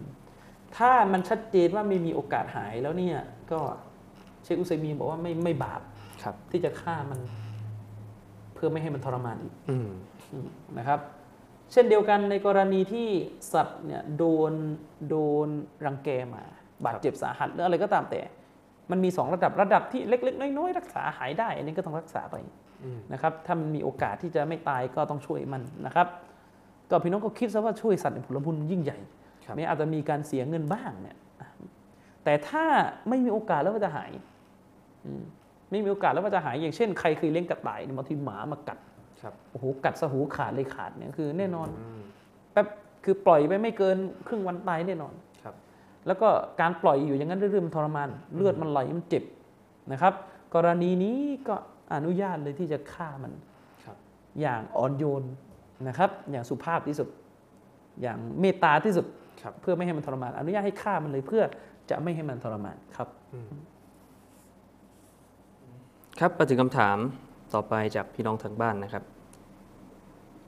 [0.76, 3.18] ถ้ามันชัดเจนว่าไม่มีโอกาสหายแล้วเนี่ย
[3.52, 3.60] ก็
[4.44, 5.80] เชคอุซัยมีนบอกว่าไม่ไม่บาป
[6.22, 7.20] ครับที่จะฆ่ามัน
[8.54, 9.88] เพื่อไม่ให้มันทรมานอีกอืม
[10.32, 10.46] อืม
[10.78, 11.00] นะครับ
[11.74, 13.08] เช่นเดียวกันในกรณีที่
[13.52, 14.52] สัตว์เนี่ยโดน
[15.08, 15.48] โดน
[15.86, 16.42] รังแกมา
[16.84, 18.20] บาดเจ็บสาหัสหรืออะไรก็ตามแต่
[18.90, 22.36] มันมีสองระดับระดับที่เล็ก ๆ น้อยๆรักษาหายได้ อันนี้ก็ต้องรักษาไป
[22.82, 26.06] อืมนะครับถ้ามันมีโอกาสที่จะไม่ตายก็ต้องช่วยมันนะครับ
[26.90, 28.98] ก็พี่น้องก็คิดซะว่าช่วยสัตว์เป็นผลบุญยิ่งใหญ่
[29.46, 31.16] ครับแม้อาจจะมีการเสียเงินบ้างเนี่ย
[32.24, 32.64] แต่ถ้า
[33.08, 34.10] ไม่มีโอกาสแล้วมันจะหาย
[35.04, 35.22] อืม
[35.70, 38.93] ไม่มีโอกาสแล้วมันจะหายอย่างเช่นใครเคยเลี้ยงกระต่ายเนี่ยบางทีหมามากัดครับ
[39.50, 42.00] โอ้โหกัดสะหูขาดเลยขาดเนี่ยคือแน่นอนอืม
[42.52, 42.66] แป๊บ
[43.04, 43.96] คือปล่อยไปไม่เกิน
[44.26, 45.54] ครึ่งวันตายแน่นอนครับ
[46.06, 46.28] แล้วก็
[46.60, 49.24] การปล่อยอยู่อย่างนั้นเรื่อยๆมันทรมาน เลือดมันไหลมันเจ็บ
[49.92, 50.12] นะครับ
[50.54, 51.18] กรณีนี้
[51.48, 51.54] ก็
[51.94, 53.32] อนุญาตเลยที่จะฆ่ามัน
[53.84, 53.96] ครับ
[54.40, 55.22] อย่างอ่อนโยน
[55.88, 57.08] นะครับ อย่างสุภาพที่สุด
[58.02, 59.06] อย่างเมตตาที่สุด
[59.42, 61.42] ครับเพื่อไม่ให้มันทรมาน อนุญาตให้ฆ่ามันเลยเพื่อ
[61.90, 63.08] จะไม่ให้มันทรมานครับ
[66.20, 66.98] ครับมาถึงคำถาม
[67.54, 69.04] ต่อไปจากพี่น้องทางบ้านนะครับ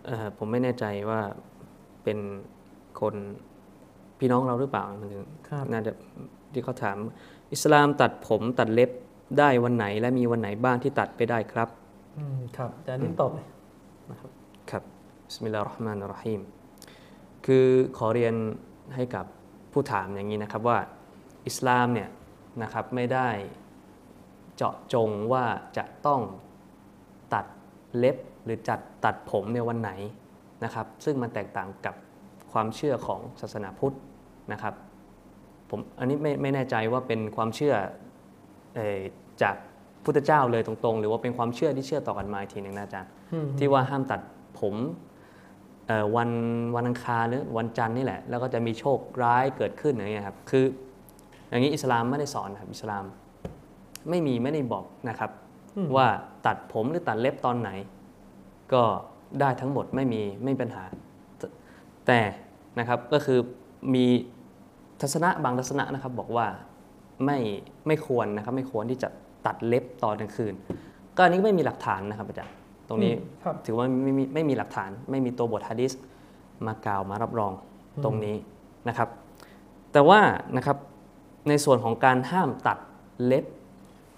[0.07, 1.20] เอ่อผมไม่แน่ใจว่า
[2.05, 2.19] เป็น
[3.01, 3.15] คน
[4.19, 5.93] พี่น้องเราหรือเปล่ามันถึงครับน่าจะ
[6.53, 6.97] ที่เขาถาม
[7.53, 8.91] อิสลามตัดผมตัดเล็บ
[9.39, 11.69] ได้วันไหน และมีวันไหนบ้างที่ตัดไปได้ครับ
[12.19, 13.47] อืมครับแต่อันนี้ตอบเลย
[14.11, 14.31] นะครับ
[14.70, 14.83] ครับ
[15.27, 16.41] บิสมิลลาห์เราะห์มานิรเราะฮีม
[17.47, 17.66] คือ
[17.99, 18.35] ขอเรียน
[18.95, 19.27] ให้กับ
[19.73, 20.78] ผู้ถามอย่างนี้นะครับว่า
[21.47, 22.09] อิสลามเนี่ย
[22.62, 23.28] นะครับไม่ได้
[24.57, 25.45] เจาะจงว่า
[25.77, 26.45] จะต้องตัด
[27.98, 29.90] เล็บหรือจัดตัดผมในวันไหน
[30.64, 31.94] นะครับ ซึ่งมันแตกต่างกับ
[32.52, 33.96] ความเชื่อของศาสนาพุทธ
[34.52, 34.74] นะครับ
[35.70, 37.74] ผมอันนี้ไม่ไม่แน่ใจว่าเป็นความเชื่อ
[38.74, 39.00] เอ่อ
[39.42, 39.54] จาก
[40.04, 44.20] พุทธเจ้าเลยตรงๆ หรือว่าเป็นความเชื่อที่เชื่อต่อกันมาอีกทีหนึ่งนะอาจารย์อืมที่ว่าห้ามตัด
[44.60, 44.74] ผม
[45.86, 46.30] เอ่อวัน
[46.76, 50.64] วันอังคารหรือวันจันทร์นี่แหละ แล้วก็จะมีโชคร้ายเกิดขึ้นอย่างเงี้ยครับคือ
[51.48, 53.04] อย่างนี้อิสลามไม่ได้สอนนะครับอิสลาม
[54.10, 55.30] ไม่มีไม่ได้บอกนะครับ
[55.97, 56.09] ว่า
[56.47, 57.70] ตัดผมหรือตัดเล็บตอนไหน
[58.73, 58.82] ก็
[59.40, 60.85] ได้ทั้งหมดไม่มีไม่มีปัญหา
[61.39, 61.47] แต่
[62.07, 62.20] แต่
[62.78, 63.39] นะครับก็คือ
[63.94, 64.05] มี
[65.01, 66.47] ทัศนะบางทัศนะนะครับบอกว่า
[67.24, 67.39] ไม่
[67.86, 69.09] ไม่ควรนะครับไม่ควรที่จะ
[69.47, 70.55] ตัดเล็บตอนกลางคืน
[71.16, 72.55] ก็อันนี้ไม่มีหลักฐานนะครับอาจารย์
[72.89, 75.93] ตรงนี้อืมครับถือว่าไม่มีไม่มีหลักฐาน ไม่มีตัวบทฮะดิษ
[76.66, 77.53] มากล่าวมารับรอง
[78.05, 78.36] ตรงนี้
[78.89, 79.09] นะครับ
[79.93, 80.20] แต่ว่า
[80.57, 80.77] นะครับ
[81.48, 82.78] ในส่วนของการห้ามตัด
[83.24, 83.44] เล็บ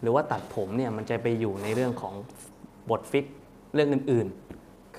[0.01, 2.15] หรือว่าตัดผมเนี่ยมันจะไปอยู่ในเรื่องของ
[2.91, 3.27] บทฟิก
[3.75, 4.27] เรื่องอื่น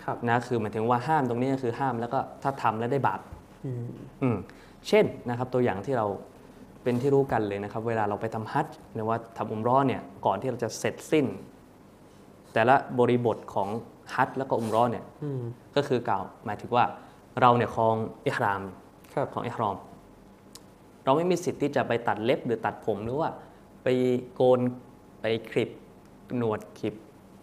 [0.01, 3.19] ครับๆนะคือหมายถึงว่าห้ามตรงนี้ก็คือห้ามแล้วก็ถ้าทำแล้วได้บาป
[3.65, 3.85] อืม
[4.21, 4.37] อืม
[4.87, 6.07] เช่นนะครับตัวอย่างที่เรา
[6.83, 11.25] เป็นที่รู้กันเลยนะครับ เวลาเราไปทำฮัจญ์หรือว่าทำอุมเร้อเนี่ยก่อนที่เราจะเสร็จสิ้น
[12.53, 13.69] แต่ละบริบทของ
[14.15, 15.41] ฮัจญ์แล้วก็อุมเร้อเนี่ยอืม
[15.75, 16.85] ก็คือกล่าวหมายถึงว่า
[17.41, 17.95] เราเนี่ยคลอง
[18.27, 18.61] อิหราม
[19.13, 19.75] ครับของอิหรอม
[21.03, 23.29] เราไม่มีสิทธิ์ที่จะไปตัดเล็บหรือตัดผมหรือว่า
[23.83, 23.87] ไป
[24.35, 24.59] โกน
[25.21, 25.69] ไปคลิป
[26.37, 26.93] หนวดคลิป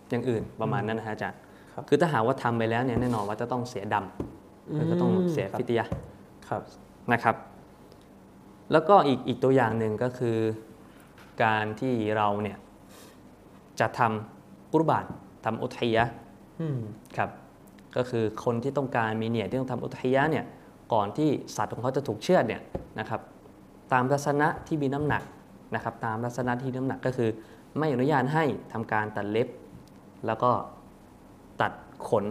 [0.08, 1.38] อย่างอื่นประมาณนั้นนะฮะอาจารย์
[1.72, 5.90] ครับคือถ้าหากว่าทำไปแล้วเนี่ยแน่นอนว่าจะต้องเสียดำแล้วก็ต้องเสียครับฟิตยะห์
[6.48, 6.62] ครับ
[7.12, 7.36] นะครับ
[8.72, 10.36] แล้วก็อีกอีกตัวอย่างหนึ่งก็คือ
[11.44, 12.58] การที่เราเนี่ย
[13.80, 15.06] จะทำกุรบาน
[15.44, 16.12] ทำอุทัยยะห์
[16.60, 16.80] อืม
[17.16, 17.30] ครับ
[17.96, 20.44] ก็คือคนที่ต้องการมีเนียดที่ต้องทำอุทัยยะห์เนี่ย
[20.92, 22.62] ก่อนที่สัตว์ของเขาจะถูกเชือดเนี่ย
[22.98, 23.20] นะครับ
[23.92, 25.22] ตามทัศนะที่มีน้ำหนัก
[25.74, 27.30] นะครับ ตามทัศนะที่มีน้ำหนักก็คือ
[27.78, 29.48] ไม่อนุญาตให้ทำการตัดเล็บ
[30.26, 30.50] แล้วก็
[31.60, 31.72] ตัด
[32.08, 32.24] ขน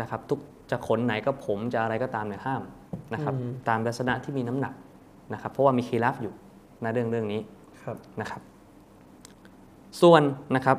[0.00, 0.40] นะครับ ทุก
[0.70, 2.62] จะขนไหนก็ผมจะอะไรก็ตามเนี่ยห้าม
[3.14, 4.74] นะครับอืมตามทัศนะที่มีน้ำหนัก
[5.32, 6.32] นะครับ เพราะว่ามีคีราฟอยู่
[6.82, 7.40] ในเรื่องเรื่องนี้
[7.82, 8.40] ครับนะครับ
[10.00, 10.22] ส่วน
[10.56, 10.78] นะครับ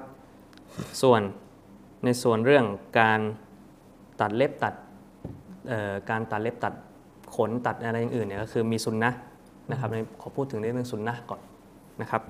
[1.02, 1.22] ส่วน
[2.06, 2.66] ในส่วนเรื่อง
[3.00, 3.20] การ
[4.22, 4.74] ตัดเล็บตัด
[5.68, 6.74] เอ่อการตัดเล็บตัด
[7.36, 9.20] ขนตัดอะไรอย่างอื่นเนี่ยก็คือมีสุนนะห์
[9.72, 11.42] นะครับในขอพูดถึงในเรื่องสุนนะห์ก่อน
[12.02, 12.22] นะครับ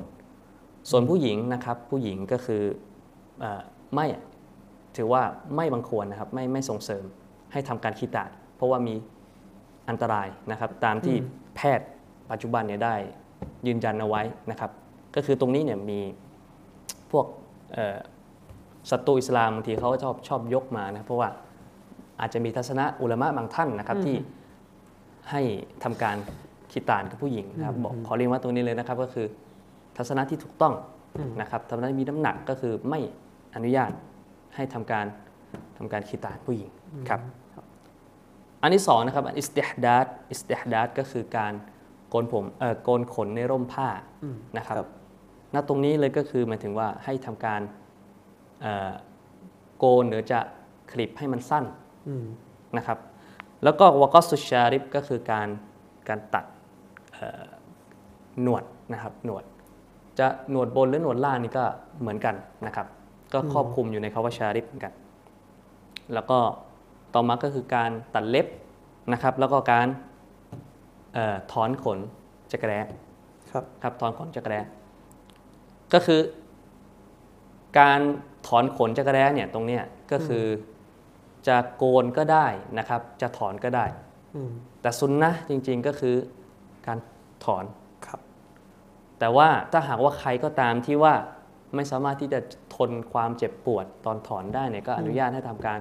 [0.90, 2.64] ส่วนผู้หญิงนะครับผู้หญิงก็คือ
[3.40, 3.62] เออ
[3.96, 4.06] ไม่
[4.98, 5.22] ถือว่า
[5.56, 7.04] ไม่บังควรนะครับไม่ไม่ส่งเสริม
[7.52, 8.96] ให้ทำการคีตาดเพราะว่ามี
[9.90, 11.16] อันตรายนะครับ ตามที่
[11.56, 11.88] แพทย์
[12.32, 12.96] ปัจจุบันเนี่ยได้
[13.68, 14.22] ยืนยันเอาไว้
[14.52, 14.72] นะครับ
[15.16, 16.00] ก็คือตรงนี้เนี่ยมี
[17.12, 17.26] พวก
[17.74, 17.98] เอ่อ
[18.92, 21.30] ศัตรูอิสลามบางทีเขาก็ชอบชอบยกมานะเพราะว่า
[22.20, 24.16] อาจจะมีทัศนะอุลามะบางท่านนะครับที่
[25.32, 25.42] ให้
[25.84, 26.18] ทำการ
[26.72, 29.28] คิดตานกับผู้หญิงนะครับบอกขอเรียนว่าตรงนี้เลยนะครับก็คือ
[29.98, 30.74] ทัศนะที่ถูกต้อง
[31.42, 33.00] นะครับทัศนะที่มีน้ำหนักก็คือไม่
[33.56, 33.92] อนุญาต
[34.56, 35.06] ให้ทำการ
[35.78, 36.70] ทำการคิดตานผู้หญิง
[37.10, 37.22] ครับ
[38.62, 41.54] อันที่สองนะครับอิสติฮดาดอิสติฮดาดก็คือการ
[42.10, 43.88] โกนผมเอ่อโกนขนในร่มผ้า
[44.58, 44.88] นะครับ
[45.54, 47.62] ณตรงนี้เลยก็คือหมายถึงว่าให้ทำการ
[48.62, 48.92] เอ่อ
[49.78, 50.40] โกนหรือจะ
[50.92, 51.66] คลิปให้มันสั้น
[52.08, 52.26] อืม
[52.78, 53.00] นะครับ
[53.64, 55.48] แล้วก็วากอสุชาริบก็คือการ
[56.10, 56.46] การตัด
[57.14, 57.46] เอ่อ
[58.42, 58.64] หนวด
[58.94, 59.44] นะครับหนวด
[60.20, 61.66] จะหนวดบนหรือหนวดล่างนี่ก็
[62.02, 62.36] เหมือนกัน
[62.66, 62.88] นะครับ
[63.34, 64.94] ก็ครอบคลุมอยู่ในคำว่าชาริบเหมือนกัน
[66.14, 66.40] แล้วก็
[67.14, 68.48] ต่อมาก็คือการตัดเล็บ
[69.12, 69.88] นะครับ แล้วก็การ
[71.14, 72.00] เอ่อถอนขน
[72.52, 72.80] จักรแร้
[73.52, 74.60] ครับครับถอนขนจักรแร้
[75.94, 76.22] ก็คือ
[77.80, 78.00] การ
[78.48, 80.46] ถอนขนจักรแร้เนี่ยตรงเนี้ยก็คือ
[81.48, 82.48] จะโกนก็ได้
[82.78, 83.86] นะครับ จะถอนก็ได้
[84.36, 84.52] อืม
[84.82, 86.16] แต่ซุนนะห์จริง ๆก็คือ
[86.88, 86.98] การ
[87.46, 87.85] ถอนครับ
[89.20, 91.14] แต่ว่าถ้าหากว่าใครก็ตามที่ว่า
[91.76, 92.40] ไม่สามารถที่จะ
[92.76, 95.80] ทนความเจ็บปวดตอนถอนได้เนี่ยก็อนุญาตให้ทำการ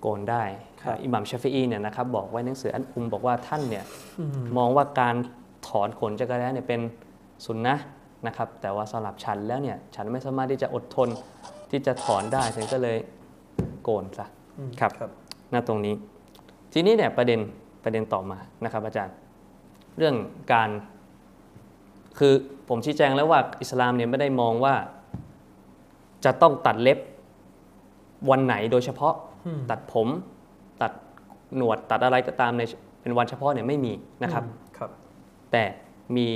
[0.00, 0.42] โกนได้
[0.82, 3.84] ครับอิหมัมชาฟีอีเนี่ยนะครับบอกไว้ในหนังสืออันอุมบอกว่าท่านเนี่ย
[4.18, 5.14] อืมมองว่าการ
[5.68, 6.80] ถอนขนจักรแร้เนี่ยเป็น
[7.44, 7.84] สุนนะห์
[8.26, 11.08] นะครับ แต่ว่าสำหรับฉันแล้วเนี่ยฉันไม่สามารถที่จะอดทน
[11.70, 12.98] ที่จะถอนได้ฉันก็เลย
[13.82, 14.26] โกนซะ
[14.58, 15.10] อืมครับครับ
[15.50, 15.94] หน้าตรงนี้
[16.72, 17.40] ทีนี้เนี่ยประเด็น
[17.84, 19.14] ประเด็นต่อมานะครับอาจารย์
[19.98, 20.14] เรื่อง
[20.52, 20.70] การ
[22.18, 22.32] คือ
[22.68, 24.74] ผมชี้แจงแล้วว่าอิสลามเนี่ยไม่ได้มองว่า
[26.24, 26.98] จะต้องตัดเล็บ
[28.30, 29.14] วันไหนโดยเฉพาะ
[29.46, 30.08] อืมตัดผม
[30.82, 30.92] ตัด
[31.56, 32.62] หนวดตัดอะไรก็ตามใน
[33.00, 33.92] เป็นวันเฉพาะเนี่ยไม่มี
[34.22, 34.90] นะครับอืมครับ
[35.52, 35.64] แต่
[36.16, 36.28] มี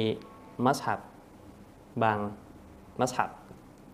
[0.64, 1.00] มัสฮับ
[2.02, 2.18] บาง
[3.00, 3.30] มัสฮับ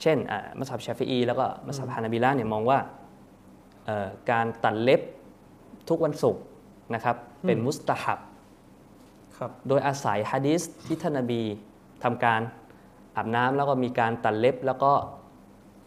[0.03, 2.79] เช่นอ่ามัสฮับชาฟีอีแล้วก็มัสฮับฮานาบิลาเนี่ยมองว่า
[3.85, 5.01] เอ่อการตัดเล็บ
[5.89, 6.43] ทุกวันศุกร์
[6.95, 7.17] นะครับ
[7.47, 8.19] เป็นมุสตาฮับ
[9.39, 11.43] ครับโดยอาศัยฮะดีษที่ท่านนบี
[12.05, 12.41] ทำการ
[13.17, 14.93] อาบน้ำแล้วก็มีการตัดเล็บแล้วก็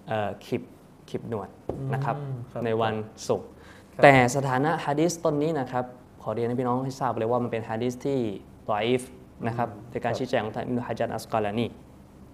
[0.07, 0.63] เอ่อขีบ
[1.09, 1.49] ขีบหนวด
[1.93, 2.93] นะครับอืมครับในวัน
[3.27, 3.47] ศุกร์
[3.93, 5.85] ครับแต่สถานะฮะดีษต้นนี้นะครับ
[6.23, 8.19] ขอเรียนให้พี่น้องให้ทราบเลยว่ามันเป็นฮะดีษที่
[8.69, 9.01] ตออีฟ
[9.47, 11.67] นะครับในการชี้แจงของท่านอิบนุฮะจัรอัสกอลานี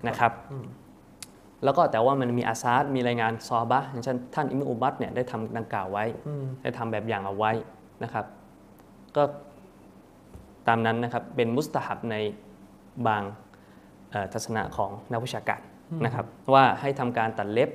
[0.07, 0.65] นะครับอืม
[1.63, 7.51] แล้วก็แต่ว่ามันมีอาซาดมีรายงานซอฮาบะห์อย่างเช่นท่านอิมนุอุบัตเนี่ยได้ทำดังกล่าวไว้อืมได้ทำแบบอย่างเอาไว้
[8.03, 8.25] นะครับ
[9.15, 9.23] ก็
[10.67, 12.15] ตามนั้นนะครับเป็นมุสตาฮับใน
[13.07, 13.48] บางเอ่อ
[14.33, 15.61] ทัศนะของนักวิชาการ
[16.05, 17.69] นะครับว่าให้ทำการตัดเล็บ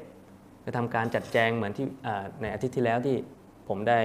[0.61, 3.17] หรือทำการจัดแจงเหมือนที่เอ่อในอาทิตย์ที่แล้วที่
[3.69, 4.01] ผมได้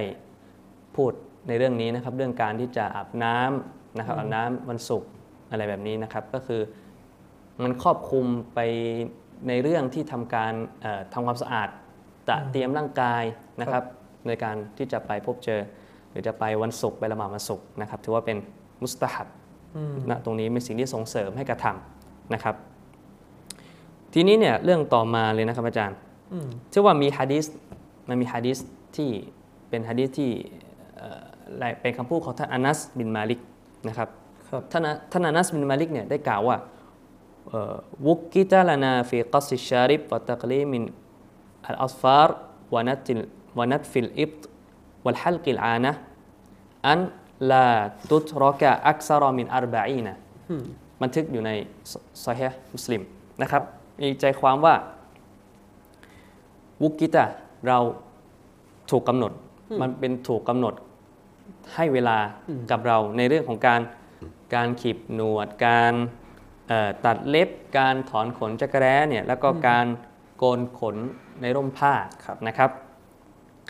[0.96, 1.12] พูด
[1.48, 5.10] ในเรื่องนี้นะครับ เรื่องการที่จะอาบน้ำนะครับอาบน้ำวันศุกร์
[5.50, 6.60] อะไรแบบนี้นะครับ ก็คือ
[7.62, 8.60] มันครอบคลุมไป
[9.48, 10.52] ในเรื่องที่ทำการ
[10.82, 11.68] เอ่อทำความสะอาด
[12.28, 13.22] ตระเตรียมร่างกาย
[13.60, 13.84] นะครับ
[14.26, 15.60] ในการที่จะไปพบเจอ
[16.10, 18.36] หรือจะไปวันศุกร์ไปละหมาดวันศุกร์นะครับ ถือว่าเป็น
[18.82, 19.28] มุสตาฮับ
[19.76, 21.99] อืมนะตรงนี้เป็นสิ่งที่ส่งเสริมให้กระทำ
[22.34, 22.54] นะครับ
[24.12, 25.96] ทีนี้เนี่ยเรื่องต่อมาเลยนะครับอาจารย์
[26.32, 27.44] อืมเชื่อว่ามีฮะดีษ
[28.08, 28.58] มันมีฮะดีษ
[28.96, 29.10] ที่
[29.68, 30.30] เป็นฮะดีษที่
[30.96, 33.40] เอ่อเป็นคำพูดของท่านอานัสบินมาลิก
[33.88, 34.08] นะครับ
[34.48, 34.82] ครับท่าน
[35.12, 36.56] ท่านอานัสบินมาลิกเนี่ยได้กล่าวว่า
[37.48, 49.16] เอ่อوقت لنا في قص الشارب وتقليم الأظفار ونتف ونتف الإبط وحلق العانة أن لا تترك أكثر
[49.20, 50.14] من أربعين
[50.50, 50.62] อืม
[51.02, 51.50] บันทึกอยู่ใน
[52.24, 53.02] ซอฮีฮ์มุสลิม
[53.42, 53.62] นะครับ
[54.00, 54.74] มีใจความว่า
[56.82, 57.26] วุกิตะ
[57.66, 57.78] เรา
[58.90, 59.32] ถูกกำหนด
[59.80, 60.74] มันเป็นถูกกำหนด
[61.74, 62.18] ให้เวลา
[62.70, 63.80] กับเราในเรื่องของการ
[64.54, 65.94] การขีบหนวด การ
[66.68, 67.48] เอ่อตัดเล็บ
[67.78, 69.86] การถอนขนจักรแร้เนี่ยแล้วก็การ
[70.38, 70.96] โกนขน
[71.40, 71.94] ในร่มผ้า
[72.24, 72.70] ครับนะครับ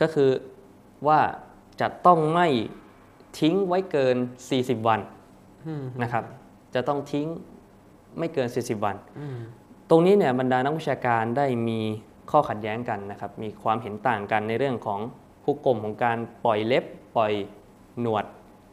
[0.01, 0.31] ก็คือ
[1.07, 1.21] ว่า
[1.81, 2.49] จะต้องไม่
[3.39, 4.17] ทิ้งไว้เกิน
[4.53, 5.01] 40 วัน
[5.67, 6.25] อืมนะครับ
[6.75, 7.27] จะต้องทิ้ง
[8.19, 9.39] ไม่เกิน 40 วันอืม
[9.91, 11.81] ตรงนี้เนี่ยบรรดานักวิชาการได้มี
[12.31, 15.01] ข้อขัดแย้งกันนะครับ มีความเห็นต่างกันในเรื่องของ
[15.45, 16.85] ผู้กลมของการปล่อยเล็บ
[17.17, 17.33] ปล่อย
[18.01, 18.25] หนวด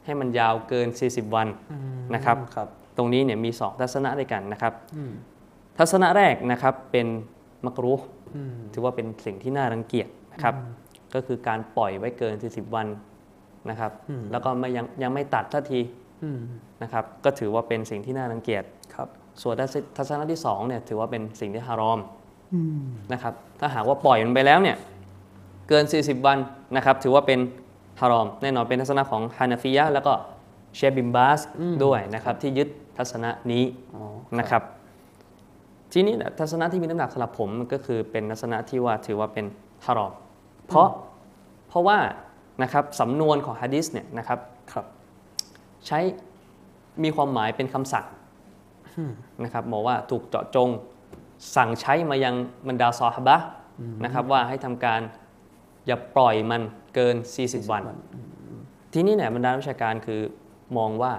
[0.05, 2.67] ให้มันยาวเกิน 40 วันอืมนะครับครับ
[2.97, 5.11] ตรงนี้เนี่ยมีสองทัศนะด้วยกันนะครับอืม
[5.77, 7.07] ทัศนะแรกนะครับเป็น
[7.65, 10.55] มักรุฮ์อืมถือว่าเป็นสิ่งที่น่ารังเกียจนะครับ
[11.13, 12.87] ก็คือการปล่อยไว้เกิน 40 วัน
[13.69, 16.06] นะครับอืมแล้วก็ไม่ยังยังไม่ตัดทันทีอืม
[16.83, 18.63] นะครับก็ถือว่าเป็นสิ่งที่น่ารังเกียจ
[18.95, 19.07] ครับ
[19.41, 19.55] ส่วน
[19.97, 21.99] ทัศนะที่สองเนี่ยถือว่าเป็นสิ่งที่ฮารอม
[22.53, 24.77] อืมนะครับถ้าหากว่าปล่อยมันไปแล้วเนี่ย
[25.69, 26.37] เกิน 40 วัน
[26.75, 27.39] นะครับถือว่าเป็น
[27.99, 30.13] ฮารอม แน่นอนเป็นทัศนะของฮานาฟิยะห์แล้วก็
[30.75, 31.39] เชฟบิมบาส
[31.83, 33.63] ด้วยนะครับที่ยึดทัศนะนี้
[33.93, 34.03] อ๋อ
[34.39, 34.61] นะครับ
[35.93, 39.45] ทีนี้เนี่ยทัศนะที่มีน้ำหนักสำหรับผมก็คือเป็นทัศนะที่ว่าถือว่าเป็น
[39.85, 40.13] ฮารอม
[40.67, 40.89] เพราะ
[41.69, 41.97] เพราะว่า
[42.63, 44.39] นะครับสำนวนของฮะดิษเนี่ยนะครับ
[44.73, 44.85] ครับ
[45.87, 45.99] ใช้
[47.03, 48.05] มีความหมายเป็นคำสั่ง
[49.43, 50.69] นะครับบอกว่าถูกเจาะจง
[51.55, 52.35] สั่งใช้มายัง
[52.67, 53.47] บรรดาซอฮาบะห์
[54.03, 55.01] นะครับว่าให้ทำการ
[55.87, 56.61] อย่าปล่อยมัน
[56.95, 57.83] เกิน 40 วัน
[58.93, 60.21] ทีนี้เนี่ยบรรดาวิชาการคือ
[60.77, 61.13] มองว่า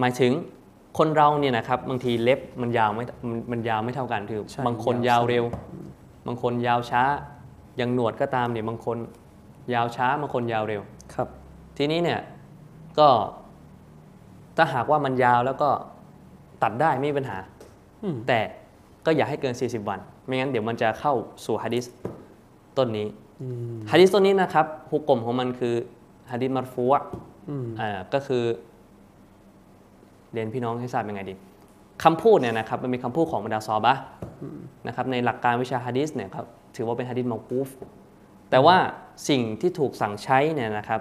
[0.00, 0.32] หมายถึง
[0.98, 5.44] คนเราเนี่ยนะครับบางทีเล็บมันยาวไม่มันมันยาวไม่เท่ากันคือใช่บางคนยายาววสั้นเร็ว
[6.26, 7.02] บางคนยาวช้า
[7.76, 8.98] อย่างหนวดก็ตามเนี่ยบางคน
[9.74, 10.82] ยาวช้าบางคนยาวเร็ว
[11.14, 11.28] ครับ
[11.76, 12.20] ทีนี้เนี่ย
[12.98, 13.08] ก็
[14.56, 15.68] ถ้าหากว่ามันยาวแล้วก็
[16.62, 17.38] ตัดได้ไม่มีปัญหา
[18.02, 18.40] อืมแต่
[19.06, 21.14] ก็อย่าให้เกิน 40 วัน ไม่งั้นเดี๋ยวมันจะเข้า
[21.44, 21.84] สู่ฮะดิษ
[22.78, 23.06] ต้นนี้
[23.42, 25.74] อืมฮะดิษต้นนี้นะครับฮุกกลมของมันคือ
[26.30, 27.02] ฮะดิษมารฟูอะ
[27.48, 28.44] อืมอ่าก็คือ
[30.32, 31.34] เรียนพี่น้องให้ทราบยังไงดี
[32.04, 34.02] คำพูดเนี่ยนะครับมันเป็นคำพูดของบรรดาซอฮาบะห์
[34.86, 36.46] นะครับในหลักการวิชาฮะดีษเนี่ยครับ
[36.76, 37.68] ถือว่าเป็นฮะดีษมอกูฟ
[38.50, 38.76] แต่ว่า
[39.28, 41.00] สิ่งที่ถูกสั่งใช้เนี่ยนะครับ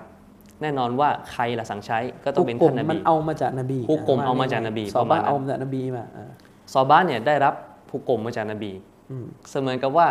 [0.62, 6.32] แน่นอนว่าใครล่ะสั่งใช้ก็ต้องเป็นฮุกกลท่านนมับีนเอามาจากนบีฮุกกลมเอามาจากนบีซอประมาณนั้นบ้าเอามาจากนบีมาอ่า
[6.74, 7.54] ซอฮาบะห์เนี่ยได้รับ
[7.90, 8.72] ผู้กลมมาจากนบี
[9.12, 10.08] อืมเสมือนกับว่า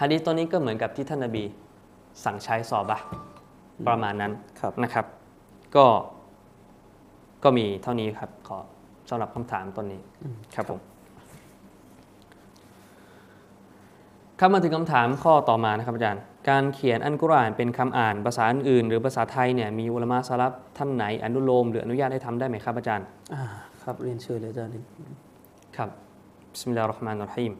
[0.00, 1.44] ฮะดีษตัวนี้ก็เหมือนกับที่ท่านนบี
[2.24, 3.04] สั่งใช้ซอฮาบะห์
[3.88, 5.06] ประมาณนั้นครับนะครับ
[5.76, 5.86] ก็
[7.44, 8.58] ก็มีเท่านี้ครับขอ
[9.08, 10.00] สำหรับคำถามต้นนี้
[10.54, 10.80] ครับผม
[14.38, 23.42] ครับมาถึงคำถามข้อต่อมานะครับอาจารย์ การเขียนอันกุรอานเป็นคำอ่านภาษาอื่น หรือภาษาไทยเนี่ยมีอุลามะสลับท่านไหนอนุโลมหรืออนุญาตให้ทำได้ไหมครับอาจารย์อ่า
[23.82, 24.72] ครับเรียนเชิญเลยอาจารย์
[25.76, 25.90] ครับ
[26.50, 27.52] บิสมิลลาฮิรเราะห์มานิรเราะฮีม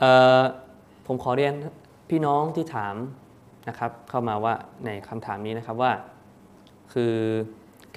[0.00, 0.42] เอ่อ
[1.06, 1.52] ผมขอเรียน
[2.10, 2.94] พี่น้องที่ถาม
[3.68, 4.54] นะครับเข้ามาว่า
[4.84, 5.92] ในคำถามนี้นะครับว่า
[6.92, 7.14] คือ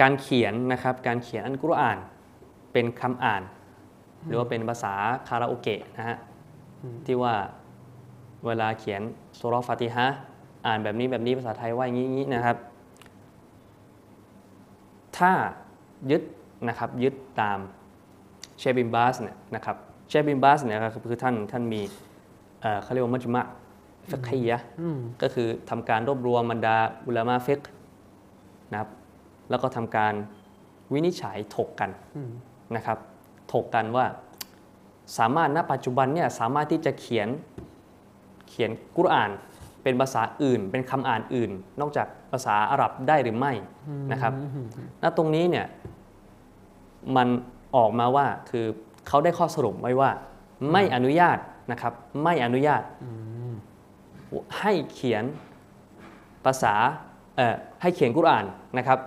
[0.01, 1.97] การเขียนนะครับการเขียนอันกุรอาน
[2.73, 3.43] เป็นคำอ่าน
[4.27, 4.93] หรือว่าเป็นภาษา
[5.27, 6.18] คาราโอเกะนะฮะ
[7.05, 7.34] ที่ว่า
[8.45, 9.01] เวลาเขียน
[9.39, 10.18] สุเราะห์ฟาติฮะห์
[10.65, 12.57] อ่านแบบนี้แบบนี้ภาษาไทยว่าอย่างนี้อย่างนี้นะครับ
[15.18, 15.31] ถ้า
[16.11, 16.22] ยึด
[16.68, 17.59] นะครับยึดตาม
[18.59, 19.77] เชฟบิมบาสเนี่ยนะครับ
[20.09, 21.81] เชฟบิมบาสเนี่ยครับคือท่านท่านมี
[22.61, 23.43] เอ่อเขาเรียกว่ามัจมะ
[24.09, 27.61] ฟิกฮียะห์อืมก็คือทำการรวบรวมบรรดาอุลามะฟิก
[28.72, 28.89] นะครับ
[29.49, 30.14] แล้วก็ทำการ
[30.93, 32.30] วินิจฉัยถกกันอืม
[32.76, 32.97] นะครับ
[33.53, 34.05] ถกกันว่า
[35.18, 37.27] สามารถณปัจจุบันเนี่ยสามารถที่จะเขียน
[38.48, 39.32] เขียนกุรอาน
[39.84, 43.53] เป็นภาษาอื่น เป็นคำอ่านอื่น นอกจากภาษาอาหรับได้หรือไม่
[44.11, 44.34] นะครับ
[45.03, 45.65] ณตรงนี้เนี่ย
[47.15, 47.28] มัน
[47.76, 48.65] ออกมาว่าคือ
[49.07, 50.10] เขาได้ข้อสรุปไว้ว่า
[50.72, 51.38] ไม่อนุญาต
[51.72, 51.94] นะครับ
[52.24, 52.82] ไม่อนุญาต
[54.60, 55.24] ให้เขียน
[56.45, 56.74] ภาษา
[57.36, 58.45] เอ่อให้เขียนกุรอาน
[58.78, 58.99] นะครับ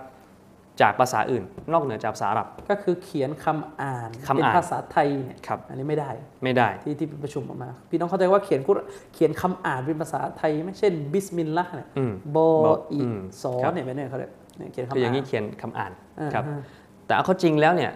[0.81, 1.43] จากภาษาอื่น
[1.73, 6.09] นอกเหนือจากภาษาอาหรับ ก็คือเขียนคำอ่านคำอ่านเป็นภาษาไทยเนี่ยครับ อันนี้ไม่ได้
[6.43, 8.79] ไม่ได้ ที่ที่ประชุมออกมา พี่น้องเข้าใจว่าเขียนกุร
[9.13, 16.61] เขียนคำอ่านเป็นภาษาไทยไหม่เช่น บิสมิลลาห์เนี่ยอืมบอบ่อีอืมสอครับ เนี่ยเป็นเนี่ยเขาเรียกเนี่ยเขียนคำคืออย่างอ่านี้นเขียนคำอ่านอ่าครับอ่า
[17.05, 17.91] แต่เอาเข้าจริงแล้วเนี่ย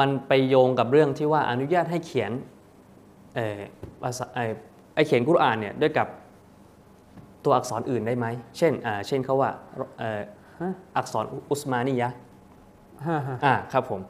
[0.00, 2.32] มันไปโยงกับเรื่องที่ว่าอนุญาตให้เขียน
[3.34, 3.58] เอ่อ
[4.02, 4.44] ภาษาไอ้
[4.94, 6.08] ไอ้เขียนกุรอานเนี่ยด้วยกับ
[7.44, 8.26] ตัวอักษรอื่นได้ไหม
[8.58, 9.50] เช่นอ่าเช่นเขาว่า
[9.98, 10.26] เอ่อฮะ
[10.96, 12.16] อักษรอุสมานียะห์
[13.06, 14.00] ฮ่าฮ่าอ่าครับผม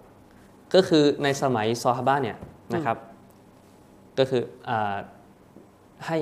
[0.75, 2.37] ก็คือในสมัยซอฮาบะเนี่ย
[2.75, 2.97] นะครับ
[4.19, 4.97] ก็คืออา
[6.07, 6.19] ให้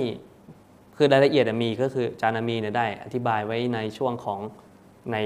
[0.97, 4.41] คือรายละเอียดอะมีก็คือจานามีเนี่ยได้ อธิบายไว้ในช่วงของ
[5.13, 5.17] ใน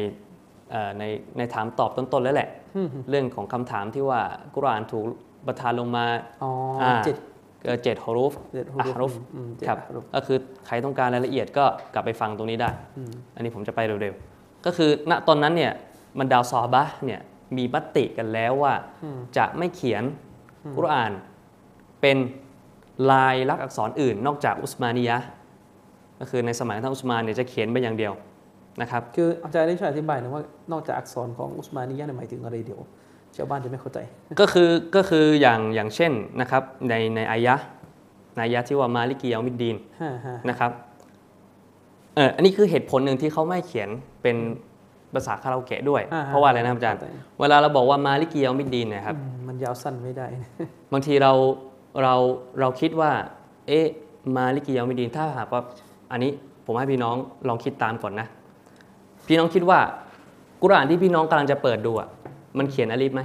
[0.71, 1.05] เอ่อใน
[1.37, 4.21] ในถามตอบต้นๆแล้วแหละอืมเรื่องของคำถามที่ว่า
[4.55, 5.05] กุรอานถูก
[5.47, 6.05] ประทานลงมา
[6.43, 6.51] อ๋อ
[6.83, 7.17] อ่าเจ็ด
[7.65, 11.65] เอ่อเจ็ดฮารุฟเจ็ดฮุอะฮารุฟอืมเจ็ดครับฮารุฟก็คือใครต้องการรายละเอียดก็
[11.95, 14.34] กลับไปฟังตรงนี้ได้อืมอันนี้ผมจะไปเร็วๆ
[14.65, 15.73] ก็คือณตอนนั้นเนี่ย
[16.19, 17.21] บรรดาซอฮาบะห์เนี่ย
[17.57, 18.75] มีมติกันแล้วว่า
[19.05, 20.05] อืมจะไม่เขียน
[20.77, 21.13] กุรอาน
[22.01, 22.17] เป็น
[23.11, 25.27] ลายลักษณ์อักษรอื่น นอกจากอุสมานียะห์
[26.21, 28.13] ก็คือในสมัยท่านอุสมานเนี่ยจะเขียนไปอย่างเดียว
[28.81, 30.43] นะครับคืออาจารย์ได้ช่วยอธิบายหน่อยว่า
[30.73, 32.81] นอกจากอักษรของอุสมานียะห์เนี่ยหมายถึงอะไรเดี๋ยว
[33.37, 33.99] ชาวบ้านจะไม่เข้าใจ
[34.41, 37.65] ก็คือก็คืออย่างอย่างเช่นนะครับในในอายะห์
[38.35, 40.71] ในอายะห์ที่ว่ามาลิกิยามิดดีนฮ่าฮ่านะครับ
[42.15, 43.89] เอออันนี้คือเหตุผลหนึ่งที่เขาไม่เขียน
[44.23, 44.37] เป็น
[45.15, 50.27] ภาษาคาราโอเกะด้วย อ่เพราะว่าอะไรนะครับอาจารย์ เข้ใจ เวลาเราบอกว่าمالك يوم الدين เนี่ยครับ อืมมันยาวสั้นไม่ได้
[50.93, 51.33] บางทีเรา
[52.03, 52.15] เรา
[52.61, 53.11] เราคิดว่า
[53.69, 53.87] เอ๊ะ
[54.37, 55.61] مالك يوم الدين ถ้าหากว่า
[56.13, 56.31] อันนี้
[56.65, 57.17] ผมให้พี่น้อง
[57.49, 58.27] ลองคิดตามก่อนนะ
[59.27, 59.79] พี่น้องคิดว่า
[60.63, 62.09] กุรอานที่พี่น้องกำลังจะเปิดดูอะ
[62.59, 63.23] มันเขียนอาลีฟไหม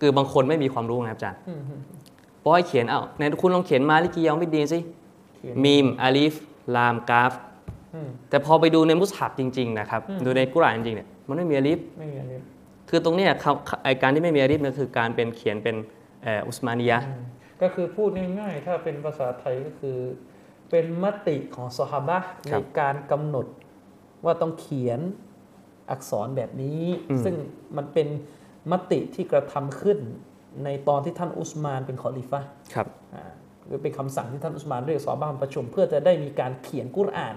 [0.00, 1.38] คือบางคนไม่มีความรู้ไงครับอาจารย์
[2.40, 4.78] เพราะให้เขียนเอ้าในคุณลองเขียนمالك يوم الدين สิ
[5.36, 6.34] เขียน มีมอาลีฟ
[6.76, 7.32] ลามกาฟ
[7.94, 12.32] อืมแต่พอไปดูในมุสฮับจริงๆนะครับดูในกุรอานจริงๆเนี่ยมันไม่มีอาลีฟไม่มีอะไร
[12.90, 13.52] คือตรงเนี้ยเขา
[13.84, 15.76] ไอการที่ไม่มีอาลีฟเนี่ยคือการเป็นเขียนเป็น
[16.22, 17.06] เอ่ออุสมานียะห์
[17.62, 19.98] ก็คือพูดง่ายๆ ถ้าเป็นภาษาไทยก็คือ
[20.70, 23.46] เป็นมติของซอฮาบะห์ในการกำหนด
[24.24, 25.00] ว่าต้องเขียน
[25.90, 26.82] อักษรแบบนี้
[27.24, 27.34] ซึ่ง
[27.76, 28.08] มันเป็น
[28.72, 29.98] มติที่กระทำขึ้น
[30.64, 33.32] ในตอนที่ท่านอุสมานเป็นขอลิฟะห์ครับอ่า
[33.68, 37.36] หรือเป็นคำสั่งที่ท่านอุสมานเรียกซอฮาบะห์มาประชุม เพื่อจะได้มีการเขียนกุรอาน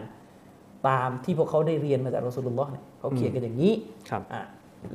[0.88, 3.74] ตามที่พวกเขาได้เรียนมาจากรอสูลุลลอฮ์เนี่ยเขาเขียนกันอย่างนี้
[4.10, 4.44] ครับอะ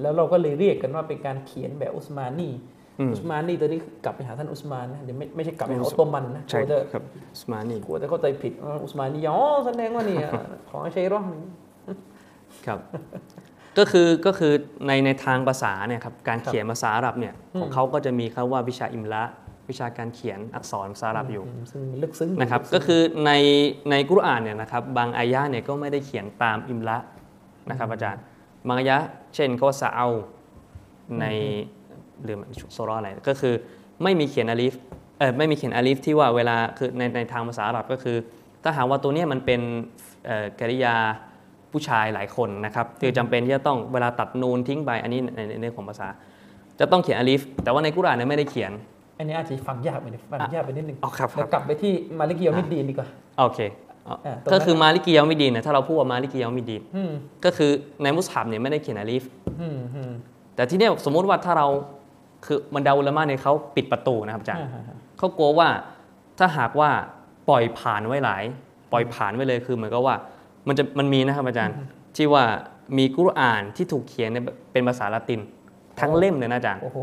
[0.01, 2.49] แล้วเราก็เลยเรียกกันว่าเป็นการเขียนแบบอุสมานี
[3.01, 7.03] อืมอุสมานีตัวนี้กลับไปหาท่านอุสมานนะเดี๋ยวไม่ไม่ใช่กลับไปหาอุอสอตโตมันนะใช่กลัวจะครับ
[7.35, 10.33] อุสมานีกลัวจะเข้าใจผิดว่าอุสมานีอ๋อแสดงว่านี่อะ
[10.71, 11.51] ของไอ้ชัยรอห์นี่
[12.67, 12.79] ครับ
[13.79, 14.53] ก็คือก็คือ
[14.87, 19.23] ในในทางภาษาเนี่ยครับการเขียนภาษาอาหรับเนี่ยของเขาก็จะมีคำว่าวิชาอิมละ
[19.71, 23.33] วิชาการเขียนอักษรภาษาอาหรับอยู่อืมซึ่งมันลึกซึ้งนะครับลึก็ซึ้งคือใน
[23.91, 26.99] ในกุรอานเนี่ยนะครับบางอายะห์เนี่ยก็ไม่ได้เขียนตามอิมละ
[27.71, 28.23] นะครับอาจารย์
[28.69, 30.07] บางอายะห์เช่นเขาว่าซาเอา
[31.21, 31.27] ใน
[32.25, 32.37] หรือ
[32.73, 33.55] โซรออะไรก็คือ
[34.03, 34.75] ไม่มีเขียนอาลิฟ
[35.19, 38.17] เออไม่มีเขียนอาลิฟที่ว่าเวลาคือในในทางภาษาอาหรับก็คือ
[38.63, 39.61] ถ้าหากว่าตัวเนี้ยมันเป็น
[40.27, 40.95] เอ่อกริยา
[41.73, 46.09] ผู้ชายหลายคนนะครับคือจำเป็นที่จะต้องเวลาตัดนูนทิ้งไปอันนี้ในในในเรื่องของภาษา
[46.81, 48.73] จะต้องเขียนอาลิฟแต่ว่าในกุรอานเนี่ยไม่ได้เขียน
[49.19, 53.61] อันนี้อาจจะฟังยากไปนิดฟังยากไปนิดนึงอ๋อครับครับเดี๋ยวกลับไปที่มาลิกิยอมิดดีนดีกว่าโอเค
[54.09, 57.13] อ๋ออ่าตรงนั้นก็คือมาลิกิยามิดีนเนี่ยถ้าเราพูดว่ามาลิกิยามิดีนอืม
[57.45, 57.71] ก็คือ
[58.03, 59.25] ในมุสฮับเนี่ยไม่ได้เขียนอาลิฟ
[59.61, 60.13] อืมอืม
[60.57, 61.69] แต่ที่เนี่ยสมมุติว่าถ้าเรา
[62.47, 65.69] คือบรรดาอุลามะเนี่ยเขาปิดประตูนะครับอาจารย์อ่าฮะเขากลัวว่า
[66.39, 66.91] ถ้าหากว่า
[67.49, 68.45] ปล่อยผ่านไว้หลาย
[68.93, 70.17] ปล่อยผ่านไว้เลยคือเหมือนกับว่า
[70.69, 71.75] มันจะมันมีนะครับอาจารย์
[72.17, 72.45] ที่ว่า
[72.99, 74.37] มีกุรอานที่ถูกเขียนใน
[74.73, 75.41] เป็นภาษาละติน
[76.01, 76.99] ทั้งเล่มเลยนะอาจารย์โอ้โห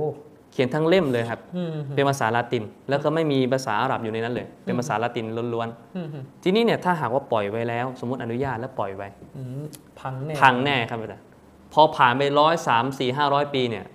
[0.54, 9.08] เขียนทั้งเล่มเลยครับอืมเป็นภาษาละติน แล้วก็ไม่มีภาษาอาหรับอยู่ในนั้นเลย เป็นภาษาละตินล้วนอืมอืมๆทีนี้เนี่ยถ้าหากว่าปล่อยไว้แล้ว สมมติอนุญาตแล้วปล่อยไว้
[9.38, 9.64] อืม
[10.00, 11.26] พังแน่พังแน่ครับอาจารย์
[11.74, 13.86] พอผ่านไปร้อยสามสี่ห้าร้อยปีเนี่ย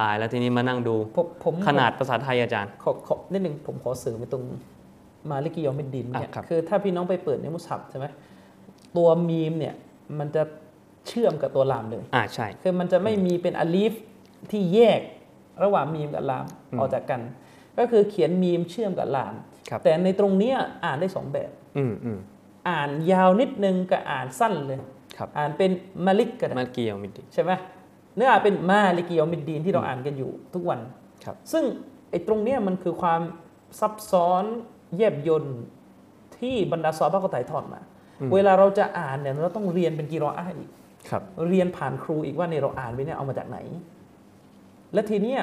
[0.00, 4.44] ตายแล้วทีนี้มานั่งดูผมผมขนาดภาษาไทยอาจารย์ขอขอนิดหนึ่งผมขอเสริมไปตรง
[5.30, 8.06] มาลิกิยอมิดดินเนี่ยอะครับคือถ้าพี่น้องไปเปิดในมุสฮับใช่ไหม
[8.96, 9.74] ตัวมีมเนี่ย
[10.18, 10.42] มันจะ
[11.08, 13.92] เชื่อมกับตัวลามเลยอ่าใช่คือมันจะไม่มีเป็นอลีฟ
[14.50, 15.00] ที่แยก
[15.62, 17.20] ระหว่างมีมกับลามอืมออกจากกัน
[17.78, 19.34] ก็คือเขียนมีมเชื่อมกับลาม
[19.70, 22.18] ครับแต่ในตรงเนี้ยอ่านได้สองแบบอืมอืม
[22.68, 24.78] อ่านยาวนิดนึงกับอ่านสั้นเลย
[25.18, 25.70] ครับอ่านเป็น
[26.06, 27.52] มาลิกก็ได้มาเกียวมิดดิใช่ไหม
[28.16, 30.80] เนื้ออ่านเป็นมาลิกิยอมิดดีนที่เราอ่านกันอยู่ทุกวัน
[31.24, 31.64] ครับซึ่ง
[32.10, 33.20] ไอ้ตรงเนี้ยมันคือความ
[33.80, 34.44] ซับซ้อน
[34.96, 35.58] แยบยนต์
[36.38, 37.80] ที่บรรดาซอฮาบะห์เขาถ่ายทอดมา
[38.34, 40.70] เวลาเราจะอ่านเนี่ยเราต้องเรียนเป็นกีรออาห์อีก
[41.10, 43.58] ครับเรียนผ่านครูอีกว่าเนี่ยเราอ่านไปเนี่ยเอามาจากไหน
[44.92, 45.40] และทีเนี้ย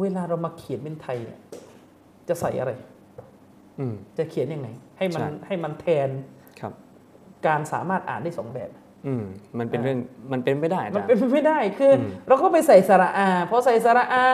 [0.00, 1.40] เวลาเรามาเขียนเป็นไทยเนี่ย
[2.28, 2.72] จะใส่อะไร
[3.78, 4.68] อืมจะเขียนยังไง
[4.98, 6.08] ให้มันใช่ให้มันแทน
[6.60, 6.72] ครับ
[7.46, 8.70] การสามารถอ่านได้สองแบบ
[9.06, 9.24] อืม
[9.58, 9.98] มันเป็นอ่าเรื่อง
[10.32, 14.26] มันเป็นไม่ได้อามันจารย์เป็นไปไม่ได้คืออมเราก็ไปใส่สระอาพอใส่สระอา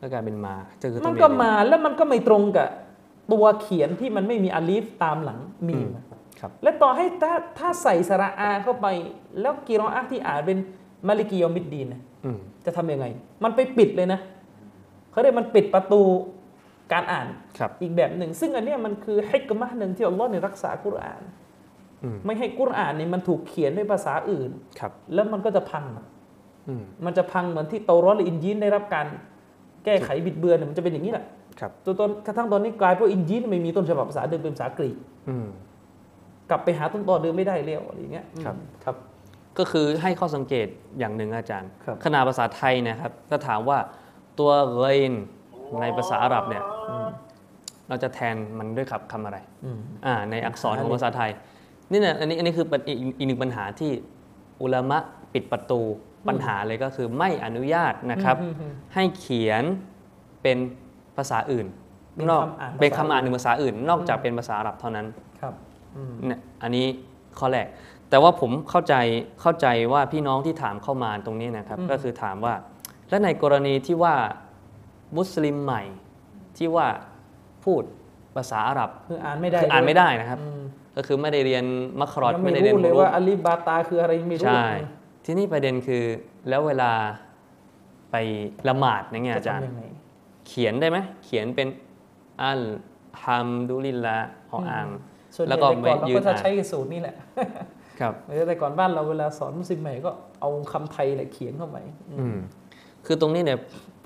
[0.00, 2.68] ก็กลายเป็นมาก็คือต้มัอนงเรีก็ยนมาแล้วมันก็ไม่ตรงกับ
[3.32, 5.96] ตัวเขียนที่มันไม่มีอาลีฟตามหลังมีอืมม
[6.40, 8.86] ครับและต่อให้ถ้าถ้าใส่สระอาเข้าไป
[9.40, 10.58] แล้วกีรออาห์ที่อ่านเป็น
[11.08, 12.38] มาลิกิยอมิดดีนนะอืม
[12.68, 13.06] จะทำยังไง
[13.44, 14.20] มันไปปิดเลยนะ
[15.10, 16.02] เขาเรียกมันปิดประตู
[16.92, 17.26] การอ่าน
[17.58, 21.22] ครับอีกแบบหนึ่ง ซึ่งอันเนี้ยมันคือฮิกมะห์หนึ่งที่อัลลอฮ์เนี่ยรักษากุรอาน
[22.02, 24.50] อืมไม่ให้กุรอานเนี่ยมันถูกเขียนด้วยภาษาอื่น
[24.80, 25.84] ครับ แล้วมันก็จะพัง
[26.68, 29.06] อืมมันจะพังเหมือนที่เตารอดหรืออินยีนได้รับการ
[29.84, 31.24] แก้ไขบิดเบือนเนี่ยมันจะเป็นอย่างนี้แหละ
[31.60, 34.96] ครับจนตอนกระทั่งตอนนี้กลายเป็นว่าอินยีนไม่มีต้นฉบับภาษาเดิมเป็นภาษากรีก
[35.28, 35.48] อืม
[36.50, 38.96] กลับไปหาต้นตอเดิมไม่ได้แล้วอะไรอย่างเงี้ยครับครับ
[39.58, 40.66] ก็คือให้ข้อสังเกต
[40.98, 43.78] อย่างหนึ่งอาจารย์ครับขนาดภาษาไทยเนะครับถ้าถามว่า
[44.38, 45.14] ตัวเรน
[45.80, 46.64] ในภาษาอาหรับเนี่ย
[47.88, 51.30] เราจะแทนมันด้วยคำคำอะไรอืมอ่าในอักษรของภาษาไทย
[51.90, 53.90] นี่เนี่ยอันนี้อันนี้คือเป็นอีกอีกหนึ่งปัญหาที่
[54.62, 54.98] อุลามะ
[55.32, 55.80] ปิดประตู
[56.28, 59.64] ปัญหาเลยก็คือไม่อนุญาตนะครับอืมอืมให้เขียน
[60.42, 60.58] เป็น
[61.16, 61.66] ภาษาอื่น
[62.14, 65.06] เป็นนอกคำอ่านเป็นภาษาคำอ่านหนึ่งภาษาอื่น นอกจากเป็นภาษาอาหรับเท่านั้น
[65.40, 65.54] ครับ
[65.96, 66.86] อืมเนี่ยอันนี้
[67.38, 67.66] ข้อแรก
[68.10, 68.94] แต่ว่าผมเข้าใจ
[69.40, 72.54] เข้าใจว่าพี่น้องที่ถามเข้ามาตรงนี้นะครับ ก็คือถามว่า
[73.08, 74.14] และในกรณีที่ว่า
[75.16, 75.82] มุสลิมใหม่
[76.58, 76.86] ที่ว่า
[77.64, 77.82] พูด
[78.34, 80.60] ภาษาอาหรับคืออ่านไม่ได้คืออ่านไม่ด้วยได้นะครับอืม
[80.96, 81.64] ก็คือไม่ได้เรียน
[82.00, 84.66] มัครอดยังไม่ไม่ได้เรียนรู้เลยฮุรุว่าอาลีบาตาคืออะไรยังไม่รู้ใช่
[85.24, 86.04] ที่นี่ประเด็นคือ
[86.48, 86.92] แล้วเวลา
[88.10, 88.16] ไป
[88.68, 89.82] ละหมาดอย่างเงี้ยจะอาจารย์ทำยังไง
[90.48, 91.68] เขียนได้ไหมเขียนเป็น
[92.42, 92.62] อัล
[93.22, 94.16] ฮัมดุลิลละ
[94.50, 94.86] ฮออ่าง
[95.36, 97.14] ส่วนใหแล้ญ่วก็แต่ก่อนเรายืก็นจะอ่านใช้สูตรนี่แหละ
[98.00, 98.14] ครับ
[98.46, 100.10] แต่ก่อนบ้านเราเวลาสอนมุสลิมใหม่ก็
[100.40, 101.76] เอาคำไทยแหละเขียนเข้าไป
[102.10, 102.38] อืมอืม
[103.06, 103.58] คือตรงนี้เนี่ย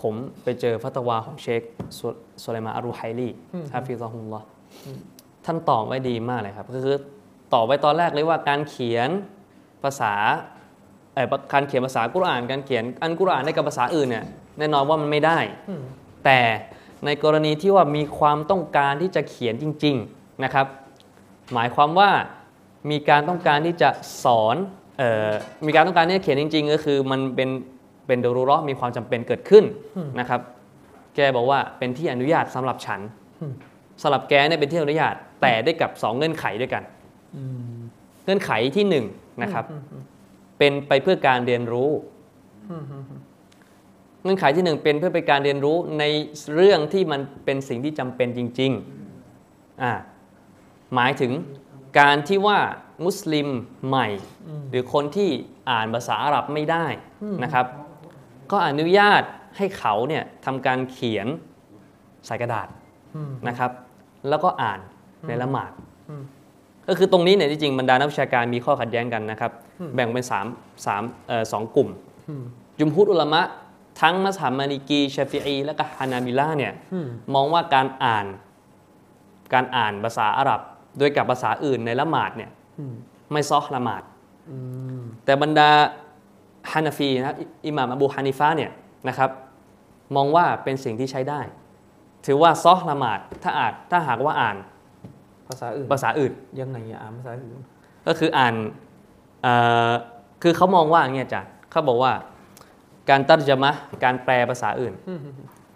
[0.03, 0.15] ผม
[0.45, 1.63] ไปเจอฟัตวาของเชค
[1.99, 2.07] สุ
[2.43, 3.29] สุไลมาอารูไฮลี
[3.73, 4.47] ฮาฟิซะฮุลลอฮ์
[5.45, 6.97] ท่านตอบไว้ดีมากเลยครับ ก็คือ
[7.55, 9.11] ตอบไว้ตอนแรกเลยว่าการเขียน
[9.83, 10.13] ภาษา
[11.15, 14.25] เอ่อการเขียนภาษากุรอาน การเขียนอันกุรอานได้กับภาษาอื่นเนี่ย
[14.59, 15.39] แน่นอนว่ามันไม่ได้
[15.69, 15.83] อืม
[16.25, 16.41] แต่
[17.05, 20.67] ในกรณีที่ว่ามีความต้องการที่จะเขียนจริง ๆนะครับ
[21.55, 22.11] หมายความว่า
[22.91, 23.91] มีการต้องการที่จะ
[24.25, 24.57] สอน
[24.99, 25.31] เออ
[25.67, 27.49] มีการต้องการที่จะเขียนจริง ๆ ก็คือมันเป็น
[28.07, 29.65] เป็นดรูเราะห์มีความจำเป็นเกิดขึ้น
[30.21, 30.41] นะครับ
[31.17, 33.01] แกบอกว่าเป็นที่อนุญาตสำหรับฉัน
[34.03, 36.83] สำหรับแกเนี่ยเป็นที่อนุญาตแต่ได้กับสองเงื่อนไขด้วยกัน
[38.25, 39.05] เงื่อนไขที่หนึ่ง
[39.43, 39.65] นะครับ
[40.59, 41.91] เป็นไปเพื่อการเรียนรู้
[44.23, 46.05] เงื่อนไขที่หนึ่งเป็นเพื่อเป็นการเรียนรู้ใน
[46.55, 48.73] เรื่องที่มันเป็นสิ่งที่จำเป็นจริง
[49.27, 49.93] ๆ อ่า
[50.95, 51.33] หมายถึง
[51.99, 52.59] การที่ว่า
[53.05, 53.49] มุสลิม
[53.89, 54.09] ใหม่
[54.71, 55.31] หรือคนที่
[55.71, 56.87] อ่านภาษาอาหรับไม่ได้
[57.43, 57.67] นะครับ
[58.51, 59.23] ก็อนุญาต
[59.57, 61.27] ให้เขาเนี่ยทำการเขียน
[62.27, 62.69] ใส่กระดาษ
[63.49, 63.71] นะครับ
[64.29, 64.81] แล้วก็อ่าน
[65.29, 65.73] ในละหมาด
[66.89, 69.53] ก็คือตรงนี้เนี่ยจริงๆบรรดานักวิชาการมีข้อขัดแย้งกันนะครับ
[69.95, 70.47] แบ่งเป็นสาม
[70.87, 71.89] สามเอ่อสองกลุ่ม
[72.79, 73.43] ยยุมฮุดอุลามะ
[74.01, 78.27] ทั้งมัสฮับมาลิกีชาฟิอีและก็ฮานาบิลาเนี่ยอืมมองว่าการอ่าน
[79.53, 80.61] การอ่านภาษาอาหรับ
[81.01, 82.95] ด้วยกับภาษาอื่นในละหมาดเนี่ยอืม
[83.33, 84.03] ไม่ซอฮ์ละหมาด
[84.51, 84.57] อื
[85.01, 85.71] มแต่บรรดา
[86.73, 88.71] ฮานาฟีนะครับอิอิหม่ามอบูฮานิฟะเนี่ย
[89.09, 89.31] นะครับ
[90.17, 91.41] มองว่าเป็นสิ่งที่ใช้ได้
[92.27, 94.57] ถือว่าซอฮ์ละหมาดถ้าอ่านถ้าหากว่าอ่าน
[95.49, 97.65] ภาษาอื่นภาษาอื่นยังไงอะอ่านภาษาอื่น
[98.07, 98.55] ก็คืออ่าน
[99.43, 99.55] เอ่
[99.91, 99.93] อ
[100.43, 102.13] คือเขามองว่าอย่างเงี้ยอาจารย์เขาบอกว่า
[103.11, 104.95] การ ترجمة การแปลภาษาอื่น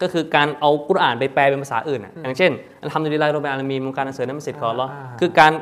[0.02, 2.52] ก็คือการเอากุรอานไปแปลเป็นภาษาอื่นอะอย่างเช่น
[2.82, 5.52] อัลฮัมดุลิลลาฮิร็อบบิลอาลามีนมุการอันเสริญน้ำสิทธิ์ของอัลลอฮ์อ่าคือการ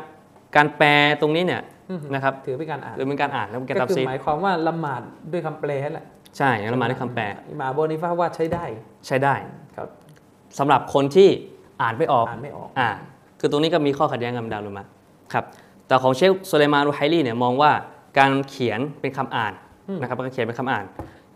[0.57, 0.89] การแปล
[1.21, 1.63] ตรงนี้เนี่ย
[2.15, 5.03] นะครับถือเป็นการอ่านหรือเป็นการอ่านแล้วเป็นการก็ตับคือซีดหมายความว่าละหมาด
[5.33, 6.05] ด้วยคำแปลนั่นแหละ
[6.39, 8.65] ใช่อย่างละหมาดด้วยคำแปลอิหม่ามอบูฮานิฟะห์ว่าใช้ได้
[9.07, 9.35] ใช้ได้
[9.77, 9.89] ครับ
[10.59, 11.29] สำหรับคนที่
[11.83, 12.91] อ่านไม่ออกอ่านไม่ออกอ่า
[13.41, 14.85] คือตรงนี้ก็มีข้อขัดแย้งบรรดาอุลามา
[15.33, 15.45] ครับ
[15.87, 17.71] แต่ของเชคสุเลมานรูไฮลีเนี่ยมองว่า
[18.19, 19.53] การเขียนเป็นคำอ่าน
[20.01, 20.85] นะครับการเขียนเป็นคำอ่าน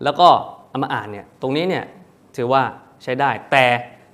[0.04, 0.28] แล้วก็
[0.70, 1.84] เอามาอ่านเนี่ยตรงนี้เนี่ย
[2.36, 2.62] ถือว่า
[3.02, 3.64] ใช้ได้ แต่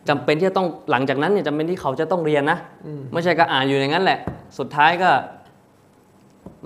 [0.08, 4.18] จำเป็นที่จะต้องหลังจากนั้นเนี่ยจำเป็นที่เขาจะต้องเรียนนะอืมไม่ใช่ก็อ่านอยู่อย่างนั้นแหละ
[4.58, 5.10] สุดท้ายก็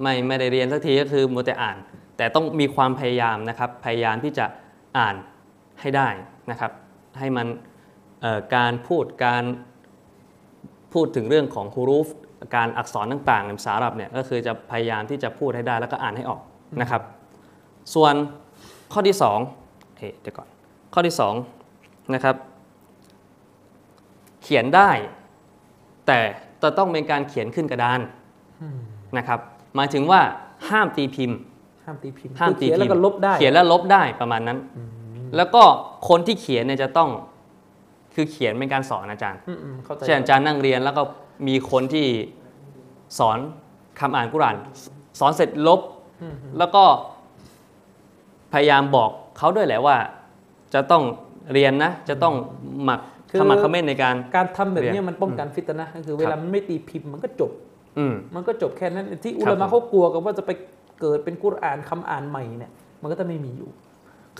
[0.02, 1.76] ไม่ไม่ได้เรียนสักทีก็คือมัวแต่อ่าน
[2.16, 4.46] แต่ต้องมีความพยายามนะครับ พยายามที่จะ
[4.98, 5.14] อ่าน
[5.80, 6.08] ให้ได้
[6.50, 6.72] นะครับ
[7.18, 7.46] ให้มัน
[8.22, 9.44] เอ่อการพูดการ
[10.92, 12.08] พูดถึงเรื่องของฮูรูฟ
[12.56, 16.40] การอักษรต่างๆในภาษาอาหรับเนี่ยก็คือจะพยายามที่จะพูดให้ได้แล้วก็อ่านให้ออก
[16.80, 17.02] นะครับ
[17.94, 18.14] ส่วน
[18.92, 19.38] ข้อที่สอง
[19.96, 20.48] เอ๊ะเดี๋ยวก่อน
[20.94, 21.34] ข้อที่สอง
[22.14, 22.36] นะครับ
[24.42, 24.90] เขียนได้
[26.06, 26.18] แต่
[26.62, 28.00] จะต้องเป็นการเขียนขึ้นกระดาน
[29.18, 29.40] นะครับ
[29.76, 30.20] หมายถึงว่า
[30.68, 31.38] ห้ามตีพิมพ์
[31.84, 34.58] ห้ามตีพิมพ์ห้ามตีคือเขียนพิแล้วมก็พ์ลบได้ เขียนแล้วลบได้ประมาณนั้น
[35.36, 35.62] แล้วก็
[36.08, 37.10] คนที่เขียนเนี่ยจะต้อง
[38.14, 41.02] คือเขียนเป็นการสอนอาจารย์อืมอืมเข้าใจเช่นอาจารย์นั่งเรียนแล้วก็
[41.48, 42.06] มีคนที่
[43.18, 43.38] สอน
[44.00, 44.56] คำอ่านกุรอาน
[45.20, 45.80] สอนเสร็จลบ
[46.58, 46.84] แล้วก็
[48.52, 49.96] พยายามบอกเขาด้วยแหละว่า
[50.74, 51.02] จะต้อง
[51.52, 52.34] เรียนนะ จะต้อง
[52.84, 53.00] หมัก
[53.40, 57.50] ขมักเขม้นในการ การทำแบบเรียเนี้นยมันป้องกันฟิตนะห์ก็คือเวครัลาบมันไม่ตีพิมพ์มันก็จบ
[57.98, 60.50] อืมมันก็จบแค่นั้นที่อุครัลาบมะเขากลัวกันว่าจะไป
[61.00, 62.72] เกิดเป็นกุรอานคำอ่านใหม่เนี่ย
[63.02, 63.70] มันก็จะไม่มีอยู่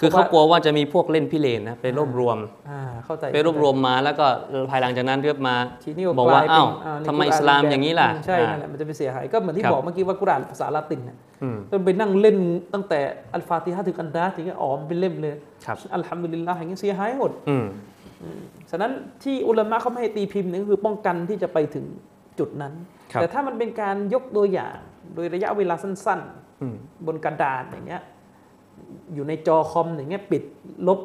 [0.00, 2.38] คือเพราะเขาว่ากลัวว่าจะมีพวกเล่นพิเรนนะไปรวบรวม
[2.70, 4.26] อ่าเข้าใจไปรวบรวมมาแล้วก็
[4.70, 5.54] ภายหลังจากนั้นเรียบมา
[5.84, 12.36] ทีนี้บอกว่าลยเป็นอ้าวในทำไมกุรนอิสลามแบบอย่างนี้ล่ะใช่อ่านั่นแหละมันจะไปเสียหายก็เหมือนที่ครับบอกเมื่อกี้ว่ากุรอานภาษาละตินเนี่ยอืมต้องไปนั่งเล่น
[12.74, 13.00] ตั้งแต่
[13.34, 15.34] อัลฟาติฮะถึงอันดาสอย่างเงี้ยอ๋อมันเป็นเล่มเลย
[15.64, 17.66] ครับอัลฮัมดุลิลลาห์อย่างเงี้ยเสียหายหมดอืม
[18.70, 18.92] ฉะนั้น
[19.22, 21.84] ที่อุลามะเขาไม่ให้ตีพิมพ์เนี่ยก็คือป้องกันที่จะไปถึง
[22.38, 22.72] จุดนั้น
[23.12, 24.76] ครับแต่ถ้ามันเป็นการยกตัวอย่าง
[25.14, 26.20] โดยระยะเวลาสั้น
[26.62, 28.02] อืมๆบนกระดานอย่างเงี้ย
[29.14, 30.42] อยู่ในจอคอมอย่างเงี้ยปิด
[30.88, 31.00] ลบ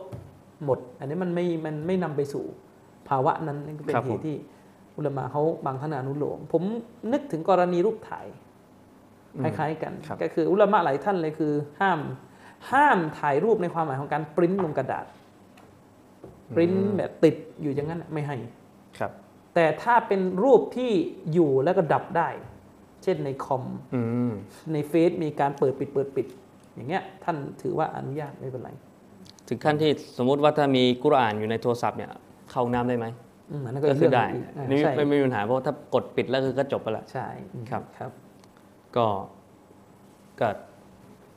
[0.66, 2.46] หมด อันนี้มันไม่มันไม่นำไปสู่
[3.10, 4.36] ภาวะนั้นนั่นก็เป็นครับเหผมตุที่
[4.98, 6.64] อุลามะเขาบางท่านอนุโลมผม
[7.12, 8.26] นึกถึงกรณีรูปถ่าย
[9.42, 12.00] คล้ายๆกันครับก็คืออุลามะหลายท่านเลยคือห้าม
[12.72, 15.06] ห้ามถ่ายรูปในความหมายของการปริ้นลงกระดาษ
[16.56, 18.38] ปริ้นแบบติดอยู่อย่างนั้นน่ะไม่ให้
[18.98, 19.12] ครับ
[19.56, 20.92] แต่ถ้าเป็นรูปที่
[21.34, 22.30] อยู่แล้วก็ดับได้
[23.04, 23.64] เช่นในคอม
[23.96, 24.32] อืม
[24.74, 26.28] ในเฟซมีการเปิดปิดเปิดปิด
[26.76, 28.70] อย่างเงี้ยท่านถือว่าอนุญาตไม่เป็นไร
[29.48, 32.10] ถึงขั้นที่สมมุติว่าถ้ามีกุรอานอยู่ในโทรศัพท์เนี่ย
[32.52, 33.06] เข้าห้องน้ำได้ไหม
[33.52, 38.12] อืมอันนั้นก็ก็คือได้เรื่องกอ่านี่ใช่ไม่ไม่มีปัญหาเพราะว่าถ้ากดปิดแล้วคือก็จบไปละใช่อืมครับครับ
[38.96, 39.06] ก็
[40.40, 40.48] ก็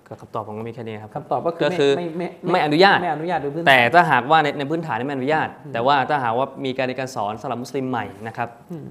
[0.09, 8.49] ก็คำตอบผมก็มีแค่นี้ครับคำตอบก็คือก็คือไม่ไม่ไม่อนุญาตไม่อนุญาตโดยพื้นแต่ฐานถ้าหากว่าในในพื้นฐานนี่ไม่อนุญาต แต่ว่าถ้าหากว่ามีการในการสอนสำหรับมุสลิมใหม่นะครับ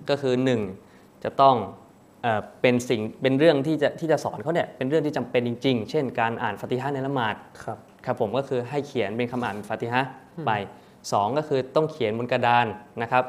[0.09, 0.61] ก็คือหนึ่ง
[1.23, 1.55] จะต้อง
[2.25, 10.09] เอ่อเป็นสิ่งเป็นเรื่องที่จะที่จะสอนเขาเนี่ยเป็นเรื่องที่จำเป็นจริง ๆ เช่น การอ่านฟาติฮะห์ในละหมาดครับครับผมก็คือให้เขียนเป็นคำอ่านฟาติฮะห์
[10.45, 10.51] ไป
[11.11, 12.65] สองก็คือต้องเขียนบนกระดาน
[13.01, 13.23] นะครับ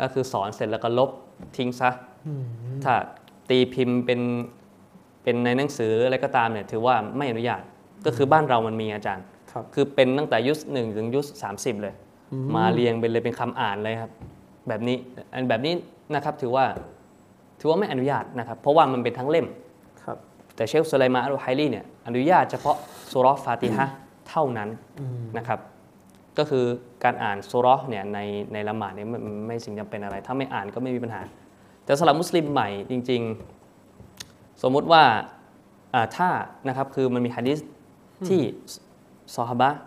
[0.00, 1.10] ก็คือสอนเสร็จแล้วก็ลบ
[1.56, 1.90] ทิ้งซะ
[2.84, 2.94] ถ้า
[3.48, 4.20] ตีพิมพ์เป็น
[5.22, 7.62] เป็นในหนังสืออะไรก็ตามเนี่ยถือว่าไม่อนุญาต
[8.06, 11.94] ก็คือบ้านเรามันมีอาจารย์ครับคือเป็นตั้งแต่ยุคหนึ่งถึงยุคสามสิบเลย
[12.56, 14.12] มาเรียงเป็นเลยเป็นคำอ่านเลยครับ
[14.68, 14.96] แบบนี้
[15.34, 15.74] อันแบบนี้
[16.14, 16.64] นะครับถือว่า
[17.60, 19.46] ถือว่าไม่อนุญาตนะครับเพราะว่ามันเป็นทั้งเล่ม
[20.04, 20.16] ครับ
[20.56, 22.76] แต่เชคสุไลมานอัลไฮลีเนี่ยอนุญาตเฉพาะ
[23.12, 23.94] สุเราะห์ฟาติฮะห์
[24.28, 24.68] เท่านั้น
[25.38, 25.60] นะครับ
[26.38, 26.64] ก็คือ
[27.04, 28.18] การอ่านสุเราะห์เนี่ยใน
[28.52, 31.22] ในละหมาดเนี่ยไม่ไม่ไม่สิ่งจำเป็นอะไร ถ้าไม่อ่านก็ไม่มีปัญหา
[31.84, 33.22] แต่สำหรับมุสลิมใหม่จริง
[33.92, 35.02] ๆ สมมุติว่า
[35.94, 36.28] อ่าถ้า
[36.68, 37.58] นะครับคือมันมีฮะดิษ
[38.28, 38.40] ที่
[39.34, 39.80] ซอฮาบะห์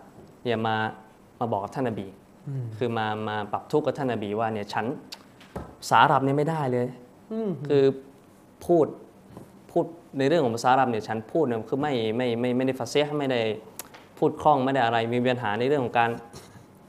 [0.44, 0.76] เนี่ยมา
[1.40, 2.08] มาบอกกับท่านนบี
[2.78, 4.86] คือมามาปรับทุกข์กับท่านนบีว่าเนี่ยฉัน
[5.80, 6.88] ภาษาอาหรับเนี่ยไม่ได้เลย
[7.68, 7.84] คือ
[8.66, 8.88] พูด
[9.72, 9.86] พูด
[10.18, 13.42] ในเรื่องของภาษาอาหรับเนี่ยฉันพูดเนี่ยคือไม่ไม่ไม่ไม่ได้ฟาเซียห์ไม่ได้
[14.18, 16.10] พูดคล่องไม่ได้อะไร มีปัญหาในเรื่องของการ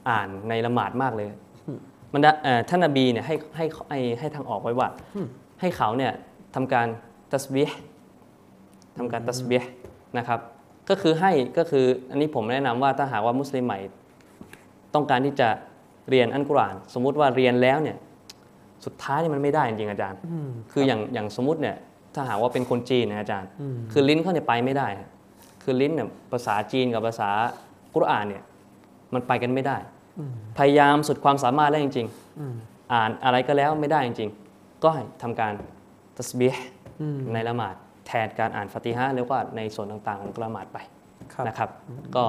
[0.09, 1.27] อ่านในละหมาดมากเลย
[2.13, 4.87] มันดาเอ่อท่านนบีเนี่ยให้ให้ให้ให้ทางออกไว้ว่า
[5.61, 6.13] ให้เขาเนี่ย
[6.55, 6.87] ทำการ
[7.31, 7.79] ตัสบีห์
[8.97, 9.71] ทำการตัสบีห์
[10.17, 10.39] นะครับ
[10.89, 13.79] ก็คือให้ก็คืออันนี้ผมแนะนำว่าถ้าหากว่ามุสลิมใหม่
[14.93, 15.49] ต้องการที่จะ
[16.09, 17.97] เรียนอันกุรอาน สมมุติว่าเรียนแล้วเนี่ย
[18.85, 21.75] สุดท้ายเนี่ยมันไม่ได้จริงๆอาจารย์อืมคืออย่างอย่างสมมติเนี่ย
[22.15, 25.09] ถ้าหากว่าเป็นคนจีนนะอาจารย์อืมคือลิ้นเขาเนี่ยไปไม่ได้ฮะ
[25.63, 27.29] คือลิ้นเนี่ยภาษาจีนกับภาษา
[27.93, 28.43] กุรอานเนี่ย
[29.13, 29.77] มันไปกันไม่ได้
[30.19, 32.07] อืมพยายามสุดความสามารถแล้วจริง
[32.39, 35.53] อืมๆอ่านอะไรก็แล้วไม่ได้จริงๆ ก็ให้ทำการ
[36.17, 36.65] ตัสบีห์
[37.01, 37.75] อืมในละหมาด
[38.07, 40.77] แทนการอ่านฟาติฮะห์หรือว่าในส่วนต่างๆของละหมาดไป
[41.33, 41.69] ครับนะครับ
[42.15, 42.25] ก็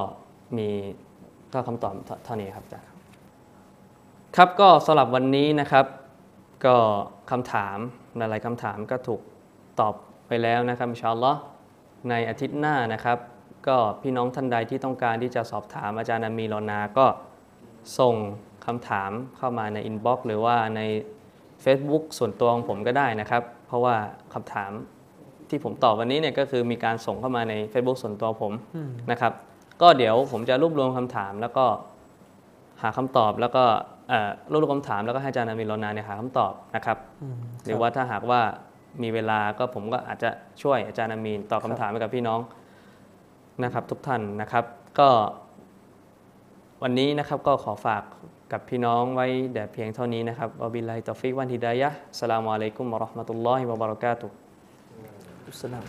[0.57, 0.69] มี
[1.55, 2.89] ก็คำตอบเท่าเท่านี้ครับอาจารย์
[4.37, 5.85] ครับก็สำหรับวันนี้นะครับ
[6.65, 6.77] ก็
[7.31, 7.77] คำถาม
[8.17, 9.21] หลายๆคำถามก็ถูก
[9.81, 9.95] ตอบ
[10.29, 11.41] ไปแล้วนะครับอินชาอัลลอฮ์
[12.11, 13.19] ในอาทิตย์หน้านะครับ
[13.67, 17.07] ก็พี่น้องท่านใดที่ต้องการที่จะสอบถามอาจารย์อามีรอนา ก็
[17.99, 18.15] ส่ง
[18.67, 20.81] คำถามเข้ามาใน inbox หรือว่าใน
[21.65, 23.95] Facebook ส่วนตัวของผมก็ได้นะครับ เพราะว่า
[24.35, 24.71] คำถาม
[25.49, 28.53] ที่ผมตอบวันนี้เนี่ยก็คือมีการส่งเข้ามาใน Facebook ส่วนตัวผม
[29.11, 29.33] นะครับ
[29.83, 31.67] ก็เดี๋ยวผมจะรวบรวมคำถามแล้วก็
[32.83, 33.65] หาคำตอบแล้วก็
[34.51, 38.41] รวบรวมคำถามแล้วก็ให้อาจารย์อามีรอนาเนี่ยหาคำตอบนะครับอืมหรือว่าถ้าหากว่า
[39.03, 40.31] มีเวลาก็ผมก็อาจจะ
[40.63, 42.41] ช่วยอาจารย์อามีนตอบคำถามให้กับพี่น้อง
[43.65, 44.65] นะครับ ทุกท่านนะครับ
[44.99, 45.09] ก็
[46.83, 48.03] วันนี้นะครับก็ขอฝาก
[48.53, 55.85] กับพี่น้องไว้แต่เพียงเท่านี้นะครับوبالله التوفيق والهداية السلام عليكم ورحمة الله وبركاته السلام